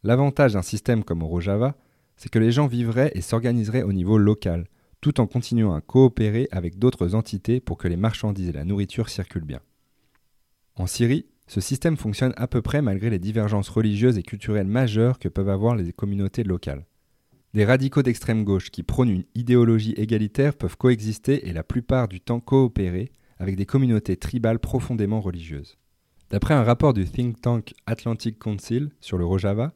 L'avantage 0.05 0.53
d'un 0.53 0.63
système 0.63 1.05
comme 1.05 1.23
au 1.23 1.27
Rojava, 1.27 1.77
c'est 2.17 2.31
que 2.31 2.39
les 2.39 2.53
gens 2.53 2.67
vivraient 2.67 3.13
et 3.15 3.21
s'organiseraient 3.21 3.83
au 3.83 3.93
niveau 3.93 4.19
local, 4.19 4.67
tout 5.01 5.21
en 5.21 5.27
continuant 5.27 5.75
à 5.75 5.81
coopérer 5.81 6.49
avec 6.51 6.79
d'autres 6.79 7.15
entités 7.15 7.61
pour 7.61 7.79
que 7.79 7.89
les 7.89 7.97
marchandises 7.97 8.49
et 8.49 8.53
la 8.53 8.65
nourriture 8.65 9.09
circulent 9.09 9.45
bien. 9.45 9.61
En 10.77 10.87
Syrie, 10.87 11.27
ce 11.47 11.61
système 11.61 11.97
fonctionne 11.97 12.35
à 12.37 12.47
peu 12.47 12.63
près 12.63 12.83
malgré 12.83 13.11
les 13.11 13.19
divergences 13.19 13.69
religieuses 13.69 14.19
et 14.19 14.23
culturelles 14.23 14.67
majeures 14.67 15.19
que 15.19 15.29
peuvent 15.29 15.49
avoir 15.49 15.75
les 15.75 15.93
communautés 15.93 16.45
locales. 16.45 16.85
Des 17.55 17.65
radicaux 17.65 18.03
d'extrême 18.03 18.45
gauche 18.45 18.71
qui 18.71 18.83
prônent 18.83 19.09
une 19.09 19.25
idéologie 19.35 19.95
égalitaire 19.97 20.55
peuvent 20.55 20.77
coexister 20.77 21.49
et 21.49 21.53
la 21.53 21.65
plupart 21.65 22.07
du 22.07 22.21
temps 22.21 22.41
coopérer 22.41 23.11
avec 23.39 23.57
des 23.57 23.67
communautés 23.67 24.17
tribales 24.17 24.59
profondément 24.59 25.21
religieuses. 25.21 25.79
D'après 26.31 26.55
un 26.55 26.63
rapport 26.63 26.93
du 26.93 27.07
think 27.07 27.41
tank 27.41 27.73
Atlantic 27.87 28.39
Council 28.39 28.91
sur 29.01 29.17
le 29.17 29.25
Rojava, 29.25 29.73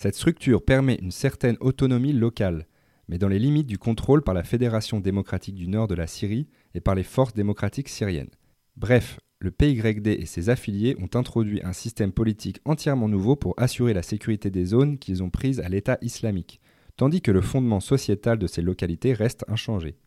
cette 0.00 0.14
structure 0.14 0.64
permet 0.64 0.94
une 0.94 1.10
certaine 1.10 1.58
autonomie 1.60 2.14
locale, 2.14 2.66
mais 3.08 3.18
dans 3.18 3.28
les 3.28 3.38
limites 3.38 3.66
du 3.66 3.76
contrôle 3.76 4.22
par 4.22 4.32
la 4.32 4.44
Fédération 4.44 4.98
démocratique 4.98 5.56
du 5.56 5.68
Nord 5.68 5.88
de 5.88 5.94
la 5.94 6.06
Syrie 6.06 6.48
et 6.72 6.80
par 6.80 6.94
les 6.94 7.02
forces 7.02 7.34
démocratiques 7.34 7.90
syriennes. 7.90 8.30
Bref, 8.78 9.20
le 9.40 9.50
PYD 9.50 10.06
et 10.06 10.24
ses 10.24 10.48
affiliés 10.48 10.96
ont 11.00 11.18
introduit 11.18 11.60
un 11.64 11.74
système 11.74 12.12
politique 12.12 12.60
entièrement 12.64 13.08
nouveau 13.08 13.36
pour 13.36 13.52
assurer 13.58 13.92
la 13.92 14.02
sécurité 14.02 14.50
des 14.50 14.64
zones 14.64 14.96
qu'ils 14.96 15.22
ont 15.22 15.28
prises 15.28 15.60
à 15.60 15.68
l'État 15.68 15.98
islamique, 16.00 16.62
tandis 16.96 17.20
que 17.20 17.30
le 17.30 17.42
fondement 17.42 17.80
sociétal 17.80 18.38
de 18.38 18.46
ces 18.46 18.62
localités 18.62 19.12
reste 19.12 19.44
inchangé. 19.48 19.98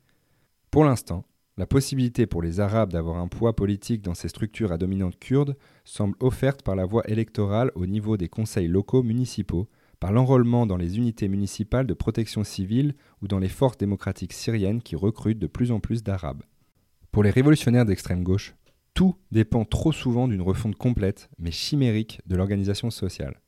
Pour 0.72 0.86
l'instant, 0.86 1.24
la 1.56 1.68
possibilité 1.68 2.26
pour 2.26 2.42
les 2.42 2.60
Arabes 2.60 2.92
d'avoir 2.92 3.18
un 3.18 3.28
poids 3.28 3.56
politique 3.56 4.02
dans 4.02 4.16
ces 4.16 4.28
structures 4.28 4.72
à 4.72 4.80
dominante 4.80 5.20
kurde 5.20 5.56
semble 5.84 6.16
offerte 6.20 6.64
par 6.64 6.76
la 6.76 6.86
voie 6.86 7.08
électorale 7.08 7.72
au 7.76 7.86
niveau 7.86 8.18
des 8.18 8.28
conseils 8.28 8.68
locaux 8.68 9.04
municipaux, 9.04 9.68
par 10.04 10.12
l'enrôlement 10.12 10.66
dans 10.66 10.76
les 10.76 10.98
unités 10.98 11.30
municipales 11.30 11.88
de 11.88 11.94
protection 11.94 12.44
civile 12.44 12.94
ou 13.22 13.30
dans 13.30 13.40
les 13.40 13.48
forces 13.48 13.78
démocratiques 13.78 14.34
syriennes 14.34 14.82
qui 14.82 14.98
recrutent 14.98 15.40
de 15.40 15.48
plus 15.48 15.72
en 15.72 15.80
plus 15.80 16.04
d'Arabes. 16.04 16.44
Pour 17.14 17.24
les 17.24 17.30
révolutionnaires 17.30 17.86
d'extrême 17.86 18.22
gauche, 18.22 18.54
tout 18.94 19.16
dépend 19.32 19.64
trop 19.64 19.94
souvent 19.94 20.28
d'une 20.28 20.42
refonte 20.42 20.76
complète, 20.76 21.30
mais 21.40 21.52
chimérique, 21.52 22.20
de 22.28 22.36
l'organisation 22.36 22.92
sociale 22.92 23.40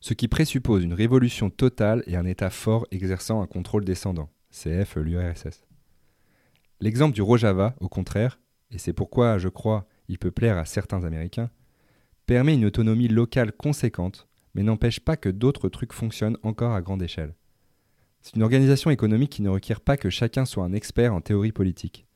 ce 0.00 0.12
qui 0.12 0.28
présuppose 0.28 0.84
une 0.84 0.92
révolution 0.92 1.48
totale 1.48 2.02
et 2.06 2.16
un 2.16 2.26
État 2.26 2.50
fort 2.50 2.86
exerçant 2.90 3.40
un 3.40 3.46
contrôle 3.46 3.86
descendant, 3.86 4.28
CF 4.50 4.96
l'URSS. 4.96 5.64
L'exemple 6.80 7.14
du 7.14 7.22
Rojava, 7.22 7.74
au 7.80 7.88
contraire, 7.88 8.38
et 8.70 8.76
c'est 8.76 8.92
pourquoi 8.92 9.38
je 9.38 9.48
crois 9.48 9.86
il 10.08 10.18
peut 10.18 10.30
plaire 10.30 10.58
à 10.58 10.66
certains 10.66 11.04
Américains, 11.04 11.48
permet 12.26 12.52
une 12.52 12.66
autonomie 12.66 13.08
locale 13.08 13.52
conséquente, 13.52 14.28
mais 14.54 14.62
n'empêche 14.62 15.00
pas 15.00 15.16
que 15.16 15.28
d'autres 15.28 15.68
trucs 15.68 15.92
fonctionnent 15.92 16.38
encore 16.42 16.72
à 16.72 16.82
grande 16.82 17.02
échelle. 17.02 17.34
C'est 18.22 18.36
une 18.36 18.42
organisation 18.42 18.90
économique 18.90 19.30
qui 19.30 19.42
ne 19.42 19.50
requiert 19.50 19.80
pas 19.80 19.96
que 19.96 20.10
chacun 20.10 20.46
soit 20.46 20.64
un 20.64 20.72
expert 20.72 21.14
en 21.14 21.20
théorie 21.20 21.52
politique. 21.52 22.06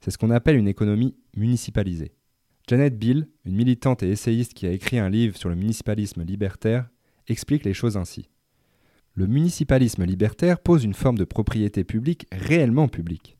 C'est 0.00 0.10
ce 0.10 0.18
qu'on 0.18 0.30
appelle 0.30 0.56
une 0.56 0.68
économie 0.68 1.16
municipalisée. 1.36 2.12
Janet 2.68 2.96
Bill, 2.96 3.28
une 3.44 3.56
militante 3.56 4.02
et 4.02 4.10
essayiste 4.10 4.54
qui 4.54 4.66
a 4.66 4.70
écrit 4.70 4.98
un 4.98 5.10
livre 5.10 5.36
sur 5.36 5.48
le 5.48 5.56
municipalisme 5.56 6.22
libertaire, 6.22 6.88
explique 7.26 7.64
les 7.64 7.74
choses 7.74 7.96
ainsi. 7.96 8.28
Le 9.14 9.26
municipalisme 9.26 10.04
libertaire 10.04 10.60
pose 10.60 10.84
une 10.84 10.94
forme 10.94 11.18
de 11.18 11.24
propriété 11.24 11.84
publique 11.84 12.26
réellement 12.32 12.88
publique. 12.88 13.36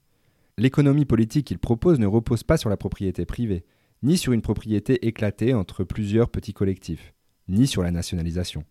L'économie 0.58 1.04
politique 1.06 1.46
qu'il 1.46 1.58
propose 1.58 1.98
ne 1.98 2.06
repose 2.06 2.42
pas 2.42 2.56
sur 2.56 2.68
la 2.68 2.76
propriété 2.76 3.24
privée, 3.24 3.64
ni 4.02 4.18
sur 4.18 4.32
une 4.32 4.42
propriété 4.42 5.06
éclatée 5.06 5.54
entre 5.54 5.84
plusieurs 5.84 6.28
petits 6.28 6.52
collectifs, 6.52 7.11
ni 7.48 7.66
sur 7.66 7.82
la 7.82 7.90
nationalisation. 7.90 8.64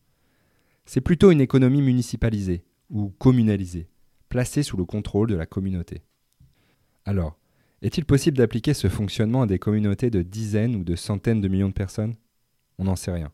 C'est 0.86 1.02
plutôt 1.02 1.32
une 1.32 1.42
économie 1.42 1.82
municipalisée, 1.82 2.64
ou 2.90 3.10
communalisée, 3.10 3.90
placée 4.30 4.64
sous 4.64 4.78
le 4.78 4.86
contrôle 4.86 5.30
de 5.30 5.36
la 5.36 5.46
communauté. 5.46 6.04
Alors, 7.06 7.38
est-il 7.82 8.06
possible 8.06 8.38
d'appliquer 8.38 8.74
ce 8.74 8.90
fonctionnement 8.90 9.44
à 9.44 9.48
des 9.48 9.60
communautés 9.60 10.10
de 10.10 10.22
dizaines 10.22 10.76
ou 10.76 10.84
de 10.84 10.96
centaines 10.96 11.42
de 11.42 11.48
millions 11.48 11.70
de 11.70 11.74
personnes? 11.74 12.16
On 12.78 12.84
n'en 12.84 12.96
sait 12.96 13.12
rien. 13.12 13.32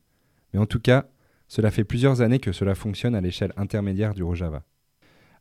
Mais 0.54 0.60
en 0.60 0.66
tout 0.66 0.80
cas, 0.80 1.10
cela 1.48 1.72
fait 1.72 1.84
plusieurs 1.84 2.22
années 2.22 2.40
que 2.40 2.52
cela 2.52 2.76
fonctionne 2.76 3.16
à 3.16 3.22
l'échelle 3.22 3.54
intermédiaire 3.58 4.14
du 4.14 4.24
Rojava. 4.24 4.64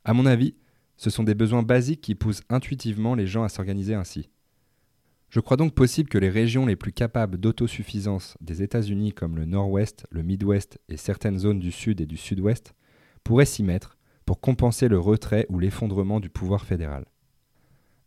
À 0.05 0.13
mon 0.13 0.27
avis, 0.27 0.55
ce 0.97 1.11
sont 1.11 1.25
des 1.25 1.35
besoins 1.35 1.63
basiques 1.63 2.01
qui 2.01 2.15
poussent 2.15 2.43
intuitivement 2.49 3.15
les 3.15 3.27
gens 3.27 3.43
à 3.43 3.49
s'organiser 3.49 3.95
ainsi. 3.95 4.29
Je 5.29 5.41
crois 5.41 5.57
donc 5.57 5.75
possible 5.75 6.09
que 6.09 6.19
les 6.19 6.31
régions 6.31 6.67
les 6.67 6.77
plus 6.77 6.93
capables 6.93 7.39
d'autosuffisance 7.39 8.37
des 8.41 8.62
États-Unis 8.62 9.12
comme 9.12 9.37
le 9.37 9.45
Nord-Ouest, 9.45 10.07
le 10.11 10.23
Midwest 10.23 10.79
et 10.89 10.97
certaines 10.97 11.39
zones 11.39 11.59
du 11.59 11.73
Sud 11.73 12.01
et 12.01 12.07
du 12.07 12.17
Sud-Ouest 12.17 12.75
pourraient 13.25 13.45
s'y 13.45 13.62
mettre 13.62 13.99
pour 14.25 14.41
compenser 14.41 14.89
le 14.89 14.99
retrait 14.99 15.47
ou 15.49 15.59
l'effondrement 15.59 16.21
du 16.21 16.31
pouvoir 16.31 16.65
fédéral. 16.65 17.07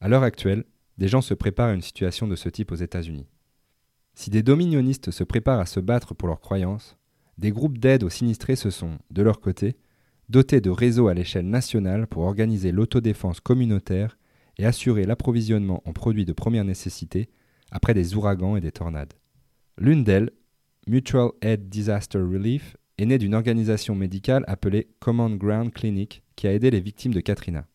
À 0.02 0.08
l'heure 0.08 0.24
actuelle, 0.24 0.64
des 0.98 1.08
gens 1.08 1.22
se 1.22 1.34
préparent 1.34 1.70
à 1.70 1.74
une 1.74 1.82
situation 1.82 2.28
de 2.28 2.36
ce 2.36 2.50
type 2.50 2.72
aux 2.72 2.76
États-Unis. 2.76 3.28
Si 4.16 4.30
des 4.30 4.44
dominionnistes 4.44 5.12
se 5.12 5.24
préparent 5.24 5.60
à 5.60 5.66
se 5.66 5.80
battre 5.80 6.14
pour 6.14 6.28
leurs 6.28 6.42
croyances, 6.42 6.98
des 7.38 7.52
groupes 7.52 7.78
d'aide 7.78 8.04
aux 8.04 8.10
sinistrés 8.10 8.58
se 8.58 8.70
sont, 8.70 8.98
de 9.12 9.22
leur 9.22 9.40
côté, 9.40 9.78
dotés 10.28 10.60
de 10.62 10.70
réseaux 10.70 11.08
à 11.08 11.14
l'échelle 11.14 11.48
nationale 11.48 12.06
pour 12.08 12.24
organiser 12.24 12.72
l'autodéfense 12.72 13.40
communautaire 13.40 14.18
et 14.60 14.66
assurer 14.66 15.06
l'approvisionnement 15.06 15.82
en 15.86 15.94
produits 15.94 16.26
de 16.26 16.34
première 16.34 16.66
nécessité 16.66 17.30
après 17.72 17.94
des 17.94 18.16
ouragans 18.16 18.58
et 18.58 18.62
des 18.62 18.72
tornades. 18.72 19.14
L'une 19.80 20.04
d'elles, 20.04 20.32
Mutual 20.86 21.30
Aid 21.42 21.70
Disaster 21.70 22.20
Relief, 22.20 22.76
est 22.98 23.06
née 23.06 23.18
d'une 23.18 23.34
organisation 23.34 23.96
médicale 23.96 24.44
appelée 24.48 24.90
Common 25.00 25.30
Ground 25.32 25.72
Clinic 25.72 26.24
qui 26.36 26.48
a 26.48 26.54
aidé 26.54 26.72
les 26.72 26.82
victimes 26.82 27.14
de 27.14 27.22
Katrina. 27.22 27.66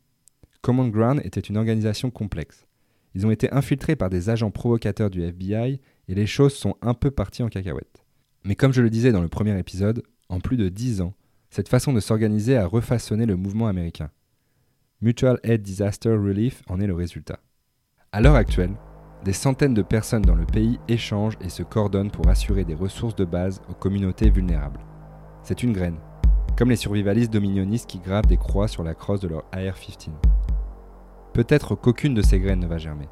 Common 0.61 0.89
Ground 0.89 1.23
était 1.25 1.41
une 1.41 1.57
organisation 1.57 2.11
complexe. 2.11 2.67
Ils 3.15 3.27
ont 3.27 3.31
été 3.31 3.51
infiltrés 3.53 3.97
par 3.97 4.11
des 4.11 4.29
agents 4.29 4.51
provocateurs 4.51 5.09
du 5.09 5.23
FBI 5.23 5.81
et 6.09 6.15
les 6.15 6.27
choses 6.27 6.55
sont 6.55 6.77
un 6.83 6.93
peu 6.93 7.11
parties 7.11 7.43
en 7.43 7.49
cacahuète. 7.49 8.05
Mais 8.45 8.57
comme 8.57 8.75
je 8.75 8.83
le 8.83 8.91
disais 8.91 9.13
dans 9.13 9.23
le 9.23 9.29
premier 9.29 9.59
épisode, 9.59 10.03
en 10.29 10.41
plus 10.41 10.59
de 10.59 10.69
dix 10.69 11.01
ans, 11.01 11.15
cette 11.49 11.69
façon 11.69 11.95
de 11.95 12.01
s'organiser 12.01 12.57
a 12.57 12.67
refaçonné 12.67 13.25
le 13.25 13.37
mouvement 13.37 13.69
américain. 13.69 14.11
Mutual 15.05 15.39
Aid 15.43 15.61
Disaster 15.61 16.13
Relief 16.13 16.63
en 16.67 16.81
est 16.81 16.87
le 16.87 16.95
résultat. 16.95 17.39
À 18.11 18.23
l'heure 18.23 18.37
actuelle, 18.37 18.75
des 19.23 19.35
centaines 19.35 19.75
de 19.75 19.83
personnes 19.83 20.23
dans 20.23 20.35
le 20.35 20.47
pays 20.47 20.81
échangent 20.89 21.37
et 21.43 21.51
se 21.51 21.63
coordonnent 21.63 22.11
pour 22.11 22.27
assurer 22.29 22.65
des 22.65 22.75
ressources 22.75 23.15
de 23.15 23.27
base 23.27 23.61
aux 23.69 23.75
communautés 23.75 24.31
vulnérables. 24.31 24.81
C'est 25.43 25.63
une 25.63 25.75
graine, 25.75 25.99
comme 26.57 26.71
les 26.71 26.77
survivalistes 26.77 27.31
dominionnistes 27.31 27.87
qui 27.87 27.99
gravent 27.99 28.25
des 28.25 28.39
croix 28.39 28.67
sur 28.67 28.83
la 28.83 28.95
crosse 28.95 29.21
de 29.21 29.29
leur 29.29 29.45
AR-15. 29.53 30.09
Peut-être 31.35 31.75
qu'aucune 31.75 32.15
de 32.15 32.23
ces 32.23 32.41
graines 32.41 32.61
ne 32.61 32.67
va 32.67 32.79
germer. 32.79 33.11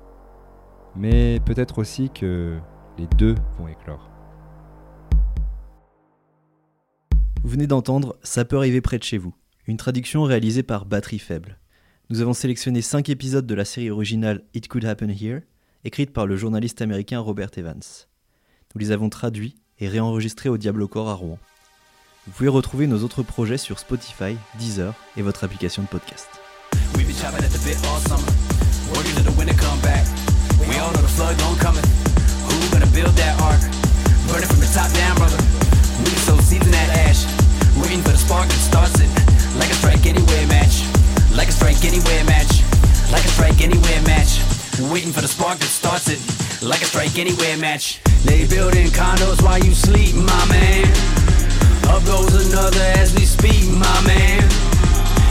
Mais 0.96 1.40
peut-être 1.44 1.76
aussi 1.76 2.08
que 2.08 2.56
les 2.96 3.06
deux 3.18 3.34
vont 3.58 3.68
éclore. 3.68 4.10
Vous 7.42 7.50
venez 7.50 7.66
d'entendre 7.66 8.16
Ça 8.22 8.46
peut 8.46 8.56
arriver 8.56 8.80
près 8.80 8.96
de 8.96 9.04
chez 9.04 9.18
vous, 9.18 9.34
une 9.66 9.76
traduction 9.76 10.22
réalisée 10.22 10.62
par 10.62 10.86
Batterie 10.86 11.18
Faible. 11.18 11.58
Nous 12.10 12.20
avons 12.20 12.34
sélectionné 12.34 12.82
5 12.82 13.08
épisodes 13.08 13.46
de 13.46 13.54
la 13.54 13.64
série 13.64 13.90
originale 13.90 14.42
It 14.54 14.68
Could 14.68 14.84
Happen 14.84 15.10
Here, 15.10 15.40
écrite 15.84 16.12
par 16.12 16.26
le 16.26 16.36
journaliste 16.36 16.82
américain 16.82 17.20
Robert 17.20 17.50
Evans. 17.56 17.82
Nous 18.74 18.80
les 18.80 18.90
avons 18.90 19.08
traduits 19.08 19.56
et 19.78 19.88
réenregistrés 19.88 20.48
au 20.48 20.58
Diablo 20.58 20.88
Corps 20.88 21.08
à 21.08 21.14
Rouen. 21.14 21.38
Vous 22.26 22.32
pouvez 22.32 22.48
retrouver 22.48 22.86
nos 22.86 23.02
autres 23.02 23.22
projets 23.22 23.58
sur 23.58 23.78
Spotify, 23.78 24.36
Deezer 24.58 24.94
et 25.16 25.22
votre 25.22 25.44
application 25.44 25.82
de 25.82 25.88
podcast. 25.88 26.28
Like 41.36 41.48
a 41.48 41.52
strike 41.52 41.84
anywhere 41.84 42.24
match, 42.24 42.62
like 43.10 43.24
a 43.24 43.28
strike 43.28 43.60
anywhere 43.60 44.02
match. 44.02 44.40
Waiting 44.90 45.12
for 45.12 45.20
the 45.20 45.28
spark 45.28 45.58
that 45.58 45.68
starts 45.68 46.08
it, 46.08 46.20
like 46.62 46.82
a 46.82 46.84
strike 46.84 47.18
anywhere 47.18 47.56
match. 47.56 48.00
They 48.24 48.46
building 48.46 48.88
condos 48.88 49.42
while 49.42 49.58
you 49.58 49.72
sleep, 49.72 50.14
my 50.14 50.44
man. 50.48 50.86
Up 51.88 52.04
goes 52.04 52.32
another 52.48 52.84
as 52.96 53.14
we 53.14 53.24
speak, 53.24 53.68
my 53.68 53.98
man. 54.06 54.42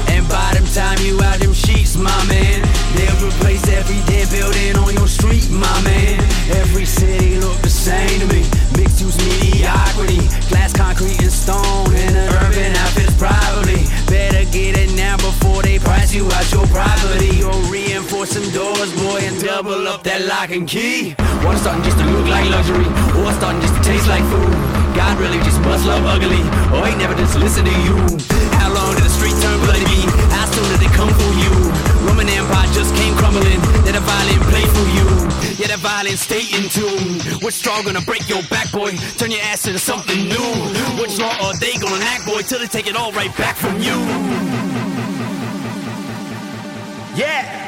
And 0.09 0.27
by 0.29 0.53
the 0.53 0.63
time 0.73 0.99
you 1.05 1.21
out 1.21 1.39
them 1.39 1.53
sheets, 1.53 1.95
my 1.97 2.11
man, 2.27 2.61
they'll 2.95 3.27
replace 3.27 3.67
every 3.69 3.99
dead 4.05 4.29
building 4.29 4.75
on 4.77 4.93
your 4.93 5.07
street, 5.07 5.49
my 5.49 5.80
and 20.51 20.67
key. 20.67 21.15
One 21.47 21.55
starting 21.57 21.83
just 21.83 21.97
to 21.97 22.05
look 22.11 22.27
like 22.27 22.49
luxury, 22.51 22.85
or 23.15 23.31
starting 23.31 23.61
just 23.61 23.75
to 23.75 23.81
taste 23.81 24.07
like 24.07 24.23
food. 24.27 24.51
God 24.93 25.17
really 25.17 25.39
just 25.47 25.61
must 25.61 25.85
love 25.87 26.03
ugly, 26.03 26.43
or 26.75 26.85
he 26.87 26.93
never 26.99 27.15
just 27.15 27.39
listen 27.39 27.63
to 27.63 27.75
you. 27.87 27.95
How 28.59 28.67
long 28.73 28.93
did 28.93 29.03
the 29.07 29.09
street 29.09 29.35
turn 29.39 29.57
bloody 29.63 29.85
be? 29.87 30.03
How 30.35 30.45
soon 30.51 30.67
did 30.75 30.83
it 30.83 30.93
come 30.93 31.07
for 31.07 31.31
you? 31.39 31.51
Roman 32.03 32.27
Empire 32.27 32.67
just 32.75 32.93
came 32.95 33.15
crumbling, 33.15 33.61
then 33.87 33.95
a 33.95 34.03
violent 34.03 34.43
play 34.51 34.65
for 34.75 34.87
you. 34.91 35.07
Yeah, 35.55 35.71
that 35.71 35.79
violent 35.79 36.19
stay 36.19 36.43
in 36.51 36.67
tune. 36.67 37.23
What's 37.39 37.55
strong 37.55 37.85
gonna 37.85 38.01
break 38.01 38.27
your 38.27 38.43
back, 38.51 38.71
boy? 38.71 38.91
Turn 39.15 39.31
your 39.31 39.41
ass 39.47 39.65
into 39.67 39.79
something 39.79 40.19
new. 40.27 40.51
Which 40.99 41.17
law 41.17 41.31
are 41.47 41.55
they 41.63 41.73
gonna 41.79 42.03
act, 42.03 42.27
boy, 42.27 42.41
till 42.43 42.59
they 42.59 42.67
take 42.67 42.87
it 42.87 42.95
all 42.97 43.11
right 43.13 43.31
back 43.37 43.55
from 43.55 43.79
you? 43.79 43.95
Yeah. 47.15 47.60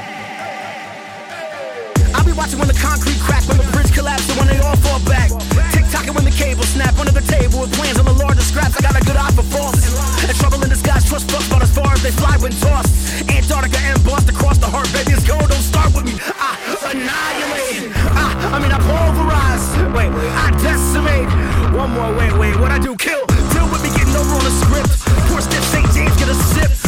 Watching 2.33 2.57
when 2.57 2.67
the 2.67 2.73
concrete 2.73 3.21
crack, 3.21 3.45
when 3.45 3.61
the 3.61 3.67
bridge 3.69 3.93
collapses, 3.93 4.33
when 4.35 4.47
they 4.49 4.57
all 4.57 4.75
fall 4.81 4.97
back. 5.05 5.29
Tick 5.69 5.85
tocking 5.93 6.17
when 6.17 6.25
the 6.25 6.33
cable 6.33 6.65
snap 6.65 6.97
under 6.97 7.13
the 7.13 7.21
table 7.29 7.61
with 7.61 7.71
plans 7.77 7.99
on 8.01 8.05
the 8.05 8.17
largest 8.17 8.49
scraps. 8.49 8.73
I 8.73 8.81
got 8.81 8.97
a 8.97 9.05
good 9.05 9.15
eye 9.15 9.29
for 9.37 9.45
false. 9.53 9.77
And 10.17 10.33
trouble 10.41 10.57
in 10.65 10.69
disguise, 10.69 11.05
trust 11.05 11.29
fucks 11.29 11.45
about 11.45 11.61
as 11.61 11.69
far 11.69 11.93
as 11.93 12.01
they 12.01 12.09
fly 12.09 12.33
when 12.41 12.51
tossed. 12.57 12.89
Antarctica 13.29 13.77
embossed 13.85 14.29
across 14.29 14.57
the 14.57 14.65
heart, 14.65 14.89
baby, 14.97 15.13
it's 15.13 15.21
gold. 15.29 15.45
Don't 15.45 15.61
start 15.61 15.93
with 15.93 16.09
me. 16.09 16.17
I 16.33 16.57
annihilate. 16.89 17.93
I, 18.17 18.25
I 18.49 18.57
mean, 18.57 18.73
I 18.73 18.81
pulverize. 18.81 19.65
Wait, 19.93 20.09
wait, 20.09 20.33
I 20.33 20.49
decimate. 20.57 21.29
One 21.69 21.93
more, 21.93 22.17
wait, 22.17 22.33
wait, 22.33 22.57
what 22.57 22.71
I 22.73 22.79
do? 22.81 22.97
Kill. 22.97 23.21
Deal 23.53 23.69
with 23.69 23.85
me 23.85 23.93
getting 23.93 24.17
over 24.17 24.33
on 24.33 24.43
the 24.43 24.55
script. 24.57 24.89
Poor 25.29 25.37
stiff 25.37 25.63
St. 25.69 25.85
James, 25.93 26.17
get 26.17 26.29
a 26.29 26.35
sip. 26.35 26.82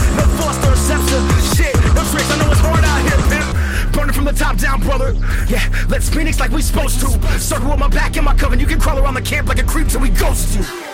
Top 4.36 4.57
down, 4.57 4.81
brother. 4.81 5.13
Yeah, 5.47 5.67
let's 5.89 6.09
Phoenix 6.09 6.39
like 6.39 6.51
we 6.51 6.61
supposed 6.61 6.99
to. 7.01 7.39
Circle 7.39 7.69
with 7.69 7.79
my 7.79 7.88
back 7.88 8.15
and 8.17 8.25
my 8.25 8.36
coven. 8.36 8.59
You 8.59 8.67
can 8.67 8.79
crawl 8.79 8.99
around 8.99 9.15
the 9.15 9.21
camp 9.21 9.47
like 9.47 9.59
a 9.59 9.63
creep 9.63 9.88
till 9.88 10.01
we 10.01 10.09
ghost 10.09 10.55
you. 10.55 10.84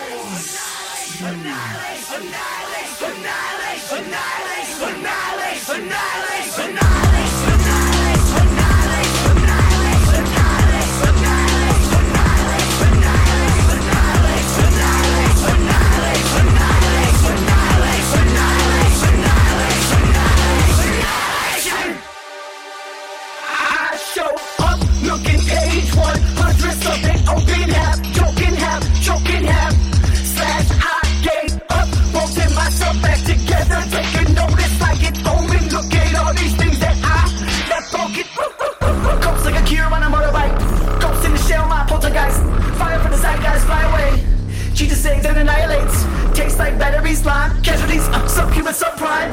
And 45.24 45.38
annihilates. 45.38 46.02
Tastes 46.36 46.58
like 46.58 46.76
batteries, 46.80 47.24
lime, 47.24 47.62
casualties, 47.62 48.02
uh, 48.08 48.26
subhuman, 48.26 48.72
subprime. 48.72 49.30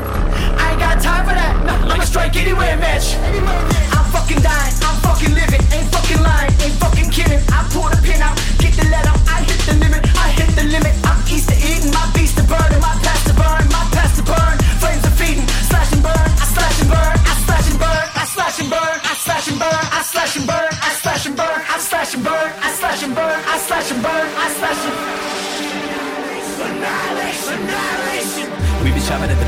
I 0.61 0.71
ain't 0.71 0.79
got 0.79 1.01
time 1.01 1.25
for 1.25 1.33
that. 1.33 1.65
No, 1.65 1.73
I'm 1.89 1.99
a 1.99 2.05
strike 2.05 2.35
anywhere 2.35 2.77
match. 2.77 3.15
I'm 3.17 4.05
fucking 4.13 4.41
dying, 4.43 4.73
I'm 4.85 5.01
fucking 5.01 5.33
living, 5.33 5.61
ain't 5.73 5.89
fucking 5.89 6.21
lying, 6.21 6.51
ain't 6.61 6.77
fucking 6.77 7.09
kidding. 7.09 7.41
I 7.49 7.67
pull 7.73 7.89
the 7.89 7.97
pin 8.05 8.21
out, 8.21 8.37
get 8.59 8.73
the 8.77 8.85
lead 8.85 9.08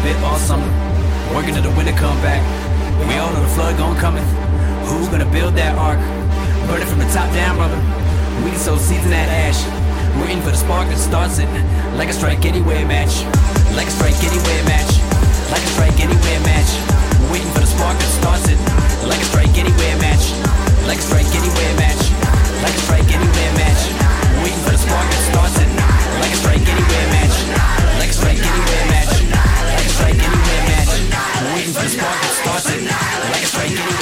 bit 0.03 0.17
all 0.25 0.37
summer. 0.37 0.65
Working 1.33 1.53
till 1.53 1.63
the 1.63 1.73
winter 1.77 1.93
come 1.93 2.17
back. 2.25 2.41
We 3.07 3.15
all 3.21 3.31
know 3.33 3.41
the 3.41 3.53
flood 3.53 3.77
gon' 3.77 3.95
coming. 3.97 4.25
Who's 4.89 5.07
gonna 5.07 5.29
build 5.29 5.53
that 5.55 5.77
ark? 5.77 6.01
Burning 6.67 6.89
from 6.89 6.99
the 6.99 7.09
top 7.13 7.29
down, 7.33 7.57
brother. 7.57 7.77
We 8.43 8.51
so 8.57 8.77
seeds 8.77 9.05
in 9.05 9.13
that 9.13 9.29
ash. 9.29 9.61
Waiting 10.19 10.41
for 10.41 10.51
the 10.51 10.57
spark 10.57 10.89
that 10.89 10.97
starts 10.97 11.37
it. 11.37 11.49
Like 11.97 12.09
a 12.09 12.13
strike 12.13 12.45
anywhere 12.45 12.85
match. 12.85 13.23
Like 13.77 13.87
a 13.87 13.93
strike 13.93 14.17
anywhere 14.25 14.63
match. 14.65 14.91
Like 15.53 15.61
a 15.61 15.71
strike 15.77 15.97
anywhere 16.01 16.41
match. 16.41 16.71
Waiting 17.29 17.51
for 17.53 17.61
the 17.61 17.69
spark 17.69 17.95
that 17.97 18.11
starts 18.17 18.49
it. 18.49 18.59
Like 19.05 19.21
a 19.21 19.27
strike 19.29 19.53
anywhere 19.53 19.97
match. 20.01 20.33
Like 20.89 20.97
a 20.97 21.05
strike 21.05 21.29
anywhere 21.29 21.73
match. 21.77 22.01
Like 22.65 22.73
a 22.73 22.81
strike 22.89 23.09
anywhere 23.13 23.51
match. 23.53 23.81
Waiting 24.41 24.61
for 24.65 24.73
the 24.73 24.81
spark 24.81 25.05
that 25.05 25.23
starts 25.29 25.57
it. 25.61 25.69
Like 26.17 26.33
a 26.33 26.39
strike 26.41 26.65
anywhere 26.65 27.07
match. 27.13 27.35
Like 28.01 28.09
a 28.09 28.17
strike 28.17 28.41
anywhere 28.41 28.85
match 28.89 29.00
strike, 29.91 30.15
anywhere 30.15 30.63
match. 30.67 30.93
Waiting 31.53 31.73
for 31.73 31.83
the 31.83 31.89
spark 31.89 32.17
that 32.21 32.33
starts 32.41 32.69
it. 32.71 32.81
Like 33.31 33.43
a 33.43 33.47
strike, 33.47 34.00